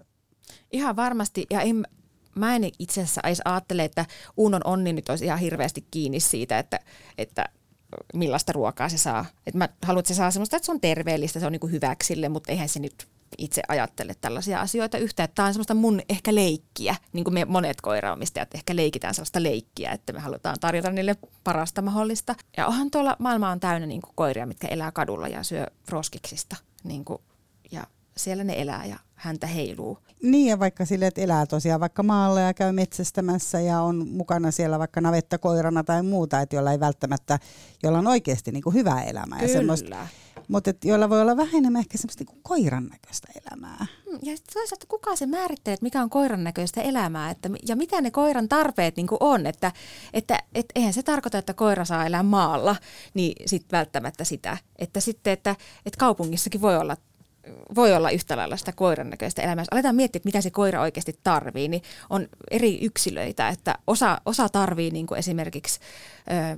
Ihan 0.72 0.96
varmasti, 0.96 1.46
ja 1.50 1.62
en, 1.62 1.84
mä 2.36 2.56
en 2.56 2.64
itse 2.80 3.02
asiassa 3.02 3.22
edes 3.24 3.42
ajattele, 3.46 3.84
että 3.84 4.06
Uunon 4.38 4.62
onni 4.64 4.94
nyt 4.94 5.10
olisi 5.10 5.26
ihan 5.26 5.40
hirveästi 5.40 5.88
kiinni 5.92 6.20
siitä, 6.20 6.60
että, 6.60 6.80
että 7.18 7.46
millaista 8.14 8.52
ruokaa 8.52 8.90
se 8.90 8.98
saa. 8.98 9.26
Et 9.48 9.54
mä 9.54 9.70
haluan, 9.86 10.00
että 10.00 10.08
se 10.08 10.18
saa 10.18 10.32
semmoista, 10.32 10.58
että 10.58 10.66
se 10.66 10.72
on 10.72 10.82
terveellistä, 10.82 11.40
se 11.40 11.46
on 11.46 11.52
niinku 11.52 11.68
hyväksille, 11.68 12.30
mutta 12.30 12.52
eihän 12.52 12.70
se 12.70 12.80
nyt 12.80 13.08
itse 13.38 13.62
ajattele 13.68 14.14
tällaisia 14.22 14.60
asioita 14.60 14.98
yhtään. 14.98 15.30
Tämä 15.36 15.48
on 15.48 15.54
semmoista 15.54 15.74
mun 15.74 16.02
ehkä 16.10 16.36
leikkiä, 16.36 16.96
niin 17.14 17.24
kuin 17.24 17.34
me 17.34 17.46
monet 17.46 17.82
koiraomistajat 17.82 18.56
ehkä 18.56 18.76
leikitään 18.76 19.14
sellaista 19.14 19.44
leikkiä, 19.44 19.92
että 19.92 20.14
me 20.14 20.20
halutaan 20.20 20.58
tarjota 20.60 20.92
niille 20.92 21.16
parasta 21.44 21.82
mahdollista. 21.82 22.36
Ja 22.58 22.68
onhan 22.68 22.92
tuolla 22.92 23.16
maailma 23.20 23.50
on 23.50 23.60
täynnä 23.60 23.88
niin 23.88 24.02
kuin 24.02 24.14
koiria, 24.16 24.46
mitkä 24.46 24.68
elää 24.68 24.92
kadulla 24.92 25.28
ja 25.28 25.44
syö 25.44 25.66
roskiksista. 25.90 26.56
Niin 26.84 27.06
kuin, 27.06 27.22
ja 27.72 27.84
siellä 28.18 28.44
ne 28.44 28.62
elää 28.62 28.86
ja 28.86 29.00
häntä 29.16 29.48
heiluu. 29.48 29.98
Niin 30.24 30.50
ja 30.50 30.60
vaikka 30.60 30.86
sille, 30.86 31.08
että 31.08 31.22
elää 31.22 31.46
tosiaan 31.46 31.80
vaikka 31.80 32.04
maalla 32.04 32.42
ja 32.42 32.54
käy 32.54 32.72
metsästämässä 32.72 33.60
ja 33.60 33.82
on 33.82 34.08
mukana 34.08 34.52
siellä 34.52 34.80
vaikka 34.80 35.02
navettakoirana 35.02 35.84
tai 35.84 36.04
muuta, 36.04 36.40
että 36.40 36.56
jolla 36.56 36.72
ei 36.72 36.80
välttämättä, 36.80 37.40
jolla 37.84 37.98
on 37.98 38.08
oikeasti 38.08 38.52
niin 38.52 38.64
kuin 38.64 38.74
hyvää 38.74 39.04
elämää. 39.04 39.40
Kyllä. 39.40 39.52
Ja 39.52 39.58
semmoista, 39.58 40.08
mutta 40.50 40.70
et 40.70 40.86
joilla 40.86 41.10
voi 41.10 41.22
olla 41.22 41.38
vähän 41.38 41.56
enemmän 41.56 41.80
ehkä 41.80 41.98
semmoista 41.98 42.24
niin 42.24 42.44
koiran 42.44 42.86
näköistä 42.86 43.28
elämää. 43.42 43.86
Mm, 44.12 44.20
ja 44.22 44.38
toisaalta 44.54 44.86
kuka 44.88 45.16
se 45.16 45.26
määrittelee, 45.26 45.74
että 45.74 45.84
mikä 45.84 46.02
on 46.02 46.10
koiran 46.10 46.44
näköistä 46.44 46.82
elämää 46.82 47.30
että, 47.30 47.50
ja 47.68 47.76
mitä 47.76 48.02
ne 48.02 48.12
koiran 48.12 48.50
tarpeet 48.50 48.98
niin 48.98 49.08
kuin 49.08 49.18
on. 49.20 49.46
Että, 49.46 49.72
että 50.14 50.40
et, 50.56 50.66
eihän 50.76 50.94
se 50.94 51.04
tarkoita, 51.04 51.38
että 51.38 51.54
koira 51.54 51.86
saa 51.86 52.06
elää 52.06 52.24
maalla, 52.24 52.76
niin 53.14 53.34
sit 53.46 53.66
välttämättä 53.72 54.24
sitä. 54.24 54.58
Että 54.76 55.00
sitten, 55.00 55.34
että, 55.34 55.56
että 55.86 55.98
kaupungissakin 55.98 56.62
voi 56.62 56.78
olla 56.78 56.98
voi 57.76 57.94
olla 57.94 58.10
yhtä 58.10 58.38
lailla 58.38 58.58
sitä 58.58 58.72
koiran 58.72 59.10
näköistä 59.10 59.42
elämää. 59.42 59.62
Jos 59.62 59.68
aletaan 59.72 59.96
miettiä, 59.96 60.18
että 60.18 60.28
mitä 60.28 60.42
se 60.42 60.52
koira 60.52 60.82
oikeasti 60.82 61.20
tarvii, 61.24 61.68
niin 61.68 61.84
on 62.10 62.28
eri 62.52 62.80
yksilöitä, 62.82 63.50
että 63.50 63.76
osa, 63.88 64.22
osa 64.26 64.50
tarvii 64.50 64.92
niin 64.92 65.08
kuin 65.08 65.20
esimerkiksi 65.20 65.80
ö, 66.20 66.58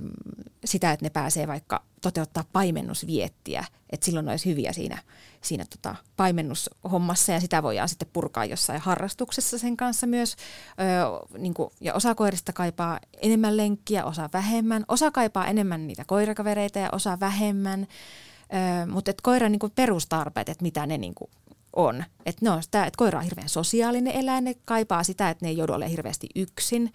sitä, 0.64 0.92
että 0.92 1.06
ne 1.06 1.10
pääsee 1.10 1.46
vaikka 1.46 1.82
toteuttaa 2.00 2.44
paimennusviettiä, 2.52 3.64
että 3.90 4.04
silloin 4.04 4.28
olisi 4.28 4.50
hyviä 4.50 4.72
siinä, 4.72 4.98
siinä 5.40 5.64
tota 5.70 5.94
paimennushommassa 6.16 7.32
ja 7.32 7.40
sitä 7.40 7.62
voidaan 7.62 7.88
sitten 7.88 8.08
purkaa 8.12 8.44
jossain 8.44 8.80
harrastuksessa 8.80 9.58
sen 9.58 9.76
kanssa 9.76 10.06
myös. 10.06 10.36
Ö, 10.36 11.38
niin 11.38 11.54
kuin, 11.54 11.70
ja 11.80 11.94
osa 11.94 12.14
koirista 12.14 12.52
kaipaa 12.52 13.00
enemmän 13.22 13.56
lenkkiä, 13.56 14.04
osa 14.04 14.28
vähemmän. 14.32 14.84
Osa 14.88 15.10
kaipaa 15.10 15.46
enemmän 15.46 15.86
niitä 15.86 16.04
koirakavereita 16.06 16.78
ja 16.78 16.88
osa 16.92 17.20
vähemmän. 17.20 17.86
Mutta 18.90 19.10
et 19.10 19.20
koiran 19.20 19.52
niinku 19.52 19.68
perustarpeet, 19.74 20.48
että 20.48 20.62
mitä 20.62 20.86
ne 20.86 20.98
niinku 20.98 21.30
on. 21.76 22.04
Et 22.26 22.42
ne 22.42 22.50
on 22.50 22.62
sitä, 22.62 22.84
että 22.84 22.98
koira 22.98 23.18
on 23.18 23.24
hirveän 23.24 23.48
sosiaalinen 23.48 24.14
eläin, 24.14 24.44
ne 24.44 24.54
kaipaa 24.64 25.04
sitä, 25.04 25.30
että 25.30 25.44
ne 25.44 25.48
ei 25.48 25.56
joudu 25.56 25.72
olemaan 25.72 25.90
hirveästi 25.90 26.28
yksin. 26.34 26.92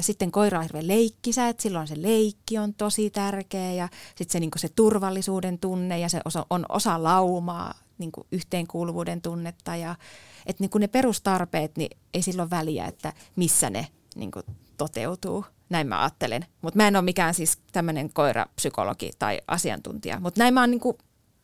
Sitten 0.00 0.30
koira 0.30 0.58
on 0.58 0.64
hirveän 0.64 0.88
leikkisä, 0.88 1.48
että 1.48 1.62
silloin 1.62 1.88
se 1.88 2.02
leikki 2.02 2.58
on 2.58 2.74
tosi 2.74 3.10
tärkeä 3.10 3.72
ja 3.72 3.88
sitten 4.08 4.32
se, 4.32 4.40
niinku 4.40 4.58
se 4.58 4.68
turvallisuuden 4.68 5.58
tunne 5.58 5.98
ja 5.98 6.08
se 6.08 6.20
osa, 6.24 6.46
on 6.50 6.66
osa 6.68 7.02
laumaa, 7.02 7.74
niinku 7.98 8.26
yhteenkuuluvuuden 8.32 9.22
tunnetta 9.22 9.76
ja 9.76 9.96
että 10.46 10.62
niinku 10.62 10.78
ne 10.78 10.88
perustarpeet, 10.88 11.76
niin 11.76 11.98
ei 12.14 12.22
silloin 12.22 12.50
väliä, 12.50 12.86
että 12.86 13.12
missä 13.36 13.70
ne 13.70 13.86
niinku 14.16 14.40
toteutuu. 14.76 15.44
Näin 15.70 15.86
mä 15.86 16.00
ajattelen. 16.00 16.46
Mutta 16.62 16.76
mä 16.76 16.88
en 16.88 16.96
ole 16.96 17.04
mikään 17.04 17.34
siis 17.34 17.58
tämmöinen 17.72 18.12
koirapsykologi 18.12 19.10
tai 19.18 19.40
asiantuntija. 19.46 20.20
Mutta 20.20 20.40
näin 20.40 20.54
mä 20.54 20.60
oon 20.60 20.70
niinku, 20.70 20.98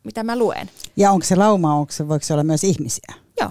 mitä 0.04 0.24
mä 0.24 0.38
luen. 0.38 0.70
Ja 0.96 1.12
onko 1.12 1.26
se 1.26 1.36
lauma, 1.36 1.74
onko 1.74 1.92
se, 1.92 2.08
voiko 2.08 2.24
se 2.24 2.32
olla 2.32 2.44
myös 2.44 2.64
ihmisiä? 2.64 3.14
Joo. 3.40 3.50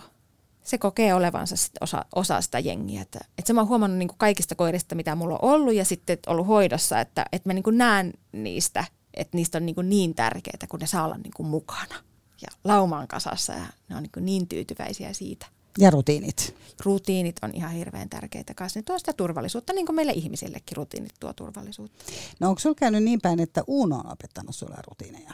Se 0.64 0.78
kokee 0.78 1.14
olevansa 1.14 1.56
sit 1.56 1.74
osa, 1.82 2.06
osa 2.16 2.42
sitä 2.42 2.60
jengiä. 2.60 3.02
Että, 3.02 3.20
että 3.38 3.48
se 3.48 3.54
mä 3.54 3.62
oon 3.62 3.68
huomannut 3.68 3.98
niinku 3.98 4.16
kaikista 4.18 4.56
koirista, 4.56 4.96
mitä 4.96 5.16
mulla 5.16 5.40
on 5.42 5.52
ollut 5.52 5.74
ja 5.74 5.86
sitten 5.86 6.18
ollut 6.28 6.48
hoidossa, 6.48 7.00
että, 7.00 7.26
että 7.32 7.50
mä 7.50 7.54
niinku 7.54 7.72
näen 7.72 8.14
niistä, 8.32 8.86
että 9.14 9.38
niistä 9.38 9.58
on 9.58 9.66
niinku 9.66 9.82
niin 9.82 10.16
tärkeää, 10.16 10.68
kun 10.70 10.80
ne 10.80 10.88
saa 10.88 11.06
olla 11.06 11.18
niinku 11.18 11.44
mukana 11.44 11.96
ja 12.42 12.48
laumaan 12.64 13.08
kasassa 13.08 13.54
ja 13.54 13.66
ne 13.90 13.96
on 13.96 14.04
niinku 14.04 14.20
niin 14.20 14.48
tyytyväisiä 14.48 15.14
siitä. 15.14 15.46
Ja 15.78 15.90
rutiinit. 15.90 16.56
Rutiinit 16.86 17.36
on 17.42 17.52
ihan 17.54 17.72
hirveän 17.72 18.10
tärkeitä 18.10 18.54
kanssa. 18.54 18.80
Ne 18.80 18.84
tuo 18.84 19.00
sitä 19.00 19.14
turvallisuutta, 19.14 19.74
niin 19.74 19.86
kuin 19.86 19.96
meille 19.96 20.12
ihmisillekin 20.12 20.78
rutiinit 20.78 21.14
tuo 21.20 21.34
turvallisuutta. 21.34 22.04
No 22.40 22.50
onko 22.50 22.60
sinulla 22.60 22.80
käynyt 22.80 23.04
niin 23.04 23.22
päin, 23.22 23.40
että 23.40 23.64
Uno 23.68 23.98
on 23.98 24.12
opettanut 24.12 24.56
sinulle 24.56 24.78
rutiineja? 24.88 25.34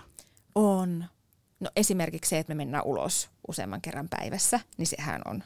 On. 0.56 1.06
No 1.60 1.70
esimerkiksi 1.76 2.30
se, 2.30 2.40
että 2.40 2.52
me 2.54 2.58
mennään 2.58 2.86
ulos 2.86 3.30
useamman 3.48 3.82
kerran 3.82 4.10
päivässä, 4.10 4.60
niin 4.78 4.88
sehän 4.88 5.22
on 5.26 5.44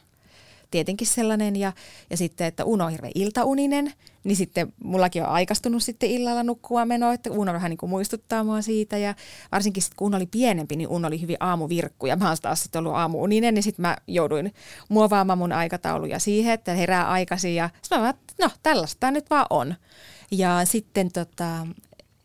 tietenkin 0.74 1.06
sellainen. 1.06 1.56
Ja, 1.56 1.72
ja 2.10 2.16
sitten, 2.16 2.46
että 2.46 2.64
Uno 2.64 2.84
on 2.84 2.90
hirveän 2.90 3.12
iltauninen, 3.14 3.92
niin 4.24 4.36
sitten 4.36 4.72
mullakin 4.84 5.22
on 5.22 5.28
aikastunut 5.28 5.82
sitten 5.82 6.10
illalla 6.10 6.42
nukkua 6.42 6.84
meno, 6.84 7.12
että 7.12 7.30
Uno 7.30 7.52
vähän 7.52 7.70
niin 7.70 7.78
kuin 7.78 7.90
muistuttaa 7.90 8.44
mua 8.44 8.62
siitä. 8.62 8.98
Ja 8.98 9.14
varsinkin 9.52 9.82
sitten 9.82 9.96
kun 9.96 10.06
Uno 10.06 10.16
oli 10.16 10.26
pienempi, 10.26 10.76
niin 10.76 10.88
Uno 10.88 11.08
oli 11.08 11.20
hyvin 11.20 11.36
aamuvirkku 11.40 12.06
ja 12.06 12.16
mä 12.16 12.28
oon 12.28 12.36
taas 12.42 12.62
sitten 12.62 12.78
ollut 12.78 12.94
aamuuninen, 12.94 13.54
niin 13.54 13.62
sitten 13.62 13.82
mä 13.82 13.96
jouduin 14.06 14.54
muovaamaan 14.88 15.38
mun 15.38 15.52
aikatauluja 15.52 16.18
siihen, 16.18 16.54
että 16.54 16.74
herää 16.74 17.10
aikaisin. 17.10 17.54
Ja 17.54 17.70
sitten 17.82 17.98
mä 17.98 18.02
vaan, 18.02 18.14
no 18.40 18.50
tällaista 18.62 19.10
nyt 19.10 19.30
vaan 19.30 19.46
on. 19.50 19.74
Ja 20.30 20.60
sitten 20.64 21.12
tota, 21.12 21.66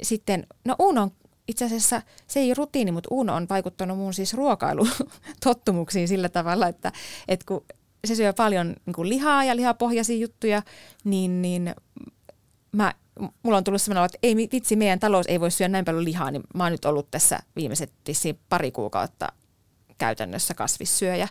sitten, 0.01 0.47
no 0.65 0.75
Uno 0.79 1.01
on 1.01 1.11
itse 1.47 1.65
asiassa 1.65 2.01
se 2.27 2.39
ei 2.39 2.49
ole 2.49 2.53
rutiini, 2.57 2.91
mutta 2.91 3.07
Uno 3.11 3.35
on 3.35 3.47
vaikuttanut 3.49 3.97
mun 3.97 4.13
siis 4.13 4.33
ruokailutottumuksiin 4.33 6.07
sillä 6.13 6.29
tavalla, 6.29 6.67
että, 6.67 6.91
että 7.27 7.45
kun 7.47 7.65
se 8.07 8.15
syö 8.15 8.33
paljon 8.33 8.75
niin 8.85 8.93
kuin 8.93 9.09
lihaa 9.09 9.43
ja 9.43 9.55
lihapohjaisia 9.55 10.17
juttuja, 10.17 10.61
niin, 11.03 11.41
niin 11.41 11.75
mä, 12.71 12.93
mulla 13.43 13.57
on 13.57 13.63
tullut 13.63 13.81
sellainen, 13.81 14.05
että 14.05 14.17
ei 14.23 14.35
vitsi, 14.35 14.75
meidän 14.75 14.99
talous 14.99 15.25
ei 15.27 15.39
voi 15.39 15.51
syödä 15.51 15.71
näin 15.71 15.85
paljon 15.85 16.05
lihaa, 16.05 16.31
niin 16.31 16.43
mä 16.55 16.63
oon 16.63 16.71
nyt 16.71 16.85
ollut 16.85 17.11
tässä 17.11 17.39
viimeiset 17.55 17.93
pari 18.49 18.71
kuukautta 18.71 19.27
käytännössä 19.97 20.53
kasvissyöjä. 20.53 21.27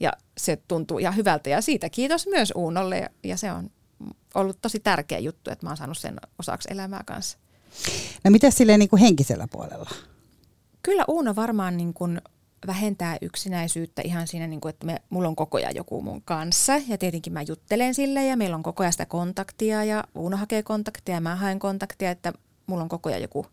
Ja 0.00 0.12
se 0.38 0.56
tuntuu 0.68 0.98
ihan 0.98 1.16
hyvältä 1.16 1.50
ja 1.50 1.60
siitä 1.60 1.88
kiitos 1.88 2.26
myös 2.26 2.52
Uunolle 2.56 2.98
ja, 2.98 3.08
ja 3.24 3.36
se 3.36 3.52
on 3.52 3.70
ollut 4.34 4.58
tosi 4.62 4.80
tärkeä 4.80 5.18
juttu, 5.18 5.50
että 5.50 5.66
mä 5.66 5.70
oon 5.70 5.76
saanut 5.76 5.98
sen 5.98 6.16
osaksi 6.38 6.68
elämää 6.72 7.02
kanssa. 7.06 7.38
No 8.24 8.30
mitä 8.30 8.50
silleen 8.50 8.78
niin 8.78 8.88
kuin 8.88 9.00
henkisellä 9.00 9.48
puolella? 9.52 9.90
Kyllä 10.82 11.04
Uuno 11.08 11.36
varmaan 11.36 11.76
niin 11.76 11.94
kuin 11.94 12.20
vähentää 12.66 13.16
yksinäisyyttä 13.22 14.02
ihan 14.04 14.28
siinä, 14.28 14.46
niin 14.46 14.60
kuin, 14.60 14.70
että 14.70 14.86
me, 14.86 15.02
mulla 15.10 15.28
on 15.28 15.36
koko 15.36 15.56
ajan 15.56 15.74
joku 15.74 16.02
mun 16.02 16.22
kanssa. 16.22 16.72
Ja 16.88 16.98
tietenkin 16.98 17.32
mä 17.32 17.42
juttelen 17.42 17.94
sille 17.94 18.26
ja 18.26 18.36
meillä 18.36 18.56
on 18.56 18.62
koko 18.62 18.82
ajan 18.82 18.92
sitä 18.92 19.06
kontaktia 19.06 19.84
ja 19.84 20.04
Uuno 20.14 20.36
hakee 20.36 20.62
kontaktia 20.62 21.14
ja 21.14 21.20
mä 21.20 21.36
haen 21.36 21.58
kontaktia, 21.58 22.10
että 22.10 22.32
mulla 22.66 22.82
on 22.82 22.88
koko 22.88 23.08
ajan 23.08 23.22
joku 23.22 23.46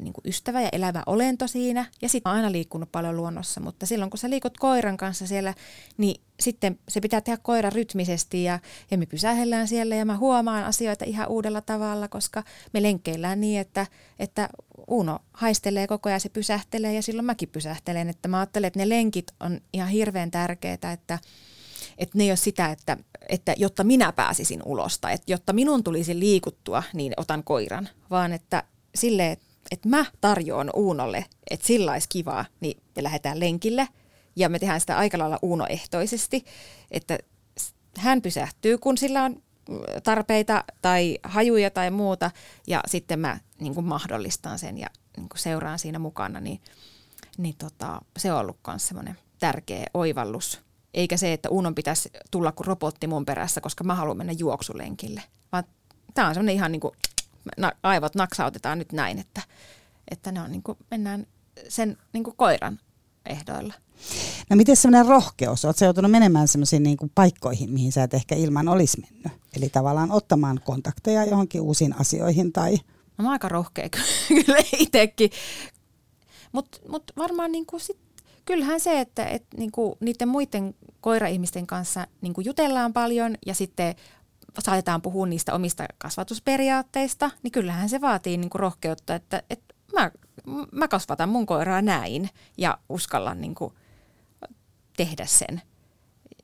niin 0.00 0.12
kuin 0.12 0.22
ystävä 0.26 0.60
ja 0.60 0.68
elävä 0.72 1.02
olento 1.06 1.46
siinä. 1.46 1.86
Ja 2.02 2.08
sitten 2.08 2.32
aina 2.32 2.52
liikkunut 2.52 2.92
paljon 2.92 3.16
luonnossa, 3.16 3.60
mutta 3.60 3.86
silloin 3.86 4.10
kun 4.10 4.18
sä 4.18 4.30
liikut 4.30 4.58
koiran 4.58 4.96
kanssa 4.96 5.26
siellä, 5.26 5.54
niin 5.96 6.20
sitten 6.40 6.78
se 6.88 7.00
pitää 7.00 7.20
tehdä 7.20 7.38
koira 7.42 7.70
rytmisesti 7.70 8.44
ja, 8.44 8.58
ja 8.90 8.98
me 8.98 9.06
pysähellään 9.06 9.68
siellä 9.68 9.96
ja 9.96 10.04
mä 10.04 10.16
huomaan 10.16 10.64
asioita 10.64 11.04
ihan 11.04 11.28
uudella 11.28 11.60
tavalla, 11.60 12.08
koska 12.08 12.42
me 12.72 12.82
lenkkeillään 12.82 13.40
niin, 13.40 13.60
että, 13.60 13.86
että 14.18 14.48
Uno 14.86 15.18
haistelee 15.32 15.86
koko 15.86 16.08
ajan, 16.08 16.20
se 16.20 16.28
pysähtelee 16.28 16.94
ja 16.94 17.02
silloin 17.02 17.26
mäkin 17.26 17.48
pysähtelen. 17.48 18.08
Että 18.08 18.28
mä 18.28 18.38
ajattelen, 18.38 18.68
että 18.68 18.78
ne 18.78 18.88
lenkit 18.88 19.32
on 19.40 19.60
ihan 19.72 19.88
hirveän 19.88 20.30
tärkeitä, 20.30 20.92
että, 20.92 21.18
että 21.98 22.18
ne 22.18 22.24
ei 22.24 22.30
ole 22.30 22.36
sitä, 22.36 22.70
että, 22.70 22.96
että 23.28 23.54
jotta 23.56 23.84
minä 23.84 24.12
pääsisin 24.12 24.62
ulos 24.64 24.98
tai 24.98 25.14
että 25.14 25.32
jotta 25.32 25.52
minun 25.52 25.84
tulisi 25.84 26.18
liikuttua, 26.18 26.82
niin 26.92 27.12
otan 27.16 27.44
koiran, 27.44 27.88
vaan 28.10 28.32
että 28.32 28.62
sille, 28.94 29.30
että 29.30 29.47
että 29.70 29.88
mä 29.88 30.04
tarjoan 30.20 30.70
Uunolle, 30.74 31.24
että 31.50 31.66
sillä 31.66 31.92
olisi 31.92 32.08
kivaa, 32.08 32.44
niin 32.60 32.82
me 32.96 33.02
lähdetään 33.02 33.40
lenkille. 33.40 33.88
Ja 34.36 34.48
me 34.48 34.58
tehdään 34.58 34.80
sitä 34.80 34.98
aika 34.98 35.18
lailla 35.18 35.38
Uunoehtoisesti, 35.42 36.44
että 36.90 37.18
hän 37.96 38.22
pysähtyy, 38.22 38.78
kun 38.78 38.98
sillä 38.98 39.24
on 39.24 39.42
tarpeita 40.02 40.64
tai 40.82 41.18
hajuja 41.22 41.70
tai 41.70 41.90
muuta. 41.90 42.30
Ja 42.66 42.80
sitten 42.86 43.20
mä 43.20 43.40
niin 43.60 43.74
kuin 43.74 43.86
mahdollistan 43.86 44.58
sen 44.58 44.78
ja 44.78 44.86
niin 45.16 45.28
kuin 45.28 45.38
seuraan 45.38 45.78
siinä 45.78 45.98
mukana, 45.98 46.40
niin, 46.40 46.60
niin 47.38 47.54
tota, 47.56 48.00
se 48.18 48.32
on 48.32 48.40
ollut 48.40 48.58
myös 48.66 48.88
semmoinen 48.88 49.18
tärkeä 49.38 49.86
oivallus. 49.94 50.60
Eikä 50.94 51.16
se, 51.16 51.32
että 51.32 51.48
Uunon 51.48 51.74
pitäisi 51.74 52.10
tulla 52.30 52.52
kuin 52.52 52.66
robotti 52.66 53.06
mun 53.06 53.26
perässä, 53.26 53.60
koska 53.60 53.84
mä 53.84 53.94
haluan 53.94 54.16
mennä 54.16 54.32
juoksulenkille, 54.32 55.22
vaan 55.52 55.64
tämä 56.14 56.28
on 56.28 56.34
semmoinen 56.34 56.54
ihan 56.54 56.72
niin 56.72 56.80
kuin 56.80 56.94
aivot 57.82 58.14
naksautetaan 58.14 58.78
nyt 58.78 58.92
näin, 58.92 59.18
että, 59.18 59.42
että 60.10 60.32
ne 60.32 60.42
on 60.42 60.52
niin 60.52 60.62
kuin, 60.62 60.78
mennään 60.90 61.26
sen 61.68 61.96
niin 62.12 62.24
kuin 62.24 62.36
koiran 62.36 62.80
ehdoilla. 63.26 63.74
No 64.50 64.56
miten 64.56 64.76
semmoinen 64.76 65.06
rohkeus? 65.06 65.64
Oletko 65.64 65.84
joutunut 65.84 66.10
menemään 66.10 66.48
semmoisiin 66.48 66.82
niin 66.82 66.96
paikkoihin, 67.14 67.70
mihin 67.70 67.92
sä 67.92 68.02
et 68.02 68.14
ehkä 68.14 68.34
ilman 68.34 68.68
olisi 68.68 69.00
mennyt? 69.00 69.32
Eli 69.56 69.68
tavallaan 69.68 70.12
ottamaan 70.12 70.60
kontakteja 70.64 71.24
johonkin 71.24 71.60
uusiin 71.60 72.00
asioihin 72.00 72.52
tai... 72.52 72.72
No 73.18 73.22
mä 73.22 73.28
oon 73.28 73.32
aika 73.32 73.48
rohkea 73.48 73.88
kyllä 74.28 74.58
itsekin. 74.78 75.30
Mutta 76.52 76.78
mut 76.88 77.02
varmaan 77.16 77.52
niinku 77.52 77.78
sit, 77.78 77.98
kyllähän 78.44 78.80
se, 78.80 79.00
että 79.00 79.26
et 79.26 79.44
niinku 79.56 79.96
niiden 80.00 80.28
muiden 80.28 80.74
koiraihmisten 81.00 81.66
kanssa 81.66 82.06
niinku 82.20 82.40
jutellaan 82.40 82.92
paljon 82.92 83.34
ja 83.46 83.54
sitten 83.54 83.94
saatetaan 84.60 85.02
puhua 85.02 85.26
niistä 85.26 85.54
omista 85.54 85.84
kasvatusperiaatteista, 85.98 87.30
niin 87.42 87.52
kyllähän 87.52 87.88
se 87.88 88.00
vaatii 88.00 88.36
niinku 88.36 88.58
rohkeutta, 88.58 89.14
että, 89.14 89.42
että 89.50 89.74
mä, 89.94 90.10
mä 90.72 90.88
kasvatan 90.88 91.28
mun 91.28 91.46
koiraa 91.46 91.82
näin 91.82 92.30
ja 92.58 92.78
uskallan 92.88 93.40
niinku 93.40 93.72
tehdä 94.96 95.26
sen. 95.26 95.62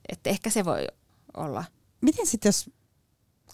Että 0.08 0.30
ehkä 0.30 0.50
se 0.50 0.64
voi 0.64 0.86
olla. 1.36 1.64
Miten 2.00 2.26
sitten, 2.26 2.48
jos 2.48 2.70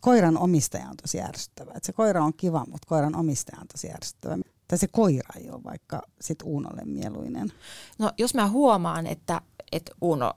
koiran 0.00 0.38
omistaja 0.38 0.88
on 0.88 0.96
tosi 0.96 1.20
ärsyttävä? 1.20 1.72
Että 1.76 1.86
se 1.86 1.92
koira 1.92 2.24
on 2.24 2.34
kiva, 2.34 2.64
mutta 2.70 2.86
koiran 2.88 3.16
omistaja 3.16 3.60
on 3.60 3.68
tosi 3.68 3.90
ärsyttävä. 3.92 4.36
Tai 4.68 4.78
se 4.78 4.88
koira 4.88 5.40
ei 5.40 5.50
ole 5.50 5.64
vaikka 5.64 6.02
sit 6.20 6.42
Uunolle 6.42 6.82
mieluinen. 6.84 7.52
No 7.98 8.12
jos 8.18 8.34
mä 8.34 8.48
huomaan, 8.48 9.06
että, 9.06 9.40
että 9.72 9.92
Uuno 10.00 10.32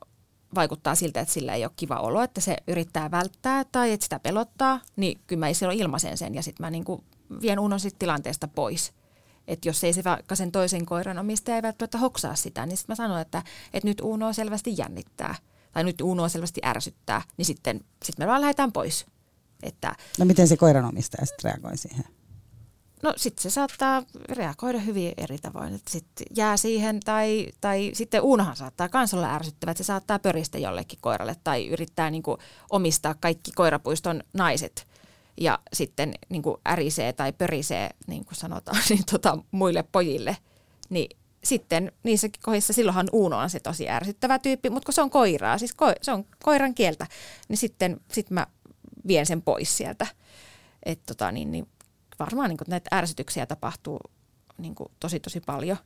vaikuttaa 0.56 0.96
siltä, 0.96 1.20
että 1.20 1.34
sillä 1.34 1.54
ei 1.54 1.66
ole 1.66 1.72
kiva 1.76 2.00
olo, 2.00 2.22
että 2.22 2.42
se 2.42 2.58
yrittää 2.68 3.12
välttää 3.12 3.66
tai 3.72 3.92
että 3.92 4.04
sitä 4.04 4.20
pelottaa, 4.20 4.80
niin 4.96 5.20
kyllä 5.28 5.40
mä 5.40 5.54
silloin 5.54 5.80
ilmaisen 5.80 6.18
sen 6.18 6.36
ja 6.36 6.44
sitten 6.44 6.66
mä 6.66 6.70
niinku 6.70 7.04
vien 7.42 7.60
Uunon 7.60 7.80
sit 7.80 8.00
tilanteesta 8.00 8.48
pois. 8.48 8.94
Että 9.48 9.70
jos 9.70 9.84
ei 9.84 9.94
se 9.94 10.04
vaikka 10.04 10.36
sen 10.36 10.52
toisen 10.52 10.86
koiran 10.86 11.18
omistaja 11.18 11.56
ei 11.56 11.62
välttämättä 11.62 11.98
hoksaa 11.98 12.36
sitä, 12.36 12.66
niin 12.66 12.78
sitten 12.78 12.94
mä 12.94 12.96
sanon, 12.96 13.22
että, 13.22 13.44
että 13.74 13.90
nyt 13.90 14.02
Uuno 14.02 14.34
selvästi 14.34 14.74
jännittää 14.78 15.36
tai 15.72 15.84
nyt 15.84 16.02
Uuno 16.02 16.30
selvästi 16.30 16.62
ärsyttää, 16.66 17.22
niin 17.38 17.46
sitten 17.46 17.82
sit 18.04 18.18
me 18.18 18.28
vaan 18.28 18.42
lähdetään 18.42 18.72
pois. 18.72 19.06
Että, 19.64 19.96
no 20.20 20.26
miten 20.26 20.48
se 20.48 20.58
koiran 20.58 20.86
omistaja 20.86 21.26
sitten 21.26 21.52
reagoi 21.52 21.78
siihen? 21.78 22.06
No 23.04 23.14
sitten 23.18 23.44
se 23.44 23.50
saattaa 23.50 24.04
reagoida 24.30 24.80
hyvin 24.80 25.14
eri 25.18 25.38
tavoin. 25.38 25.76
Että 25.76 25.92
sit 25.92 26.06
jää 26.36 26.58
siihen 26.58 27.00
tai, 27.00 27.48
tai 27.62 27.92
sitten 27.94 28.22
Uunohan 28.22 28.56
saattaa 28.56 28.90
myös 28.94 29.14
olla 29.14 29.36
ärsyttävä, 29.36 29.72
että 29.72 29.84
se 29.84 29.88
saattaa 29.88 30.20
pöristä 30.20 30.58
jollekin 30.58 31.00
koiralle 31.02 31.36
tai 31.44 31.68
yrittää 31.68 32.10
niin 32.10 32.24
kuin, 32.24 32.38
omistaa 32.70 33.16
kaikki 33.20 33.52
koirapuiston 33.52 34.24
naiset 34.34 34.88
ja 35.38 35.60
sitten 35.74 36.14
niin 36.30 36.42
kuin, 36.42 36.58
ärisee 36.68 37.14
tai 37.14 37.34
pörisee, 37.34 37.90
niin 38.08 38.26
kuin 38.26 38.36
sanotaan, 38.36 38.78
niin 38.90 39.06
tota, 39.12 39.38
muille 39.52 39.84
pojille. 39.92 40.38
Niin 40.90 41.18
sitten 41.44 41.92
niissä 42.04 42.30
kohdissa, 42.44 42.74
silloinhan 42.74 43.10
Uuno 43.12 43.38
on 43.38 43.50
se 43.50 43.60
tosi 43.60 43.90
ärsyttävä 43.90 44.40
tyyppi, 44.40 44.70
mutta 44.70 44.86
kun 44.86 44.94
se 44.94 45.02
on 45.02 45.10
koiraa, 45.10 45.58
siis 45.58 45.74
ko, 45.74 45.94
se 46.02 46.12
on 46.12 46.26
koiran 46.44 46.76
kieltä, 46.76 47.08
niin 47.48 47.58
sitten 47.58 48.02
sit 48.12 48.30
mä 48.30 48.48
vien 49.08 49.26
sen 49.26 49.42
pois 49.42 49.78
sieltä. 49.78 50.08
Et 50.86 51.00
tota, 51.06 51.32
niin, 51.32 51.52
niin 51.52 51.68
varmaan 52.20 52.50
niin 52.50 52.58
kuin 52.58 52.70
näitä 52.70 52.96
ärsytyksiä 52.96 53.46
tapahtuu 53.46 54.00
niin 54.58 54.76
kuin 54.76 54.92
tosi 55.00 55.20
tosi 55.20 55.40
paljon. 55.40 55.78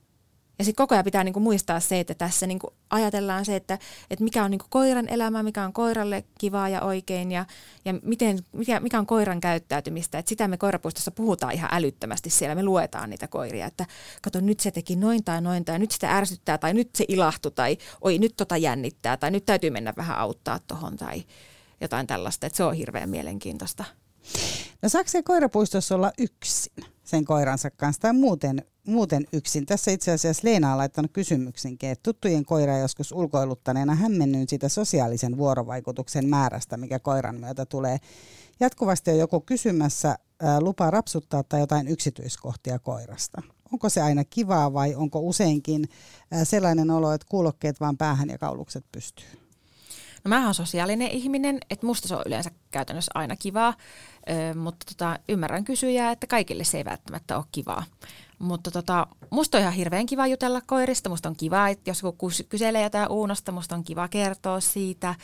Ja 0.59 0.65
sitten 0.65 0.83
koko 0.83 0.95
ajan 0.95 1.05
pitää 1.05 1.23
niin 1.23 1.33
kuin 1.33 1.43
muistaa 1.43 1.79
se, 1.79 1.99
että 1.99 2.13
tässä 2.13 2.47
niin 2.47 2.59
kuin 2.59 2.73
ajatellaan 2.89 3.45
se, 3.45 3.55
että, 3.55 3.79
että 4.09 4.23
mikä 4.23 4.43
on 4.43 4.51
niin 4.51 4.59
kuin 4.59 4.69
koiran 4.69 5.09
elämä, 5.09 5.43
mikä 5.43 5.63
on 5.63 5.73
koiralle 5.73 6.23
kivaa 6.39 6.69
ja 6.69 6.81
oikein 6.81 7.31
ja, 7.31 7.45
ja 7.85 7.93
miten, 8.03 8.39
mikä, 8.51 8.79
mikä 8.79 8.99
on 8.99 9.05
koiran 9.05 9.39
käyttäytymistä. 9.39 10.19
Että 10.19 10.29
sitä 10.29 10.47
me 10.47 10.57
koirapuistossa 10.57 11.11
puhutaan 11.11 11.53
ihan 11.53 11.69
älyttömästi 11.73 12.29
siellä, 12.29 12.55
me 12.55 12.63
luetaan 12.63 13.09
niitä 13.09 13.27
koiria, 13.27 13.65
että 13.65 13.85
kato 14.21 14.39
nyt 14.39 14.59
se 14.59 14.71
teki 14.71 14.95
noin 14.95 15.23
tai 15.23 15.41
noin 15.41 15.65
tai 15.65 15.79
nyt 15.79 15.91
sitä 15.91 16.17
ärsyttää 16.17 16.57
tai 16.57 16.73
nyt 16.73 16.89
se 16.95 17.05
ilahtui 17.07 17.51
tai 17.51 17.77
oi 18.01 18.17
nyt 18.17 18.33
tota 18.37 18.57
jännittää 18.57 19.17
tai 19.17 19.31
nyt 19.31 19.45
täytyy 19.45 19.69
mennä 19.69 19.93
vähän 19.97 20.17
auttaa 20.17 20.59
tuohon 20.59 20.97
tai 20.97 21.23
jotain 21.81 22.07
tällaista. 22.07 22.47
Että 22.47 22.57
se 22.57 22.63
on 22.63 22.73
hirveän 22.73 23.09
mielenkiintoista. 23.09 23.83
No 24.81 24.89
saako 24.89 25.09
se 25.09 25.23
koirapuistossa 25.23 25.95
olla 25.95 26.11
yksin 26.17 26.73
sen 27.03 27.25
koiransa 27.25 27.71
kanssa 27.71 28.01
tai 28.01 28.13
muuten, 28.13 28.65
muuten 28.87 29.27
yksin? 29.33 29.65
Tässä 29.65 29.91
itse 29.91 30.11
asiassa 30.11 30.47
Leena 30.47 30.71
on 30.71 30.77
laittanut 30.77 31.11
kysymyksenkin, 31.11 31.89
että 31.89 32.03
tuttujen 32.03 32.45
koira 32.45 32.77
joskus 32.77 33.11
ulkoiluttaneena 33.11 33.95
hämmennyn 33.95 34.47
sitä 34.47 34.69
sosiaalisen 34.69 35.37
vuorovaikutuksen 35.37 36.29
määrästä, 36.29 36.77
mikä 36.77 36.99
koiran 36.99 37.35
myötä 37.35 37.65
tulee. 37.65 37.97
Jatkuvasti 38.59 39.11
on 39.11 39.17
joku 39.17 39.41
kysymässä 39.41 40.17
ää, 40.39 40.61
lupa 40.61 40.91
rapsuttaa 40.91 41.43
tai 41.43 41.59
jotain 41.59 41.87
yksityiskohtia 41.87 42.79
koirasta. 42.79 43.41
Onko 43.71 43.89
se 43.89 44.01
aina 44.01 44.23
kivaa 44.23 44.73
vai 44.73 44.95
onko 44.95 45.19
useinkin 45.19 45.89
sellainen 46.43 46.91
olo, 46.91 47.11
että 47.11 47.27
kuulokkeet 47.29 47.79
vaan 47.79 47.97
päähän 47.97 48.29
ja 48.29 48.37
kaulukset 48.37 48.85
pystyy? 48.91 49.46
No 50.27 50.29
mä 50.29 50.45
oon 50.45 50.53
sosiaalinen 50.53 51.11
ihminen, 51.11 51.59
että 51.69 51.85
musta 51.85 52.07
se 52.07 52.15
on 52.15 52.23
yleensä 52.25 52.51
käytännössä 52.71 53.11
aina 53.15 53.35
kivaa, 53.35 53.73
ö, 54.29 54.53
mutta 54.53 54.85
tota, 54.85 55.19
ymmärrän 55.29 55.63
kysyjää, 55.63 56.11
että 56.11 56.27
kaikille 56.27 56.63
se 56.63 56.77
ei 56.77 56.85
välttämättä 56.85 57.37
ole 57.37 57.45
kivaa. 57.51 57.83
Mutta 58.39 58.71
tota, 58.71 59.07
musta 59.29 59.57
on 59.57 59.61
ihan 59.61 59.73
hirveän 59.73 60.05
kiva 60.05 60.27
jutella 60.27 60.61
koirista. 60.65 61.09
Musta 61.09 61.29
on 61.29 61.35
kiva, 61.35 61.67
että 61.67 61.89
jos 61.89 62.03
joku 62.03 62.29
kyselee 62.49 62.83
jotain 62.83 63.09
Uunosta, 63.09 63.51
musta 63.51 63.75
on 63.75 63.83
kiva 63.83 64.07
kertoa 64.07 64.59
siitä. 64.59 65.15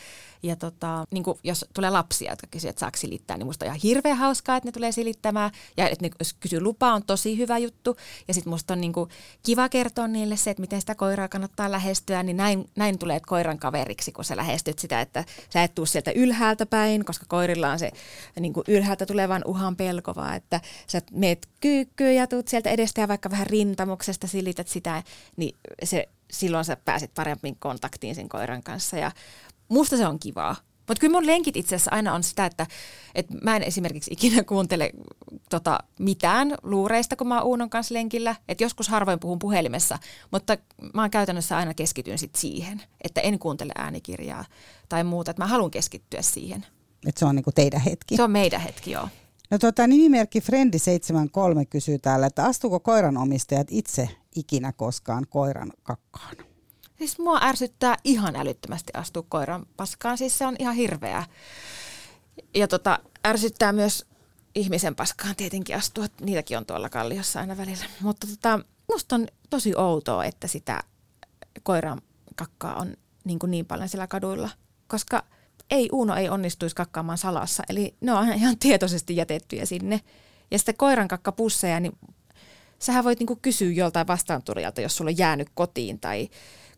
Ja 0.42 0.56
tota, 0.56 1.04
niin 1.10 1.24
jos 1.44 1.64
tulee 1.74 1.90
lapsia, 1.90 2.32
jotka 2.32 2.46
kysyvät, 2.50 2.70
että 2.70 2.80
saako 2.80 2.96
silittää, 2.96 3.36
niin 3.36 3.46
musta 3.46 3.64
on 3.64 3.66
ihan 3.66 3.80
hirveän 3.82 4.16
hauskaa, 4.16 4.56
että 4.56 4.68
ne 4.68 4.72
tulee 4.72 4.92
silittämään. 4.92 5.50
Ja 5.76 5.88
että 5.88 6.04
ne, 6.04 6.10
kysyy 6.40 6.60
lupaa, 6.60 6.94
on 6.94 7.02
tosi 7.04 7.38
hyvä 7.38 7.58
juttu. 7.58 7.96
Ja 8.28 8.34
sitten 8.34 8.50
musta 8.50 8.74
on 8.74 8.80
niin 8.80 8.92
kuin 8.92 9.10
kiva 9.42 9.68
kertoa 9.68 10.08
niille 10.08 10.36
se, 10.36 10.50
että 10.50 10.60
miten 10.60 10.80
sitä 10.80 10.94
koiraa 10.94 11.28
kannattaa 11.28 11.72
lähestyä. 11.72 12.22
Niin 12.22 12.36
näin, 12.36 12.70
näin 12.76 12.98
tulee 12.98 13.20
koiran 13.20 13.58
kaveriksi, 13.58 14.12
kun 14.12 14.24
sä 14.24 14.36
lähestyt 14.36 14.78
sitä, 14.78 15.00
että 15.00 15.24
sä 15.50 15.62
et 15.62 15.74
tuu 15.74 15.86
sieltä 15.86 16.10
ylhäältä 16.10 16.66
päin, 16.66 17.04
koska 17.04 17.26
koirilla 17.28 17.70
on 17.70 17.78
se 17.78 17.90
niin 18.40 18.52
kuin 18.52 18.64
ylhäältä 18.68 19.06
tulevan 19.06 19.42
uhan 19.46 19.76
pelko, 19.76 20.14
vaan 20.14 20.36
että 20.36 20.60
sä 20.86 21.00
meet 21.12 21.48
kyykkyyn 21.60 22.16
ja 22.16 22.26
tuut 22.26 22.48
sieltä 22.48 22.70
edestä 22.70 23.03
ja 23.04 23.08
vaikka 23.08 23.30
vähän 23.30 23.46
rintamuksesta 23.46 24.26
silität 24.26 24.68
sitä, 24.68 25.02
niin 25.36 25.56
se, 25.84 26.08
silloin 26.30 26.64
sä 26.64 26.76
pääset 26.76 27.14
paremmin 27.14 27.56
kontaktiin 27.58 28.14
sen 28.14 28.28
koiran 28.28 28.62
kanssa 28.62 28.96
ja 28.96 29.12
musta 29.68 29.96
se 29.96 30.06
on 30.06 30.18
kivaa. 30.18 30.56
Mutta 30.88 31.00
kyllä 31.00 31.12
mun 31.12 31.26
lenkit 31.26 31.56
itse 31.56 31.76
asiassa 31.76 31.90
aina 31.94 32.14
on 32.14 32.22
sitä, 32.22 32.46
että, 32.46 32.66
että 33.14 33.34
mä 33.42 33.56
en 33.56 33.62
esimerkiksi 33.62 34.12
ikinä 34.12 34.42
kuuntele 34.42 34.90
tota, 35.50 35.78
mitään 35.98 36.54
luureista, 36.62 37.16
kun 37.16 37.28
mä 37.28 37.38
oon 37.38 37.46
Uunon 37.46 37.70
kanssa 37.70 37.94
lenkillä. 37.94 38.36
Et 38.48 38.60
joskus 38.60 38.88
harvoin 38.88 39.20
puhun 39.20 39.38
puhelimessa, 39.38 39.98
mutta 40.30 40.56
mä 40.94 41.02
oon 41.02 41.10
käytännössä 41.10 41.56
aina 41.56 41.74
keskityn 41.74 42.18
sit 42.18 42.34
siihen, 42.34 42.82
että 43.04 43.20
en 43.20 43.38
kuuntele 43.38 43.72
äänikirjaa 43.78 44.44
tai 44.88 45.04
muuta. 45.04 45.30
Että 45.30 45.42
mä 45.42 45.46
haluan 45.46 45.70
keskittyä 45.70 46.22
siihen. 46.22 46.66
Että 47.06 47.18
se 47.18 47.24
on 47.24 47.36
niinku 47.36 47.52
teidän 47.52 47.80
hetki. 47.80 48.16
Se 48.16 48.22
on 48.22 48.30
meidän 48.30 48.60
hetki, 48.60 48.90
joo. 48.90 49.08
No 49.50 49.58
tota, 49.58 49.86
nimimerkki 49.86 50.40
Frendi73 50.40 51.66
kysyy 51.70 51.98
täällä, 51.98 52.26
että 52.26 52.44
astuuko 52.44 52.80
koiranomistajat 52.80 53.66
itse 53.70 54.08
ikinä 54.34 54.72
koskaan 54.72 55.26
koiran 55.30 55.72
kakkaan? 55.82 56.36
Siis 56.98 57.18
mua 57.18 57.40
ärsyttää 57.42 57.96
ihan 58.04 58.36
älyttömästi 58.36 58.92
astua 58.94 59.24
koiran 59.28 59.66
paskaan, 59.76 60.18
siis 60.18 60.38
se 60.38 60.46
on 60.46 60.56
ihan 60.58 60.74
hirveää. 60.74 61.26
Ja 62.54 62.68
tota, 62.68 62.98
ärsyttää 63.26 63.72
myös 63.72 64.06
ihmisen 64.54 64.94
paskaan 64.94 65.36
tietenkin 65.36 65.76
astua, 65.76 66.06
niitäkin 66.20 66.58
on 66.58 66.66
tuolla 66.66 66.88
kalliossa 66.88 67.40
aina 67.40 67.56
välillä. 67.56 67.84
Mutta 68.00 68.26
tota, 68.26 68.60
musta 68.92 69.14
on 69.14 69.26
tosi 69.50 69.74
outoa, 69.76 70.24
että 70.24 70.46
sitä 70.46 70.80
koiran 71.62 72.00
kakkaa 72.36 72.74
on 72.74 72.96
niin, 73.24 73.38
kuin 73.38 73.50
niin 73.50 73.66
paljon 73.66 73.88
siellä 73.88 74.06
kaduilla, 74.06 74.50
koska– 74.88 75.24
ei 75.74 75.88
Uuno 75.92 76.16
ei 76.16 76.28
onnistuisi 76.28 76.76
kakkaamaan 76.76 77.18
salassa. 77.18 77.62
Eli 77.68 77.94
ne 78.00 78.12
on 78.12 78.32
ihan 78.32 78.58
tietoisesti 78.58 79.16
jätettyjä 79.16 79.64
sinne. 79.64 80.00
Ja 80.50 80.58
sitten 80.58 80.76
koiran 80.76 81.08
kakkapusseja, 81.08 81.80
niin 81.80 81.92
sähän 82.78 83.04
voit 83.04 83.18
niinku 83.18 83.38
kysyä 83.42 83.72
joltain 83.72 84.06
vastaanturijalta, 84.06 84.80
jos 84.80 84.96
sulla 84.96 85.08
on 85.08 85.18
jäänyt 85.18 85.48
kotiin. 85.54 86.00
Tai, 86.00 86.28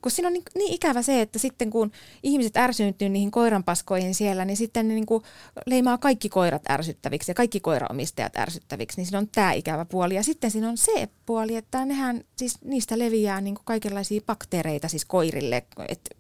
kun 0.03 0.13
siinä 0.13 0.27
on 0.27 0.33
niin, 0.33 0.43
niin 0.55 0.75
ikävä 0.75 1.03
se, 1.03 1.21
että 1.21 1.39
sitten 1.39 1.71
kun 1.71 1.91
ihmiset 2.23 2.57
ärsyyntyy 2.57 3.09
niihin 3.09 3.31
koiranpaskoihin 3.31 4.15
siellä, 4.15 4.45
niin 4.45 4.57
sitten 4.57 4.89
ne 4.89 4.95
niinku 4.95 5.23
leimaa 5.67 5.99
kaikki 5.99 6.29
koirat 6.29 6.71
ärsyttäviksi 6.71 7.31
ja 7.31 7.35
kaikki 7.35 7.61
koiraomistajat 7.61 8.37
ärsyttäviksi. 8.37 8.97
Niin 8.97 9.07
siinä 9.07 9.19
on 9.19 9.29
tämä 9.29 9.53
ikävä 9.53 9.85
puoli. 9.85 10.15
Ja 10.15 10.23
sitten 10.23 10.51
siinä 10.51 10.69
on 10.69 10.79
se 10.79 11.09
puoli, 11.27 11.57
että 11.57 11.85
nehän, 11.85 12.25
siis 12.37 12.59
niistä 12.65 12.99
leviää 12.99 13.41
niinku 13.41 13.63
kaikenlaisia 13.65 14.21
bakteereita 14.27 14.89
siis 14.89 15.05
koirille. 15.05 15.57
Että 15.89 16.17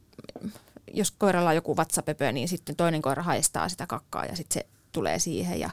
jos 0.93 1.11
koiralla 1.11 1.51
on 1.51 1.55
joku 1.55 1.76
vatsapöpö, 1.76 2.32
niin 2.32 2.49
sitten 2.49 2.76
toinen 2.76 3.03
koira 3.03 3.22
haistaa 3.22 3.68
sitä 3.68 3.87
kakkaa 3.87 4.24
ja 4.24 4.37
sitten 4.37 4.55
se 4.55 4.66
tulee 4.93 5.18
siihen. 5.18 5.61
Ja 5.61 5.70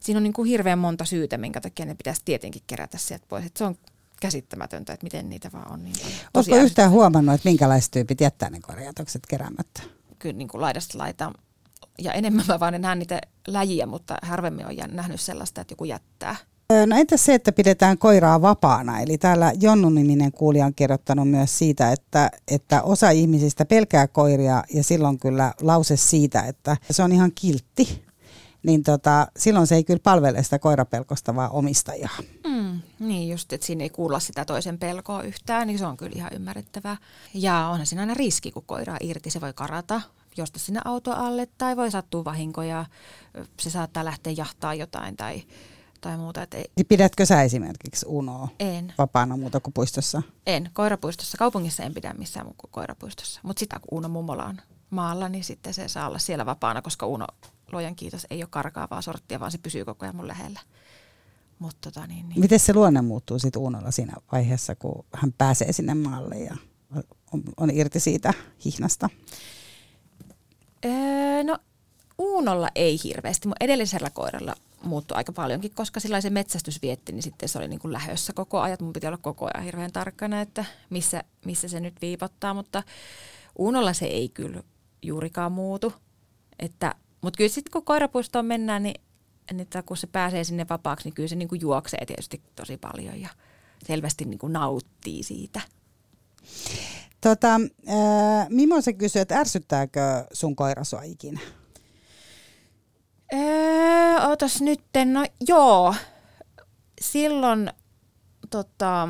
siinä 0.00 0.18
on 0.18 0.22
niin 0.22 0.32
kuin 0.32 0.48
hirveän 0.48 0.78
monta 0.78 1.04
syytä, 1.04 1.38
minkä 1.38 1.60
takia 1.60 1.86
ne 1.86 1.94
pitäisi 1.94 2.22
tietenkin 2.24 2.62
kerätä 2.66 2.98
sieltä 2.98 3.26
pois. 3.28 3.46
Et 3.46 3.56
se 3.56 3.64
on 3.64 3.76
käsittämätöntä, 4.20 4.92
että 4.92 5.04
miten 5.04 5.30
niitä 5.30 5.50
vaan 5.52 5.72
on 5.72 5.84
niin. 5.84 5.96
Oletko 6.34 6.56
yhtään 6.56 6.90
huomannut, 6.90 7.34
että 7.34 7.48
minkälaiset 7.48 7.90
tyypit 7.90 8.20
jättää 8.20 8.50
ne 8.50 8.60
korjatokset 8.60 9.26
keräämättä? 9.26 9.82
Kyllä 10.18 10.36
niin 10.36 10.48
kuin 10.48 10.60
laidasta 10.60 10.98
laitaan. 10.98 11.34
Ja 11.98 12.12
enemmän 12.12 12.44
mä 12.48 12.60
vaan 12.60 12.74
en 12.74 12.80
näe 12.80 12.94
niitä 12.94 13.20
läjiä, 13.46 13.86
mutta 13.86 14.16
harvemmin 14.22 14.66
olen 14.66 14.90
nähnyt 14.96 15.20
sellaista, 15.20 15.60
että 15.60 15.72
joku 15.72 15.84
jättää. 15.84 16.36
No 16.86 16.96
entäs 16.96 17.24
se, 17.24 17.34
että 17.34 17.52
pidetään 17.52 17.98
koiraa 17.98 18.42
vapaana? 18.42 19.00
Eli 19.00 19.18
täällä 19.18 19.52
Jonnu-niminen 19.60 20.32
kuulija 20.32 20.66
on 20.66 20.74
kirjoittanut 20.74 21.30
myös 21.30 21.58
siitä, 21.58 21.92
että, 21.92 22.30
että 22.48 22.82
osa 22.82 23.10
ihmisistä 23.10 23.64
pelkää 23.64 24.06
koiria 24.06 24.64
ja 24.74 24.84
silloin 24.84 25.18
kyllä 25.18 25.54
lause 25.60 25.96
siitä, 25.96 26.42
että 26.42 26.76
se 26.90 27.02
on 27.02 27.12
ihan 27.12 27.32
kiltti. 27.34 28.02
Niin 28.62 28.82
tota, 28.82 29.26
silloin 29.36 29.66
se 29.66 29.74
ei 29.74 29.84
kyllä 29.84 30.00
palvele 30.02 30.42
sitä 30.42 30.58
koirapelkosta, 30.58 31.34
vaan 31.34 31.50
omistajaa. 31.50 32.16
Mm, 32.46 32.80
niin 32.98 33.28
just, 33.28 33.52
että 33.52 33.66
siinä 33.66 33.84
ei 33.84 33.90
kuulla 33.90 34.20
sitä 34.20 34.44
toisen 34.44 34.78
pelkoa 34.78 35.22
yhtään, 35.22 35.66
niin 35.66 35.78
se 35.78 35.86
on 35.86 35.96
kyllä 35.96 36.12
ihan 36.16 36.30
ymmärrettävää. 36.34 36.96
Ja 37.34 37.68
onhan 37.68 37.86
siinä 37.86 38.02
aina 38.02 38.14
riski, 38.14 38.50
kun 38.50 38.62
koira 38.66 38.96
irti, 39.00 39.30
se 39.30 39.40
voi 39.40 39.52
karata 39.52 40.00
josta 40.36 40.58
sinne 40.58 40.80
auto 40.84 41.12
alle 41.12 41.48
tai 41.58 41.76
voi 41.76 41.90
sattua 41.90 42.24
vahinkoja, 42.24 42.84
se 43.60 43.70
saattaa 43.70 44.04
lähteä 44.04 44.32
jahtaa 44.36 44.74
jotain 44.74 45.16
tai 45.16 45.42
tai 46.02 46.16
muuta. 46.16 46.42
Et 46.42 46.54
ei. 46.54 46.64
Niin 46.76 46.86
pidätkö 46.86 47.26
sä 47.26 47.42
esimerkiksi 47.42 48.06
Unoa 48.08 48.48
en. 48.60 48.92
vapaana 48.98 49.36
muuta 49.36 49.60
kuin 49.60 49.74
puistossa? 49.74 50.22
En. 50.46 50.70
Koirapuistossa. 50.72 51.38
Kaupungissa 51.38 51.82
en 51.82 51.94
pidä 51.94 52.14
missään 52.18 52.46
muuta 52.46 52.58
kuin 52.60 52.70
koirapuistossa. 52.70 53.40
Mutta 53.42 53.60
sitä 53.60 53.76
kun 53.78 53.98
Uno 53.98 54.08
mummola 54.08 54.44
on 54.44 54.60
maalla, 54.90 55.28
niin 55.28 55.44
sitten 55.44 55.74
se 55.74 55.88
saa 55.88 56.08
olla 56.08 56.18
siellä 56.18 56.46
vapaana, 56.46 56.82
koska 56.82 57.06
Uno, 57.06 57.26
luojan 57.72 57.96
kiitos, 57.96 58.26
ei 58.30 58.42
ole 58.42 58.48
karkaavaa 58.50 59.02
sorttia, 59.02 59.40
vaan 59.40 59.52
se 59.52 59.58
pysyy 59.58 59.84
koko 59.84 60.04
ajan 60.04 60.16
mun 60.16 60.28
lähellä. 60.28 60.60
Mut 61.58 61.76
tota, 61.80 62.06
niin, 62.06 62.28
niin. 62.28 62.40
Miten 62.40 62.58
se 62.58 62.74
luonne 62.74 63.02
muuttuu 63.02 63.38
sitten 63.38 63.62
Unolla 63.62 63.90
siinä 63.90 64.12
vaiheessa, 64.32 64.74
kun 64.74 65.04
hän 65.14 65.32
pääsee 65.32 65.72
sinne 65.72 65.94
maalle 65.94 66.38
ja 66.38 66.56
on, 67.32 67.42
on 67.56 67.70
irti 67.70 68.00
siitä 68.00 68.34
hihnasta? 68.64 69.08
Öö, 70.84 71.44
no 71.44 71.58
Uunolla 72.18 72.68
ei 72.74 72.98
hirveästi. 73.04 73.48
Mun 73.48 73.56
edellisellä 73.60 74.10
koiralla 74.10 74.54
muuttui 74.84 75.16
aika 75.16 75.32
paljonkin, 75.32 75.74
koska 75.74 76.00
sillä 76.00 76.20
se 76.20 76.30
metsästys 76.30 76.82
vietti, 76.82 77.12
niin 77.12 77.22
sitten 77.22 77.48
se 77.48 77.58
oli 77.58 77.68
niin 77.68 77.80
kuin 77.80 77.92
lähössä 77.92 78.32
koko 78.32 78.60
ajan. 78.60 78.78
Mun 78.80 78.92
piti 78.92 79.06
olla 79.06 79.18
koko 79.18 79.48
ajan 79.54 79.64
hirveän 79.64 79.92
tarkkana, 79.92 80.40
että 80.40 80.64
missä, 80.90 81.24
missä 81.44 81.68
se 81.68 81.80
nyt 81.80 81.94
viipottaa, 82.02 82.54
mutta 82.54 82.82
Uunolla 83.58 83.92
se 83.92 84.04
ei 84.04 84.28
kyllä 84.28 84.62
juurikaan 85.02 85.52
muutu. 85.52 85.92
Että, 86.58 86.94
mutta 87.20 87.36
kyllä 87.36 87.50
sitten 87.50 87.72
kun 87.72 87.84
koirapuistoon 87.84 88.46
mennään, 88.46 88.82
niin, 88.82 89.00
niin 89.52 89.68
kun 89.86 89.96
se 89.96 90.06
pääsee 90.06 90.44
sinne 90.44 90.66
vapaaksi, 90.70 91.06
niin 91.06 91.14
kyllä 91.14 91.28
se 91.28 91.36
niin 91.36 91.48
kuin 91.48 91.60
juoksee 91.60 92.06
tietysti 92.06 92.42
tosi 92.56 92.76
paljon 92.76 93.20
ja 93.20 93.28
selvästi 93.86 94.24
niin 94.24 94.38
kuin 94.38 94.52
nauttii 94.52 95.22
siitä. 95.22 95.60
Tota, 97.20 97.54
äh, 97.88 98.48
Mimosa 98.48 98.92
kysyy, 98.92 99.22
että 99.22 99.38
ärsyttääkö 99.38 100.00
sun 100.32 100.56
koira 100.56 100.84
sua 100.84 101.02
ikinä? 101.02 101.40
Öö, 103.32 104.26
otas 104.26 104.60
nyt, 104.60 104.80
no 105.04 105.24
joo. 105.48 105.94
Silloin 107.00 107.70
tota, 108.50 109.08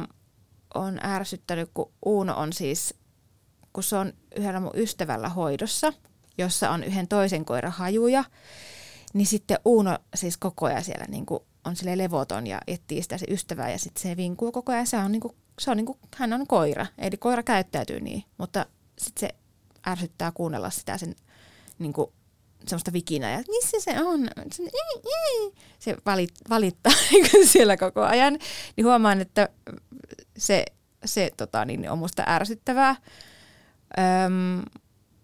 on 0.75 1.05
ärsyttänyt, 1.05 1.71
kun 1.75 1.93
Uuno 2.05 2.37
on 2.37 2.53
siis, 2.53 2.95
kun 3.73 3.83
se 3.83 3.97
on 3.97 4.13
yhdellä 4.37 4.61
mun 4.61 4.77
ystävällä 4.77 5.29
hoidossa, 5.29 5.93
jossa 6.39 6.71
on 6.71 6.85
yhden 6.85 7.09
toisen 7.09 7.45
koiran 7.45 7.73
hajuja, 7.73 8.25
niin 9.15 9.27
sitten 9.27 9.59
Uuno 9.65 9.99
siis 10.15 10.37
koko 10.37 10.67
ajan 10.67 10.85
siellä 10.85 11.05
niin 11.09 11.27
kuin 11.27 11.41
on 11.65 11.77
sille 11.77 11.99
levoton 11.99 12.47
ja 12.47 12.61
etsii 12.67 13.03
sitä 13.03 13.19
se 13.19 13.27
ystävää 13.31 13.71
ja 13.71 13.79
sitten 13.79 14.03
se 14.03 14.17
vinkuu 14.17 14.53
koko 14.53 14.73
ajan. 14.73 14.87
Se 14.87 14.97
on 14.97 15.13
niin 15.13 15.21
kuin, 15.21 15.37
se 15.59 15.71
on 15.71 15.77
niin 15.77 15.87
kuin, 15.87 15.99
hän 16.17 16.33
on 16.33 16.47
koira, 16.47 16.87
eli 16.99 17.17
koira 17.17 17.43
käyttäytyy 17.43 18.01
niin, 18.01 18.25
mutta 18.39 18.67
sitten 18.99 19.29
se 19.29 19.35
ärsyttää 19.91 20.33
kuunnella 20.33 20.71
sitä 20.71 20.99
sen 20.99 21.15
niin 21.79 21.93
kuin 21.93 22.13
semmoista 22.67 22.93
vikinää, 22.93 23.31
ja 23.31 23.43
missä 23.49 23.81
se 23.81 24.03
on? 24.03 24.29
Se, 24.53 24.63
se 25.79 25.97
valit, 26.07 26.33
valittaa 26.49 26.93
siellä 27.53 27.77
koko 27.77 28.03
ajan. 28.03 28.39
Niin 28.77 28.85
huomaan, 28.85 29.21
että 29.21 29.49
se, 30.37 30.65
se 31.05 31.31
tota, 31.37 31.65
niin 31.65 31.91
on 31.91 31.99
musta 31.99 32.25
ärsyttävää. 32.29 32.97
Öm, 33.99 34.63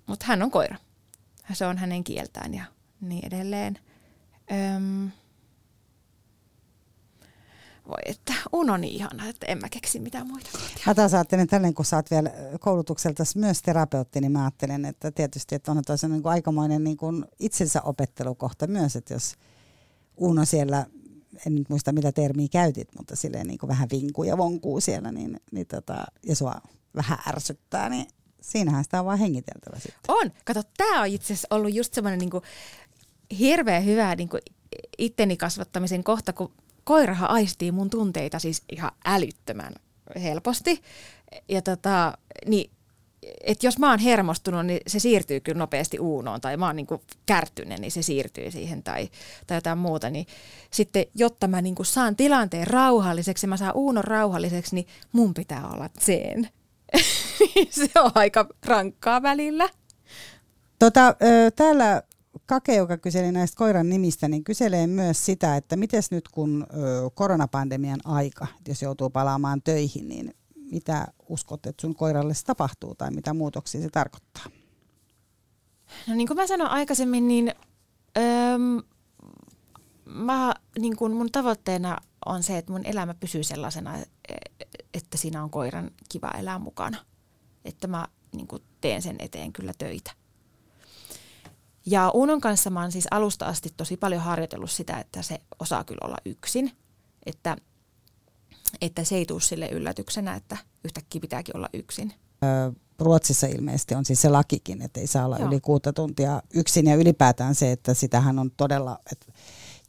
mutta 0.07 0.26
hän 0.26 0.43
on 0.43 0.51
koira. 0.51 0.76
Se 1.53 1.66
on 1.66 1.78
hänen 1.78 2.05
kieltään 2.05 2.55
ja 2.55 2.64
niin 3.01 3.26
edelleen. 3.26 3.78
Öm, 4.76 5.11
voi 7.89 7.99
että 8.05 8.34
Uno 8.53 8.76
niin 8.76 8.94
ihana, 8.94 9.28
että 9.28 9.46
en 9.46 9.59
mä 9.59 9.68
keksi 9.68 10.01
mitään 10.01 10.26
muita. 10.26 10.51
Mä 10.86 10.94
taas 10.94 11.14
ajattelen 11.14 11.46
tälleen, 11.46 11.74
kun 11.74 11.84
sä 11.84 11.96
oot 11.96 12.11
vielä 12.11 12.30
koulutukselta 12.61 13.22
myös 13.36 13.62
terapeutti, 13.62 14.20
niin 14.20 14.32
mä 14.32 14.44
ajattelen, 14.44 14.84
että 14.84 15.11
tietysti 15.11 15.55
että 15.55 15.72
on 15.72 15.82
tosi 15.86 16.09
niin 16.09 16.22
kuin 16.22 16.32
aikamoinen 16.32 16.84
niin 16.84 16.96
kuin 16.96 17.24
itsensä 17.38 17.82
opettelukohta 17.82 18.66
myös, 18.66 18.96
että 18.96 19.14
jos 19.14 19.34
Uno 20.16 20.44
siellä, 20.44 20.86
en 21.46 21.55
nyt 21.55 21.68
muista 21.68 21.92
mitä 21.92 22.12
termiä 22.12 22.49
käytit, 22.53 22.88
mutta 22.99 23.16
silleen 23.16 23.46
niin 23.46 23.59
kuin 23.59 23.68
vähän 23.68 23.88
vinkuu 23.92 24.24
ja 24.24 24.38
vonkuu 24.38 24.80
siellä, 24.80 25.12
niin, 25.12 25.40
niin 25.53 25.66
tota, 25.66 26.05
ja 26.26 26.36
sua 26.36 26.55
vähän 26.94 27.18
ärsyttää, 27.28 27.88
niin 27.88 28.07
siinähän 28.40 28.84
sitä 28.84 29.01
on 29.01 29.07
vaan 29.07 29.18
hengiteltävä 29.18 29.76
sitten. 29.76 30.01
On. 30.09 30.32
Kato, 30.44 30.62
tämä 30.76 31.01
on 31.01 31.07
itse 31.07 31.26
asiassa 31.26 31.49
ollut 31.51 31.74
just 31.74 31.94
semmoinen 31.94 32.18
niin 32.18 32.42
hirveän 33.38 33.84
hyvä 33.84 34.14
niin 34.14 34.28
kuin 34.28 34.42
itteni 34.99 35.36
kasvattamisen 35.36 36.05
kohta, 36.05 36.32
kun 36.32 36.53
koirahan 36.89 37.30
aistii 37.30 37.72
mun 37.72 37.91
tunteita 37.91 38.39
siis 38.39 38.62
ihan 38.72 38.91
älyttömän 39.05 39.74
helposti. 40.22 40.82
Ja 41.49 41.62
tota, 41.62 42.18
niin, 42.47 42.70
et 43.41 43.62
jos 43.62 43.78
mä 43.78 43.91
oon 43.91 43.99
hermostunut, 43.99 44.66
niin 44.66 44.80
se 44.86 44.99
siirtyy 44.99 45.41
kyllä 45.41 45.59
nopeasti 45.59 45.99
uunoon, 45.99 46.41
tai 46.41 46.57
mä 46.57 46.66
oon 46.66 46.76
niinku 46.76 47.03
kärttyinen, 47.26 47.80
niin 47.80 47.91
se 47.91 48.03
siirtyy 48.03 48.51
siihen, 48.51 48.82
tai, 48.82 49.09
tai 49.47 49.57
jotain 49.57 49.78
muuta. 49.78 50.11
Niin 50.11 50.26
sitten, 50.70 51.07
jotta 51.14 51.49
mä 51.49 51.62
niinku 51.62 51.84
saan 51.84 52.16
tilanteen 52.16 52.66
rauhalliseksi, 52.66 53.47
mä 53.47 53.57
saan 53.57 53.74
uunon 53.74 54.05
rauhalliseksi, 54.05 54.74
niin 54.74 54.86
mun 55.12 55.34
pitää 55.34 55.68
olla 55.68 55.91
sen. 55.99 56.49
se 57.70 57.91
on 57.95 58.11
aika 58.14 58.47
rankkaa 58.66 59.22
välillä. 59.22 59.68
Tota, 60.78 61.16
täällä 61.57 62.03
Kake, 62.49 62.74
joka 62.74 62.99
kyseli 62.99 63.32
näistä 63.32 63.57
koiran 63.57 63.88
nimistä, 63.88 64.28
niin 64.28 64.44
kyselee 64.44 64.86
myös 64.86 65.26
sitä, 65.26 65.57
että 65.57 65.76
miten 65.76 66.03
nyt 66.11 66.28
kun 66.28 66.66
koronapandemian 67.14 68.01
aika, 68.05 68.46
jos 68.68 68.82
joutuu 68.82 69.11
palaamaan 69.11 69.62
töihin, 69.62 70.09
niin 70.09 70.34
mitä 70.70 71.07
uskot, 71.28 71.66
että 71.66 71.80
sun 71.80 71.94
koiralle 71.94 72.34
se 72.34 72.44
tapahtuu 72.44 72.94
tai 72.94 73.11
mitä 73.11 73.34
muutoksia 73.34 73.80
se 73.80 73.88
tarkoittaa? 73.90 74.44
No 76.07 76.14
niin 76.14 76.26
kuin 76.26 76.36
mä 76.36 76.46
sanoin 76.46 76.70
aikaisemmin, 76.70 77.28
niin, 77.28 77.55
öö, 78.18 78.59
mä, 80.05 80.55
niin 80.78 80.96
kuin 80.96 81.12
mun 81.12 81.32
tavoitteena 81.32 81.99
on 82.26 82.42
se, 82.42 82.59
että 82.59 82.72
mun 82.72 82.86
elämä 82.86 83.14
pysyy 83.14 83.42
sellaisena, 83.42 83.99
että 84.94 85.16
siinä 85.16 85.42
on 85.42 85.51
koiran 85.51 85.90
kiva 86.09 86.30
elää 86.30 86.59
mukana. 86.59 87.05
Että 87.64 87.88
mä 87.88 88.07
niin 88.34 88.46
kuin 88.46 88.62
teen 88.80 89.03
sen 89.03 89.16
eteen 89.18 89.53
kyllä 89.53 89.72
töitä. 89.78 90.12
Ja 91.91 92.11
Unon 92.14 92.41
kanssa 92.41 92.70
mä 92.70 92.80
oon 92.80 92.93
siis 92.93 93.07
alusta 93.11 93.47
asti 93.47 93.72
tosi 93.76 93.97
paljon 93.97 94.22
harjoitellut 94.22 94.70
sitä, 94.70 95.01
että 95.01 95.22
se 95.22 95.41
osaa 95.61 95.84
kyllä 95.84 96.01
olla 96.05 96.16
yksin. 96.24 96.72
Että, 97.26 97.57
että 98.80 99.05
se 99.05 99.16
ei 99.16 99.26
tule 99.26 99.41
sille 99.41 99.68
yllätyksenä, 99.68 100.34
että 100.34 100.57
yhtäkkiä 100.84 101.20
pitääkin 101.20 101.57
olla 101.57 101.68
yksin. 101.74 102.12
Ruotsissa 102.99 103.47
ilmeisesti 103.47 103.95
on 103.95 104.05
siis 104.05 104.22
se 104.22 104.28
lakikin, 104.28 104.82
että 104.82 105.01
ei 105.01 105.07
saa 105.07 105.24
olla 105.24 105.39
Joo. 105.39 105.49
yli 105.49 105.61
kuutta 105.61 105.93
tuntia 105.93 106.43
yksin 106.55 106.86
ja 106.86 106.95
ylipäätään 106.95 107.55
se, 107.55 107.72
että 107.72 107.95
sitähän 107.95 108.39
on 108.39 108.51
todella... 108.57 108.99
Että 109.12 109.32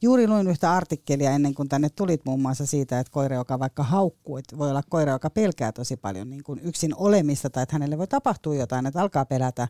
Juuri 0.02 0.28
luin 0.28 0.48
yhtä 0.48 0.72
artikkelia 0.72 1.32
ennen 1.32 1.54
kuin 1.54 1.70
tänne 1.70 1.90
tulit 1.90 2.26
muun 2.26 2.42
muassa 2.42 2.66
siitä, 2.66 3.00
että 3.00 3.12
koira, 3.12 3.36
joka 3.36 3.60
vaikka 3.60 3.84
haukkuu, 3.84 4.38
että 4.38 4.58
voi 4.58 4.70
olla 4.70 4.84
koira, 4.90 5.12
joka 5.12 5.30
pelkää 5.30 5.72
tosi 5.72 5.98
paljon 5.98 6.30
niin 6.30 6.44
kuin 6.44 6.60
yksin 6.64 6.96
olemista 6.96 7.50
tai 7.50 7.64
että 7.64 7.76
hänelle 7.76 7.98
voi 7.98 8.08
tapahtua 8.08 8.56
jotain, 8.56 8.86
että 8.86 9.02
alkaa 9.02 9.26
pelätä, 9.26 9.68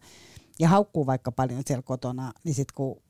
ja 0.59 0.69
haukkuu 0.69 1.05
vaikka 1.05 1.31
paljon 1.31 1.63
siellä 1.65 1.81
kotona, 1.81 2.31
niin 2.43 2.55
sitten 2.55 2.75
kun 2.75 3.01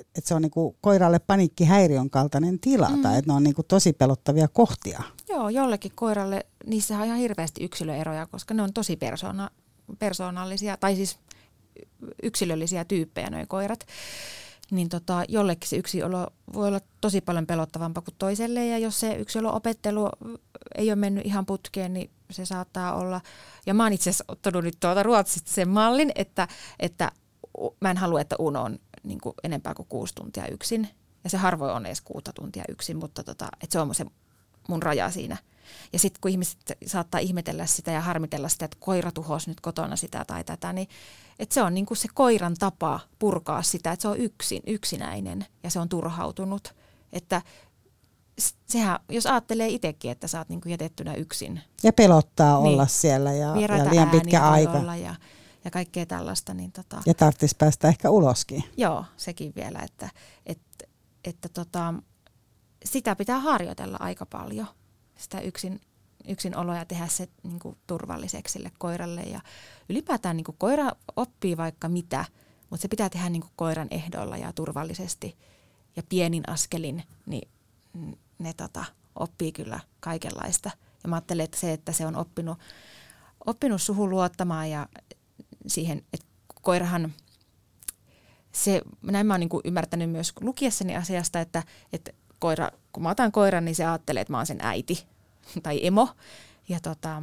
että 0.00 0.28
se 0.28 0.34
on 0.34 0.42
niinku 0.42 0.76
koiralle 0.80 1.18
paniikkihäiriön 1.18 2.10
kaltainen 2.10 2.60
tila, 2.60 2.88
mm. 2.88 3.02
tai 3.02 3.18
että 3.18 3.30
ne 3.30 3.36
on 3.36 3.42
niinku 3.42 3.62
tosi 3.62 3.92
pelottavia 3.92 4.48
kohtia. 4.48 5.02
Joo, 5.28 5.48
jollekin 5.48 5.92
koiralle 5.94 6.46
niissä 6.66 6.98
on 6.98 7.04
ihan 7.04 7.18
hirveästi 7.18 7.64
yksilöeroja, 7.64 8.26
koska 8.26 8.54
ne 8.54 8.62
on 8.62 8.72
tosi 8.72 8.96
persona, 8.96 9.50
persoonallisia, 9.98 10.76
tai 10.76 10.96
siis 10.96 11.18
yksilöllisiä 12.22 12.84
tyyppejä 12.84 13.30
nuo 13.30 13.44
koirat. 13.48 13.86
Niin 14.70 14.88
tota, 14.88 15.24
jollekin 15.28 15.68
se 15.68 15.76
yksilö 15.76 16.06
voi 16.52 16.68
olla 16.68 16.80
tosi 17.00 17.20
paljon 17.20 17.46
pelottavampaa 17.46 18.02
kuin 18.02 18.14
toiselle, 18.18 18.66
ja 18.66 18.78
jos 18.78 19.00
se 19.00 19.14
yksilöopettelu 19.14 20.08
ei 20.74 20.90
ole 20.90 20.96
mennyt 20.96 21.26
ihan 21.26 21.46
putkeen, 21.46 21.94
niin 21.94 22.10
se 22.30 22.44
saattaa 22.44 22.94
olla. 22.94 23.20
Ja 23.66 23.74
mä 23.74 23.82
oon 23.82 23.92
itse 23.92 24.10
asiassa 24.10 24.24
ottanut 24.28 24.64
nyt 24.64 24.76
tuolta 24.80 25.02
Ruotsista 25.02 25.50
sen 25.50 25.68
mallin, 25.68 26.12
että, 26.14 26.48
että 26.80 27.12
mä 27.80 27.90
en 27.90 27.96
halua, 27.96 28.20
että 28.20 28.36
Uno 28.38 28.62
on 28.62 28.78
niin 29.02 29.20
kuin 29.20 29.34
enempää 29.44 29.74
kuin 29.74 29.88
kuusi 29.88 30.14
tuntia 30.14 30.46
yksin. 30.46 30.88
Ja 31.24 31.30
se 31.30 31.36
harvoin 31.36 31.72
on 31.72 31.86
edes 31.86 32.00
kuutta 32.00 32.32
tuntia 32.32 32.64
yksin, 32.68 32.96
mutta 32.96 33.24
tota, 33.24 33.48
että 33.62 33.72
se 33.72 33.80
on 33.80 33.94
se 33.94 34.06
mun 34.68 34.82
raja 34.82 35.10
siinä. 35.10 35.36
Ja 35.92 35.98
sitten 35.98 36.20
kun 36.20 36.30
ihmiset 36.30 36.58
saattaa 36.86 37.20
ihmetellä 37.20 37.66
sitä 37.66 37.90
ja 37.90 38.00
harmitella 38.00 38.48
sitä, 38.48 38.64
että 38.64 38.76
koira 38.80 39.12
tuhos 39.12 39.48
nyt 39.48 39.60
kotona 39.60 39.96
sitä 39.96 40.24
tai 40.24 40.44
tätä, 40.44 40.72
niin 40.72 40.88
että 41.38 41.54
se 41.54 41.62
on 41.62 41.74
niin 41.74 41.86
kuin 41.86 41.98
se 41.98 42.08
koiran 42.14 42.54
tapa 42.58 43.00
purkaa 43.18 43.62
sitä, 43.62 43.92
että 43.92 44.02
se 44.02 44.08
on 44.08 44.18
yksin, 44.18 44.62
yksinäinen 44.66 45.46
ja 45.62 45.70
se 45.70 45.78
on 45.78 45.88
turhautunut. 45.88 46.74
Että 47.12 47.42
sehän, 48.66 48.98
jos 49.08 49.26
ajattelee 49.26 49.68
itsekin, 49.68 50.10
että 50.10 50.28
sä 50.28 50.38
oot 50.38 50.48
niin 50.48 50.60
kuin 50.60 50.70
jätettynä 50.70 51.14
yksin. 51.14 51.60
Ja 51.82 51.92
pelottaa 51.92 52.60
niin. 52.60 52.66
olla 52.66 52.86
siellä 52.86 53.32
ja, 53.32 53.56
ja 53.56 53.90
liian 53.90 54.10
pitkä 54.10 54.48
aika. 54.48 54.96
Ja, 54.96 55.14
ja 55.64 55.70
kaikkea 55.70 56.06
tällaista. 56.06 56.54
Niin 56.54 56.72
tota, 56.72 57.02
ja 57.06 57.14
tarvitsisi 57.14 57.56
päästä 57.58 57.88
ehkä 57.88 58.10
uloskin. 58.10 58.64
Joo, 58.76 59.04
sekin 59.16 59.52
vielä, 59.56 59.78
että, 59.78 60.10
että, 60.46 60.86
että 61.24 61.48
tota, 61.48 61.94
sitä 62.84 63.16
pitää 63.16 63.40
harjoitella 63.40 63.96
aika 64.00 64.26
paljon, 64.26 64.66
sitä 65.16 65.40
yksin, 65.40 65.80
yksin 66.28 66.56
oloa 66.56 66.76
ja 66.76 66.84
tehdä 66.84 67.06
se 67.06 67.28
niin 67.42 67.58
kuin, 67.58 67.76
turvalliseksi 67.86 68.52
sille 68.52 68.72
koiralle. 68.78 69.22
Ja 69.22 69.40
ylipäätään 69.88 70.36
niin 70.36 70.44
kuin, 70.44 70.56
koira 70.58 70.92
oppii 71.16 71.56
vaikka 71.56 71.88
mitä, 71.88 72.24
mutta 72.70 72.82
se 72.82 72.88
pitää 72.88 73.10
tehdä 73.10 73.28
niin 73.28 73.42
kuin, 73.42 73.52
koiran 73.56 73.88
ehdolla 73.90 74.36
ja 74.36 74.52
turvallisesti 74.52 75.36
ja 75.96 76.02
pienin 76.08 76.42
askelin, 76.50 77.02
niin 77.26 77.48
ne 78.38 78.52
tota, 78.52 78.84
oppii 79.14 79.52
kyllä 79.52 79.80
kaikenlaista. 80.00 80.70
Ja 81.02 81.08
mä 81.08 81.16
ajattelen, 81.16 81.44
että 81.44 81.58
se, 81.58 81.72
että 81.72 81.92
se 81.92 82.06
on 82.06 82.16
oppinut, 82.16 82.58
oppinut 83.46 83.82
suhun 83.82 84.10
luottamaan 84.10 84.70
ja 84.70 84.88
siihen, 85.66 86.02
että 86.12 86.26
koirahan, 86.62 87.12
se, 88.52 88.82
näin 89.02 89.26
mä 89.26 89.34
oon 89.34 89.40
niin 89.40 89.50
ymmärtänyt 89.64 90.10
myös 90.10 90.32
lukiessani 90.40 90.96
asiasta, 90.96 91.40
että, 91.40 91.62
että 91.92 92.12
koira, 92.38 92.70
kun 92.92 93.02
mä 93.02 93.10
otan 93.10 93.32
koiran, 93.32 93.64
niin 93.64 93.74
se 93.74 93.84
ajattelee, 93.84 94.20
että 94.20 94.32
mä 94.32 94.36
oon 94.36 94.46
sen 94.46 94.60
äiti 94.62 95.06
tai 95.62 95.86
emo. 95.86 96.08
Ja 96.68 96.80
tota, 96.80 97.22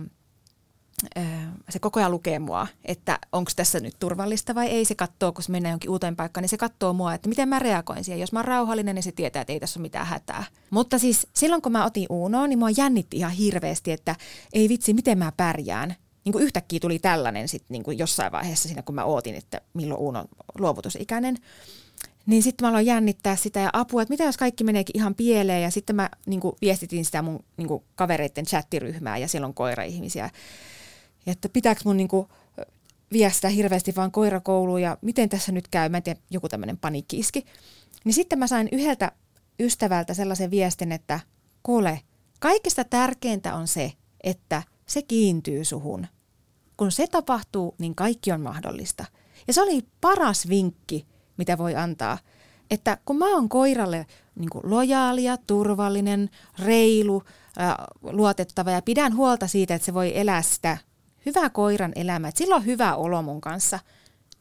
se 1.69 1.79
koko 1.79 1.99
ajan 1.99 2.11
lukee 2.11 2.39
mua, 2.39 2.67
että 2.85 3.19
onko 3.31 3.51
tässä 3.55 3.79
nyt 3.79 3.95
turvallista 3.99 4.55
vai 4.55 4.67
ei. 4.67 4.85
Se 4.85 4.95
katsoo, 4.95 5.31
kun 5.31 5.43
se 5.43 5.51
menee 5.51 5.71
jonkin 5.71 5.89
uuteen 5.89 6.15
paikkaan, 6.15 6.41
niin 6.41 6.49
se 6.49 6.57
katsoo 6.57 6.93
mua, 6.93 7.13
että 7.13 7.29
miten 7.29 7.49
mä 7.49 7.59
reagoin 7.59 8.03
siihen. 8.03 8.19
Jos 8.19 8.31
mä 8.31 8.39
oon 8.39 8.45
rauhallinen, 8.45 8.95
niin 8.95 9.03
se 9.03 9.11
tietää, 9.11 9.41
että 9.41 9.53
ei 9.53 9.59
tässä 9.59 9.79
ole 9.79 9.81
mitään 9.81 10.07
hätää. 10.07 10.43
Mutta 10.69 10.99
siis 10.99 11.27
silloin, 11.33 11.61
kun 11.61 11.71
mä 11.71 11.85
otin 11.85 12.05
Unoa, 12.09 12.47
niin 12.47 12.59
mua 12.59 12.69
jännitti 12.69 13.17
ihan 13.17 13.31
hirveästi, 13.31 13.91
että 13.91 14.15
ei 14.53 14.69
vitsi, 14.69 14.93
miten 14.93 15.17
mä 15.17 15.31
pärjään. 15.37 15.95
Niin 16.25 16.33
kuin 16.33 16.43
yhtäkkiä 16.43 16.79
tuli 16.79 16.99
tällainen 16.99 17.47
sit 17.47 17.63
niin 17.69 17.83
kuin 17.83 17.97
jossain 17.97 18.31
vaiheessa 18.31 18.67
siinä, 18.67 18.81
kun 18.81 18.95
mä 18.95 19.03
ootin, 19.03 19.35
että 19.35 19.61
milloin 19.73 20.01
Uno 20.01 20.19
on 20.19 20.27
luovutusikäinen. 20.59 21.37
Niin 22.25 22.43
sitten 22.43 22.65
mä 22.65 22.69
aloin 22.69 22.85
jännittää 22.85 23.35
sitä 23.35 23.59
ja 23.59 23.69
apua, 23.73 24.01
että 24.01 24.13
mitä 24.13 24.23
jos 24.23 24.37
kaikki 24.37 24.63
meneekin 24.63 24.97
ihan 24.97 25.15
pieleen. 25.15 25.63
Ja 25.63 25.71
sitten 25.71 25.95
mä 25.95 26.09
niin 26.25 26.39
kuin 26.39 26.55
viestitin 26.61 27.05
sitä 27.05 27.21
mun 27.21 27.43
niin 27.57 27.67
kuin 27.67 27.83
kavereiden 27.95 28.45
chattiryhmää 28.45 29.17
ja 29.17 29.27
siellä 29.27 29.45
on 29.47 29.53
koira-ihmisiä. 29.53 30.29
Ja 31.25 31.31
että 31.31 31.49
pitääkö 31.49 31.81
mun 31.85 31.97
niin 31.97 32.07
kuin 32.07 32.27
viestää 33.11 33.49
hirveästi 33.49 33.93
vaan 33.95 34.11
koirakouluun 34.11 34.81
ja 34.81 34.97
miten 35.01 35.29
tässä 35.29 35.51
nyt 35.51 35.67
käy. 35.67 35.89
Mä 35.89 35.97
en 35.97 36.03
tiedä, 36.03 36.19
joku 36.29 36.49
tämmöinen 36.49 36.77
paniikkiiski. 36.77 37.45
Niin 38.03 38.13
sitten 38.13 38.39
mä 38.39 38.47
sain 38.47 38.69
yhdeltä 38.71 39.11
ystävältä 39.59 40.13
sellaisen 40.13 40.51
viestin, 40.51 40.91
että 40.91 41.19
kuule, 41.63 42.01
kaikista 42.39 42.83
tärkeintä 42.83 43.55
on 43.55 43.67
se, 43.67 43.93
että 44.23 44.63
se 44.85 45.01
kiintyy 45.01 45.65
suhun. 45.65 46.07
Kun 46.77 46.91
se 46.91 47.07
tapahtuu, 47.07 47.75
niin 47.77 47.95
kaikki 47.95 48.31
on 48.31 48.41
mahdollista. 48.41 49.05
Ja 49.47 49.53
se 49.53 49.61
oli 49.61 49.81
paras 50.01 50.49
vinkki, 50.49 51.05
mitä 51.37 51.57
voi 51.57 51.75
antaa. 51.75 52.17
Että 52.71 52.97
kun 53.05 53.17
mä 53.17 53.35
oon 53.35 53.49
koiralle 53.49 54.05
niin 54.35 54.49
lojaalia, 54.63 55.37
turvallinen, 55.37 56.29
reilu, 56.59 57.23
luotettava 58.01 58.71
ja 58.71 58.81
pidän 58.81 59.15
huolta 59.15 59.47
siitä, 59.47 59.75
että 59.75 59.85
se 59.85 59.93
voi 59.93 60.19
elää 60.19 60.41
sitä 60.41 60.77
hyvää 61.25 61.49
koiran 61.49 61.91
elämää, 61.95 62.29
että 62.29 62.37
sillä 62.37 62.55
on 62.55 62.65
hyvä 62.65 62.95
olo 62.95 63.21
mun 63.21 63.41
kanssa– 63.41 63.79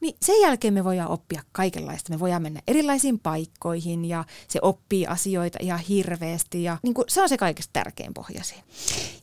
niin 0.03 0.15
sen 0.21 0.41
jälkeen 0.41 0.73
me 0.73 0.83
voidaan 0.83 1.09
oppia 1.09 1.41
kaikenlaista. 1.51 2.13
Me 2.13 2.19
voidaan 2.19 2.41
mennä 2.41 2.61
erilaisiin 2.67 3.19
paikkoihin 3.19 4.05
ja 4.05 4.23
se 4.47 4.59
oppii 4.61 5.07
asioita 5.07 5.57
ihan 5.61 5.79
hirveästi 5.79 6.63
ja 6.63 6.77
niin 6.83 6.93
kuin, 6.93 7.05
se 7.07 7.21
on 7.21 7.29
se 7.29 7.37
kaikista 7.37 7.69
tärkein 7.73 8.13
pohja 8.13 8.43
siinä. 8.43 8.63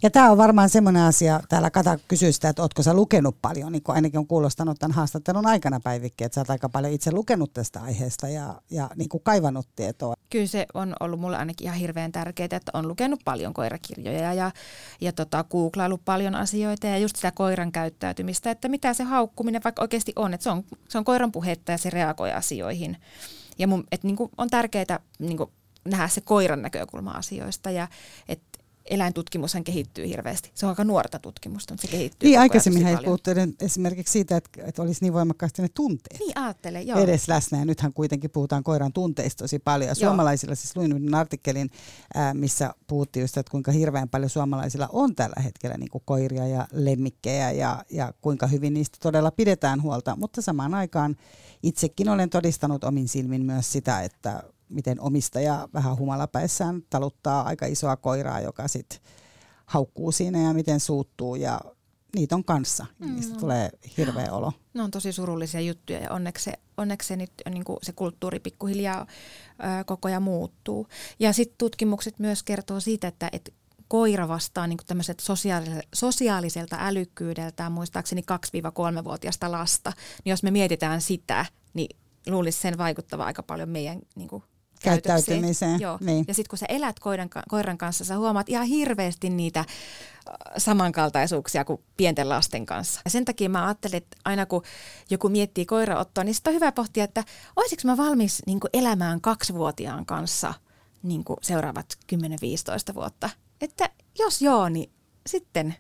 Ja 0.03 0.11
tämä 0.11 0.31
on 0.31 0.39
varmaan 0.39 0.71
semmoinen 0.71 1.03
asia, 1.03 1.41
täällä 1.49 1.71
Kata 1.71 1.99
kysyy 2.09 2.33
sitä, 2.33 2.49
että 2.49 2.63
ootko 2.63 2.83
sä 2.83 2.95
lukenut 2.95 3.37
paljon, 3.43 3.73
niin 3.73 3.83
kuin 3.83 3.97
ainakin 3.97 4.19
on 4.19 4.27
kuulostanut 4.27 4.79
tämän 4.79 4.95
haastattelun 4.95 5.47
aikana 5.47 5.81
Päivikki, 5.81 6.25
että 6.25 6.35
sä 6.35 6.41
oot 6.41 6.51
aika 6.51 6.69
paljon 6.69 6.93
itse 6.93 7.13
lukenut 7.13 7.53
tästä 7.53 7.83
aiheesta 7.83 8.29
ja, 8.29 8.63
ja 8.71 8.91
niin 8.97 9.09
kuin 9.09 9.23
kaivannut 9.23 9.67
tietoa. 9.77 10.15
Kyllä 10.31 10.47
se 10.47 10.67
on 10.75 10.95
ollut 11.01 11.21
mulle 11.21 11.37
ainakin 11.37 11.65
ihan 11.65 11.79
hirveän 11.79 12.13
tärkeää, 12.13 12.49
että 12.51 12.71
on 12.75 12.89
lukenut 12.89 13.21
paljon 13.25 13.55
koirakirjoja 13.55 14.35
ja, 14.35 14.51
ja 15.01 15.13
tota, 15.13 15.45
googlailut 15.45 16.05
paljon 16.05 16.35
asioita 16.35 16.87
ja 16.87 16.99
just 16.99 17.17
sitä 17.17 17.33
koiran 17.33 17.73
käyttäytymistä, 17.73 18.51
että 18.51 18.69
mitä 18.69 18.95
se 18.95 19.05
haukkuminen 19.05 19.61
vaikka 19.65 19.83
oikeasti 19.83 20.13
on, 20.17 20.35
että 20.35 20.45
se 20.45 20.51
on 20.51 20.65
se 20.89 20.99
on 20.99 21.05
koiran 21.05 21.33
puhetta 21.33 21.73
ja 21.73 21.79
se 21.79 21.91
reagoi 21.91 22.33
asioihin. 22.33 22.97
Ja 23.59 23.67
mun, 23.67 23.85
et 23.93 24.05
niin 24.05 24.17
on 24.39 24.51
tärkeää 24.51 25.01
niin 25.19 25.39
nähdä 25.85 26.09
se 26.09 26.21
koiran 26.21 26.63
näkökulma 26.63 27.11
asioista 27.11 27.71
ja 27.71 27.89
että 28.29 28.50
eläintutkimushan 28.91 29.65
kehittyy 29.65 30.09
hirveästi. 30.09 30.51
Se 30.55 30.67
on 30.67 30.71
aika 30.71 30.85
nuorta 30.85 31.19
tutkimusta, 31.19 31.75
mutta 31.75 31.87
se 31.87 31.91
kehittyy 31.91 32.29
Niin, 32.29 32.41
aikaisemmin 32.41 32.87
ei 32.87 32.97
puhuttu 33.05 33.31
esimerkiksi 33.61 34.13
siitä, 34.13 34.37
että, 34.37 34.63
että 34.65 34.83
olisi 34.83 35.05
niin 35.05 35.13
voimakkaasti 35.13 35.63
ne 35.63 35.69
tunteet. 35.75 36.21
Niin, 36.21 36.39
ajattele, 36.39 36.83
joo. 36.83 36.99
Edes 36.99 37.29
läsnä, 37.29 37.59
ja 37.59 37.65
nythän 37.65 37.93
kuitenkin 37.93 38.31
puhutaan 38.31 38.65
koiran 38.65 38.93
tunteista 38.93 39.45
tosi 39.45 39.59
paljon. 39.59 39.89
Ja 39.89 39.95
suomalaisilla, 39.95 40.55
siis 40.55 40.77
luin 40.77 40.93
yhden 40.93 41.15
artikkelin, 41.15 41.71
ää, 42.15 42.35
missä 42.35 42.75
puhuttiin 42.87 43.21
just, 43.21 43.37
että 43.37 43.51
kuinka 43.51 43.73
hirveän 43.73 44.09
paljon 44.09 44.31
suomalaisilla 44.31 44.89
on 44.93 45.15
tällä 45.15 45.43
hetkellä 45.43 45.77
niin 45.77 45.91
kuin 45.91 46.03
koiria 46.05 46.47
ja 46.47 46.69
lemmikkejä, 46.73 47.51
ja, 47.51 47.85
ja 47.91 48.15
kuinka 48.21 48.47
hyvin 48.47 48.75
niistä 48.75 48.99
todella 49.03 49.31
pidetään 49.31 49.83
huolta. 49.83 50.17
Mutta 50.17 50.43
samaan 50.43 50.75
aikaan 50.75 51.17
itsekin 51.63 52.09
olen 52.09 52.31
todistanut 52.31 52.85
omin 52.85 53.09
silmin 53.09 53.47
myös 53.47 53.73
sitä, 53.73 54.03
että 54.03 54.43
miten 54.71 55.01
omistaja 55.01 55.69
vähän 55.75 55.99
humalapäissään 55.99 56.83
taluttaa 56.91 57.43
aika 57.43 57.67
isoa 57.67 57.97
koiraa, 57.97 58.41
joka 58.41 58.69
sitten 58.69 58.99
haukkuu 59.67 60.13
siinä 60.13 60.43
ja 60.43 60.55
miten 60.55 60.81
suuttuu 60.81 61.35
ja 61.35 61.61
niitä 62.15 62.35
on 62.35 62.45
kanssa. 62.45 62.87
Mm. 62.99 63.15
Niistä 63.15 63.39
tulee 63.39 63.71
hirveä 63.97 64.33
olo. 64.33 64.53
Ne 64.75 64.83
on 64.83 64.91
tosi 64.91 65.13
surullisia 65.13 65.61
juttuja 65.61 65.99
ja 65.99 66.13
onneksi 66.13 66.45
se, 66.45 66.53
onneksi 66.77 67.09
se, 67.09 67.17
nyt, 67.17 67.33
niin 67.51 67.65
kuin 67.65 67.79
se 67.83 67.93
kulttuuri 67.93 68.41
pikkuhiljaa 68.41 69.07
ää, 69.59 69.85
koko 69.85 70.09
ajan 70.09 70.23
muuttuu. 70.23 70.87
Ja 71.19 71.33
sitten 71.33 71.59
tutkimukset 71.59 72.19
myös 72.19 72.43
kertoo 72.43 72.81
siitä, 72.81 73.09
että 73.09 73.29
et 73.33 73.55
koira 73.89 74.29
vastaa 74.29 74.67
niin 74.67 74.79
tämmöiset 74.87 75.21
sosiaaliselta, 75.21 75.89
sosiaaliselta 75.95 76.77
älykkyydeltään 76.81 77.73
muistaakseni 77.73 78.23
2-3-vuotiaasta 79.01 79.53
lasta. 79.53 79.93
Niin 80.25 80.31
jos 80.31 80.43
me 80.43 80.51
mietitään 80.51 81.01
sitä, 81.01 81.47
niin 81.75 81.97
luulisi 82.27 82.61
sen 82.61 82.79
vaikuttava 82.79 83.25
aika 83.25 83.43
paljon 83.43 83.69
meidän 83.69 83.99
niin 84.15 84.29
kuin 84.29 84.43
käyttäytymiseen. 84.83 85.81
Joo. 85.81 85.99
Niin. 86.01 86.25
Ja 86.29 86.35
sitten 86.35 86.51
kun 86.51 86.59
sä 86.59 86.67
elät 86.69 87.01
koiran, 87.01 87.31
koiran 87.49 87.79
kanssa, 87.79 88.05
sä 88.05 88.17
huomaat 88.17 88.49
ihan 88.49 88.67
hirveästi 88.67 89.31
niitä 89.31 89.61
äh, 89.61 89.67
samankaltaisuuksia 90.57 91.65
kuin 91.65 91.83
pienten 91.97 92.29
lasten 92.29 92.67
kanssa. 92.67 93.01
Ja 93.05 93.11
sen 93.11 93.25
takia 93.25 93.49
mä 93.49 93.67
ajattelin, 93.67 93.97
että 93.97 94.17
aina 94.25 94.47
kun 94.47 94.63
joku 95.11 95.29
miettii 95.29 95.67
koiraottoa, 95.67 96.25
niin 96.25 96.35
sitten 96.35 96.51
on 96.51 96.55
hyvä 96.55 96.73
pohtia, 96.73 97.05
että 97.05 97.25
olisiko 97.57 97.83
mä 97.85 97.97
valmis 97.97 98.43
niin 98.47 98.61
elämään 98.73 99.21
kaksivuotiaan 99.21 100.07
kanssa 100.07 100.55
niin 101.03 101.25
seuraavat 101.43 101.87
10-15 102.15 102.95
vuotta. 102.95 103.31
Että 103.61 103.91
jos 104.19 104.43
joo, 104.43 104.69
niin 104.69 104.93
sitten 105.27 105.77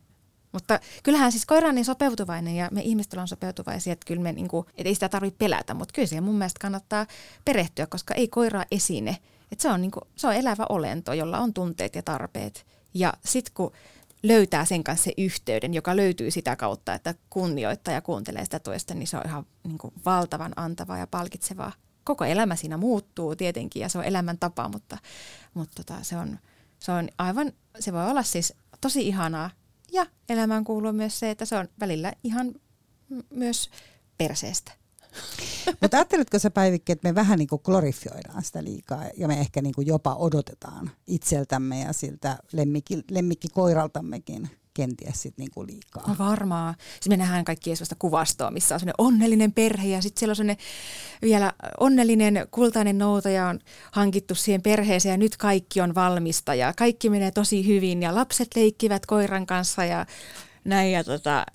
mutta 0.53 0.80
kyllähän 1.03 1.32
siis 1.32 1.46
koira 1.46 1.68
on 1.68 1.74
niin 1.74 1.84
sopeutuvainen 1.84 2.57
ja 2.57 2.68
me 2.72 2.80
ihmiset 2.80 3.14
on 3.14 3.28
sopeutuvaisia, 3.28 3.92
että 3.92 4.07
kyllä 4.07 4.22
me 4.22 4.32
niinku, 4.32 4.66
et 4.76 4.86
ei 4.86 4.94
sitä 4.94 5.09
tarvitse 5.09 5.38
pelätä, 5.38 5.74
mutta 5.74 5.92
kyllä 5.92 6.09
siihen 6.09 6.24
mun 6.24 6.34
mielestä 6.34 6.61
kannattaa 6.61 7.07
perehtyä, 7.44 7.86
koska 7.86 8.14
ei 8.14 8.28
koira 8.28 8.64
esine. 8.70 9.16
Et 9.53 9.61
se, 9.61 9.68
on 9.68 9.80
niinku, 9.80 10.01
se 10.16 10.26
on 10.26 10.34
elävä 10.34 10.66
olento, 10.68 11.12
jolla 11.12 11.38
on 11.38 11.55
tunteet 11.55 11.94
ja 11.94 12.03
tarpeet. 12.03 12.66
Ja 12.94 13.12
sitten 13.24 13.55
kun 13.55 13.72
löytää 14.22 14.64
sen 14.64 14.84
kanssa 14.84 15.05
se 15.05 15.12
yhteyden, 15.18 15.74
joka 15.74 15.96
löytyy 15.96 16.30
sitä 16.30 16.57
kautta, 16.57 16.94
että 16.94 17.14
kunnioittaa 17.30 17.94
ja 17.94 18.01
kuuntelee 18.01 18.44
sitä 18.44 18.59
toista, 18.59 18.94
niin 18.94 19.07
se 19.07 19.16
on 19.16 19.22
ihan 19.26 19.46
niin 19.64 19.78
kuin 19.78 19.94
valtavan 20.05 20.53
antavaa 20.57 20.98
ja 20.98 21.07
palkitsevaa. 21.07 21.72
Koko 22.05 22.24
elämä 22.24 22.57
siinä 22.57 22.76
muuttuu 22.76 23.36
tietenkin 23.36 23.80
ja 23.80 23.88
se 23.88 23.98
on 23.98 24.05
elämäntapa, 24.05 24.68
mutta, 24.68 24.98
mutta 25.55 25.82
tota, 25.84 26.03
se, 26.03 26.16
on, 26.16 26.38
se 26.78 26.92
on 26.92 27.09
aivan, 27.18 27.53
se 27.78 27.92
voi 27.92 28.07
olla 28.11 28.22
siis 28.22 28.55
tosi 28.80 29.09
ihanaa 29.09 29.51
ja 29.93 30.07
elämään 30.28 30.64
kuuluu 30.64 30.93
myös 30.93 31.18
se, 31.18 31.30
että 31.30 31.45
se 31.45 31.57
on 31.57 31.68
välillä 31.80 32.12
ihan 32.24 32.55
myös 33.30 33.70
perseestä. 34.18 34.72
Mutta 35.80 35.97
ajatteletko 35.97 36.38
sä 36.38 36.51
Päivikki, 36.51 36.93
että 36.93 37.09
me 37.09 37.14
vähän 37.14 37.38
niin 37.38 37.49
kuin 37.49 37.62
glorifioidaan 37.64 38.43
sitä 38.45 38.64
liikaa 38.64 39.05
ja 39.16 39.28
me 39.28 39.41
ehkä 39.41 39.62
niin 39.62 39.74
kuin 39.74 39.86
jopa 39.86 40.14
odotetaan 40.14 40.91
itseltämme 41.07 41.80
ja 41.80 41.93
siltä 41.93 42.38
lemmikki, 42.53 43.03
lemmikkikoiraltammekin 43.11 44.51
kenties 44.75 45.23
sit 45.23 45.39
niinku 45.39 45.66
liikaa. 45.66 46.09
No 46.09 46.14
varmaan. 46.18 46.75
Siis 46.91 47.09
me 47.09 47.16
nähdään 47.16 47.45
kaikki 47.45 47.77
sellaista 47.77 47.97
kuvastoa, 47.99 48.51
missä 48.51 48.75
on 48.75 48.81
sellainen 48.81 49.07
onnellinen 49.07 49.53
perhe 49.53 49.89
ja 49.89 50.03
sitten 50.03 50.21
siellä 50.21 50.33
on 50.33 50.37
sellainen 50.37 50.64
vielä 51.23 51.53
onnellinen 51.81 52.47
kultainen 52.51 52.99
noutaja 52.99 53.47
on 53.47 53.59
hankittu 53.93 54.35
siihen 54.35 54.62
perheeseen 54.62 55.12
ja 55.12 55.18
nyt 55.18 55.37
kaikki 55.37 55.81
on 55.81 55.95
valmista 55.95 56.55
ja 56.55 56.73
kaikki 56.77 57.11
menee 57.11 57.31
tosi 57.31 57.66
hyvin 57.66 58.03
ja 58.03 58.14
lapset 58.14 58.49
leikkivät 58.57 59.07
koiran 59.07 59.47
kanssa 59.47 59.85
ja 59.85 60.07
näin. 60.64 60.93
Ja 60.93 61.05
tota, 61.05 61.47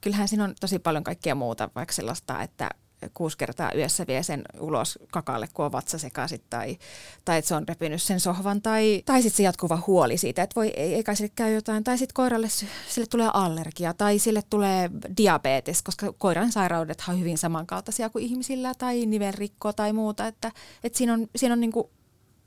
kyllähän 0.00 0.28
siinä 0.28 0.44
on 0.44 0.54
tosi 0.60 0.78
paljon 0.78 1.04
kaikkea 1.04 1.34
muuta, 1.34 1.70
vaikka 1.74 1.92
sellaista, 1.92 2.42
että 2.42 2.70
kuusi 3.14 3.38
kertaa 3.38 3.72
yössä 3.74 4.04
vie 4.06 4.22
sen 4.22 4.42
ulos 4.60 4.98
kakalle, 5.12 5.48
kun 5.54 5.64
on 5.64 5.72
vatsa 5.72 5.98
sekaisin, 5.98 6.40
tai, 6.50 6.78
tai 7.24 7.38
että 7.38 7.48
se 7.48 7.54
on 7.54 7.68
repinyt 7.68 8.02
sen 8.02 8.20
sohvan, 8.20 8.62
tai, 8.62 9.02
tai 9.06 9.22
sitten 9.22 9.36
se 9.36 9.42
jatkuva 9.42 9.82
huoli 9.86 10.16
siitä, 10.16 10.42
että 10.42 10.54
voi, 10.56 10.72
ei, 10.76 10.94
eikä 10.94 11.14
sille 11.14 11.32
käy 11.34 11.54
jotain, 11.54 11.84
tai 11.84 11.98
sitten 11.98 12.14
koiralle 12.14 12.48
sille 12.88 13.06
tulee 13.10 13.30
allergia, 13.34 13.94
tai 13.94 14.18
sille 14.18 14.42
tulee 14.50 14.90
diabetes, 15.16 15.82
koska 15.82 16.12
koiran 16.18 16.52
sairaudet 16.52 17.02
on 17.08 17.20
hyvin 17.20 17.38
samankaltaisia 17.38 18.10
kuin 18.10 18.24
ihmisillä, 18.24 18.74
tai 18.74 19.06
nivelrikko 19.06 19.72
tai 19.72 19.92
muuta, 19.92 20.26
että, 20.26 20.52
että 20.84 20.98
siinä 20.98 21.12
on, 21.12 21.26
siinä 21.36 21.52
on 21.52 21.60
niin 21.60 21.72
kuin 21.72 21.86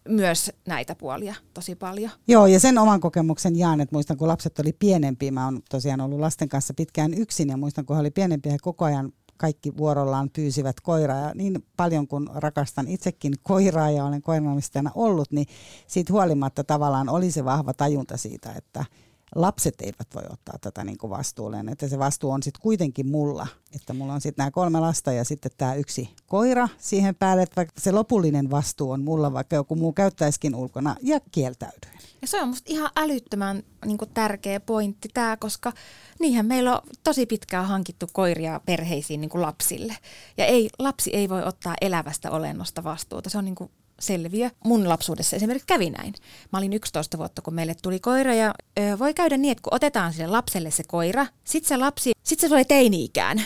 myös 0.09 0.51
näitä 0.67 0.95
puolia 0.95 1.35
tosi 1.53 1.75
paljon. 1.75 2.11
Joo, 2.27 2.47
ja 2.47 2.59
sen 2.59 2.77
oman 2.77 2.99
kokemuksen 2.99 3.55
jaan, 3.55 3.81
että 3.81 3.95
muistan, 3.95 4.17
kun 4.17 4.27
lapset 4.27 4.59
oli 4.59 4.73
pienempiä, 4.73 5.31
mä 5.31 5.45
oon 5.45 5.61
tosiaan 5.69 6.01
ollut 6.01 6.19
lasten 6.19 6.49
kanssa 6.49 6.73
pitkään 6.73 7.13
yksin, 7.13 7.49
ja 7.49 7.57
muistan, 7.57 7.85
kun 7.85 7.95
he 7.95 7.99
oli 7.99 8.11
pienempiä, 8.11 8.51
he 8.51 8.57
koko 8.61 8.85
ajan 8.85 9.11
kaikki 9.39 9.77
vuorollaan 9.77 10.29
pyysivät 10.29 10.81
koiraa. 10.81 11.19
Ja 11.19 11.31
niin 11.35 11.65
paljon 11.77 12.07
kuin 12.07 12.29
rakastan 12.35 12.87
itsekin 12.87 13.33
koiraa 13.43 13.91
ja 13.91 14.05
olen 14.05 14.21
koiranomistajana 14.21 14.91
ollut, 14.95 15.31
niin 15.31 15.47
siitä 15.87 16.13
huolimatta 16.13 16.63
tavallaan 16.63 17.09
oli 17.09 17.31
se 17.31 17.45
vahva 17.45 17.73
tajunta 17.73 18.17
siitä, 18.17 18.51
että– 18.51 18.85
lapset 19.35 19.81
eivät 19.81 20.07
voi 20.15 20.23
ottaa 20.29 20.57
tätä 20.61 20.83
niin 20.83 20.97
kuin 20.97 21.09
vastuulleen. 21.11 21.69
Että 21.69 21.87
se 21.87 21.99
vastuu 21.99 22.31
on 22.31 22.43
sitten 22.43 22.61
kuitenkin 22.61 23.07
mulla. 23.07 23.47
Että 23.75 23.93
mulla 23.93 24.13
on 24.13 24.21
sitten 24.21 24.43
nämä 24.43 24.51
kolme 24.51 24.79
lasta 24.79 25.11
ja 25.11 25.23
sitten 25.23 25.51
tämä 25.57 25.75
yksi 25.75 26.09
koira 26.27 26.69
siihen 26.77 27.15
päälle, 27.15 27.43
että 27.43 27.65
se 27.77 27.91
lopullinen 27.91 28.49
vastuu 28.49 28.91
on 28.91 29.03
mulla, 29.03 29.33
vaikka 29.33 29.55
joku 29.55 29.75
muu 29.75 29.93
käyttäisikin 29.93 30.55
ulkona 30.55 30.95
ja 31.01 31.19
kieltäydyin. 31.31 31.99
Ja 32.21 32.27
se 32.27 32.41
on 32.41 32.49
musta 32.49 32.71
ihan 32.73 32.89
älyttömän 32.95 33.63
niin 33.85 33.97
kuin 33.97 34.11
tärkeä 34.13 34.59
pointti 34.59 35.09
tämä, 35.13 35.37
koska 35.37 35.73
niinhän 36.19 36.45
meillä 36.45 36.75
on 36.75 36.81
tosi 37.03 37.25
pitkään 37.25 37.65
hankittu 37.65 38.07
koiria 38.13 38.61
perheisiin 38.65 39.21
niin 39.21 39.29
kuin 39.29 39.41
lapsille. 39.41 39.97
Ja 40.37 40.45
ei, 40.45 40.69
lapsi 40.79 41.09
ei 41.13 41.29
voi 41.29 41.43
ottaa 41.43 41.75
elävästä 41.81 42.31
olennosta 42.31 42.83
vastuuta. 42.83 43.29
Se 43.29 43.37
on 43.37 43.45
niin 43.45 43.55
kuin 43.55 43.71
selviö. 43.99 44.49
Mun 44.65 44.89
lapsuudessa 44.89 45.35
esimerkiksi 45.35 45.67
kävi 45.67 45.89
näin. 45.89 46.13
Mä 46.53 46.59
olin 46.59 46.73
11 46.73 47.17
vuotta, 47.17 47.41
kun 47.41 47.53
meille 47.53 47.75
tuli 47.81 47.99
koira 47.99 48.33
ja 48.33 48.53
ö, 48.79 48.99
voi 48.99 49.13
käydä 49.13 49.37
niin, 49.37 49.51
että 49.51 49.61
kun 49.61 49.73
otetaan 49.73 50.13
sille 50.13 50.27
lapselle 50.27 50.71
se 50.71 50.83
koira, 50.87 51.25
sit 51.43 51.65
se 51.65 51.77
lapsi, 51.77 52.11
sit 52.23 52.39
se 52.39 52.47
tulee 52.47 52.65
teini-ikään. 52.65 53.43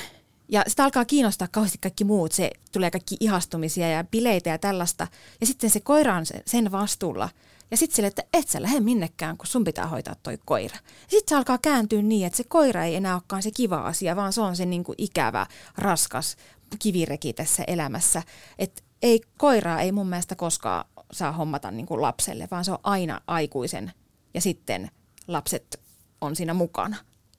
Ja 0.50 0.64
sitä 0.68 0.84
alkaa 0.84 1.06
kiinnostaa 1.06 1.48
kauheasti 1.52 1.78
kaikki 1.78 2.04
muut. 2.04 2.32
Se 2.32 2.52
tulee 2.72 2.92
kaikki 2.92 3.18
ihastumisia 3.20 3.90
ja 3.90 4.04
bileitä 4.04 4.50
ja 4.50 4.58
tällaista. 4.58 5.08
Ja 5.42 5.48
sitten 5.48 5.70
se 5.70 5.80
koira 5.80 6.16
on 6.16 6.26
sen 6.46 6.72
vastuulla. 6.72 7.30
Ja 7.72 7.78
sitten 7.78 7.96
sille, 7.96 8.08
että 8.08 8.24
et 8.34 8.48
sä 8.48 8.62
lähde 8.62 8.80
minnekään, 8.80 9.38
kun 9.38 9.48
sun 9.48 9.64
pitää 9.64 9.88
hoitaa 9.88 10.16
toi 10.24 10.38
koira. 10.46 10.78
Sitten 11.08 11.30
se 11.30 11.36
alkaa 11.36 11.58
kääntyä 11.58 12.02
niin, 12.02 12.28
että 12.28 12.38
se 12.38 12.44
koira 12.44 12.84
ei 12.84 12.96
enää 12.96 13.14
olekaan 13.14 13.44
se 13.44 13.52
kiva 13.52 13.78
asia, 13.78 14.16
vaan 14.16 14.34
se 14.34 14.42
on 14.42 14.56
se 14.56 14.66
niinku 14.66 14.94
ikävä, 14.98 15.46
raskas 15.78 16.38
kivireki 16.80 17.34
tässä 17.34 17.64
elämässä. 17.68 18.24
Että 18.60 18.83
ei, 19.04 19.22
koiraa 19.38 19.82
ei 19.82 19.92
mun 19.92 20.08
mielestä 20.08 20.36
koskaan 20.36 20.86
saa 21.12 21.32
hommata 21.32 21.72
niin 21.72 21.86
kuin 21.86 22.02
lapselle, 22.02 22.48
vaan 22.52 22.66
se 22.66 22.72
on 22.72 22.80
aina 22.84 23.22
aikuisen 23.28 23.92
ja 24.34 24.42
sitten 24.42 24.92
lapset 25.28 25.80
on 26.22 26.36
siinä 26.36 26.54
mukana. 26.54 26.98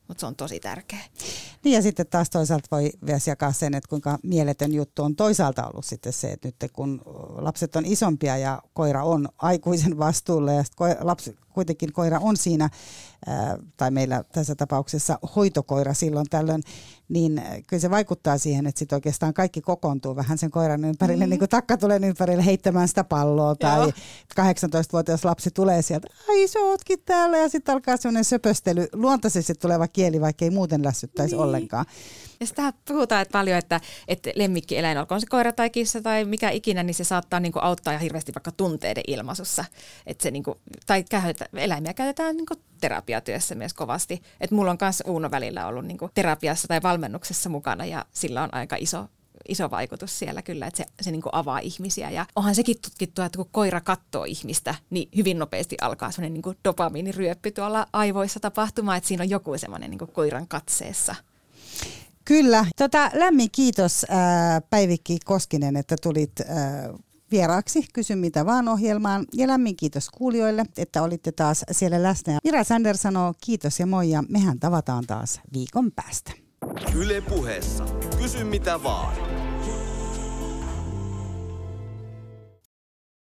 Mutta 0.08 0.20
se 0.20 0.26
on 0.26 0.36
tosi 0.36 0.60
tärkeä. 0.60 0.98
Niin 1.64 1.74
ja 1.74 1.82
sitten 1.82 2.06
taas 2.06 2.30
toisaalta 2.30 2.68
voi 2.70 2.90
myös 3.00 3.26
jakaa 3.26 3.52
sen, 3.52 3.74
että 3.74 3.88
kuinka 3.88 4.18
mieletön 4.22 4.74
juttu 4.74 5.02
on 5.02 5.16
toisaalta 5.16 5.66
ollut 5.66 5.84
sitten 5.84 6.12
se, 6.12 6.32
että 6.32 6.48
nyt 6.48 6.72
kun 6.72 7.02
lapset 7.36 7.76
on 7.76 7.86
isompia 7.86 8.36
ja 8.36 8.62
koira 8.74 9.04
on 9.04 9.28
aikuisen 9.38 9.98
vastuulle 9.98 10.54
ja 10.54 10.64
lapsi, 11.00 11.36
kuitenkin 11.54 11.92
koira 11.92 12.18
on 12.18 12.36
siinä, 12.36 12.70
tai 13.76 13.90
meillä 13.90 14.24
tässä 14.32 14.54
tapauksessa 14.54 15.18
hoitokoira 15.36 15.94
silloin 15.94 16.26
tällöin, 16.30 16.62
niin 17.08 17.42
kyllä 17.66 17.80
se 17.80 17.90
vaikuttaa 17.90 18.38
siihen, 18.38 18.66
että 18.66 18.78
sitten 18.78 18.96
oikeastaan 18.96 19.34
kaikki 19.34 19.60
kokoontuu 19.60 20.16
vähän 20.16 20.38
sen 20.38 20.50
koiran 20.50 20.84
ympärille, 20.84 21.26
mm. 21.26 21.30
niin 21.30 21.38
kuin 21.38 21.48
takka 21.48 21.76
tulee 21.76 22.00
ympärille 22.02 22.44
heittämään 22.44 22.88
sitä 22.88 23.04
palloa, 23.04 23.54
tai 23.54 23.78
Joo. 23.78 23.92
18-vuotias 24.40 25.24
lapsi 25.24 25.50
tulee 25.50 25.82
sieltä, 25.82 26.08
ai 26.28 26.48
sä 26.48 26.58
ootkin 26.58 26.98
täällä, 27.04 27.38
ja 27.38 27.48
sitten 27.48 27.72
alkaa 27.72 27.96
semmoinen 27.96 28.24
söpöstely, 28.24 28.86
luontaisesti 28.92 29.54
tuleva 29.54 29.88
kieli, 29.88 30.20
vaikka 30.20 30.44
ei 30.44 30.50
muuten 30.50 30.84
lässyttäisi 30.84 31.34
niin. 31.34 31.42
ollenkaan. 31.42 31.86
Ja 32.40 32.46
sitä 32.46 32.72
puhutaan 32.88 33.22
että 33.22 33.32
paljon, 33.32 33.58
että, 33.58 33.80
että 34.08 34.30
lemmikkieläin, 34.34 34.98
olkoon 34.98 35.20
se 35.20 35.26
koira 35.26 35.52
tai 35.52 35.70
kissa 35.70 36.02
tai 36.02 36.24
mikä 36.24 36.50
ikinä, 36.50 36.82
niin 36.82 36.94
se 36.94 37.04
saattaa 37.04 37.40
niin 37.40 37.52
kuin 37.52 37.62
auttaa 37.62 37.92
ja 37.92 37.98
hirveästi 37.98 38.34
vaikka 38.34 38.52
tunteiden 38.52 39.04
ilmaisussa. 39.06 39.64
Että 40.06 40.22
se, 40.22 40.30
niin 40.30 40.42
kuin, 40.42 40.58
tai 40.86 41.04
käytä, 41.44 41.64
eläimiä 41.64 41.94
käytetään 41.94 42.36
niin 42.36 42.46
terapiatyössä 42.80 43.54
myös 43.54 43.74
kovasti. 43.74 44.22
Että 44.40 44.56
mulla 44.56 44.70
on 44.70 44.78
myös 44.80 45.02
Uuno 45.06 45.30
välillä 45.30 45.66
ollut 45.66 45.84
niin 45.84 45.98
terapiassa 46.14 46.68
tai 46.68 46.82
valmennuksessa 46.82 47.48
mukana 47.50 47.84
ja 47.84 48.04
sillä 48.12 48.42
on 48.42 48.54
aika 48.54 48.76
iso 48.78 49.08
iso 49.48 49.70
vaikutus 49.70 50.18
siellä 50.18 50.42
kyllä, 50.42 50.66
että 50.66 50.76
se, 50.76 50.84
se 51.00 51.10
niin 51.10 51.22
avaa 51.32 51.58
ihmisiä. 51.58 52.10
Ja 52.10 52.26
onhan 52.36 52.54
sekin 52.54 52.76
tutkittu, 52.82 53.22
että 53.22 53.36
kun 53.36 53.48
koira 53.52 53.80
katsoo 53.80 54.24
ihmistä, 54.24 54.74
niin 54.90 55.08
hyvin 55.16 55.38
nopeasti 55.38 55.76
alkaa 55.80 56.10
semmoinen 56.10 56.42
niin 56.42 56.56
dopamiiniryöppy 56.64 57.50
tuolla 57.50 57.86
aivoissa 57.92 58.40
tapahtumaan, 58.40 58.98
että 58.98 59.08
siinä 59.08 59.22
on 59.22 59.30
joku 59.30 59.58
semmoinen 59.58 59.90
niin 59.90 59.98
koiran 59.98 60.48
katseessa. 60.48 61.14
Kyllä. 62.24 62.66
Tota, 62.76 63.10
lämmin 63.14 63.50
kiitos 63.52 64.06
ää, 64.08 64.60
Päivikki 64.60 65.18
Koskinen, 65.24 65.76
että 65.76 65.96
tulit 66.02 66.40
ää, 66.40 66.90
vieraaksi 67.34 67.84
Kysy 67.92 68.14
mitä 68.14 68.46
vaan 68.46 68.68
ohjelmaan. 68.68 69.24
Ja 69.32 69.46
lämmin 69.46 69.76
kiitos 69.76 70.10
kuulijoille, 70.10 70.64
että 70.76 71.02
olitte 71.02 71.32
taas 71.32 71.64
siellä 71.70 72.02
läsnä. 72.02 72.38
Mira 72.44 72.64
Sander 72.64 72.96
sanoo 72.96 73.34
kiitos 73.44 73.80
ja 73.80 73.86
moi 73.86 74.10
ja 74.10 74.22
mehän 74.28 74.60
tavataan 74.60 75.04
taas 75.06 75.40
viikon 75.52 75.92
päästä. 75.92 76.32
Yle 76.94 77.20
puheessa. 77.20 77.84
Kysy 78.18 78.44
mitä 78.44 78.82
vaan. 78.82 79.14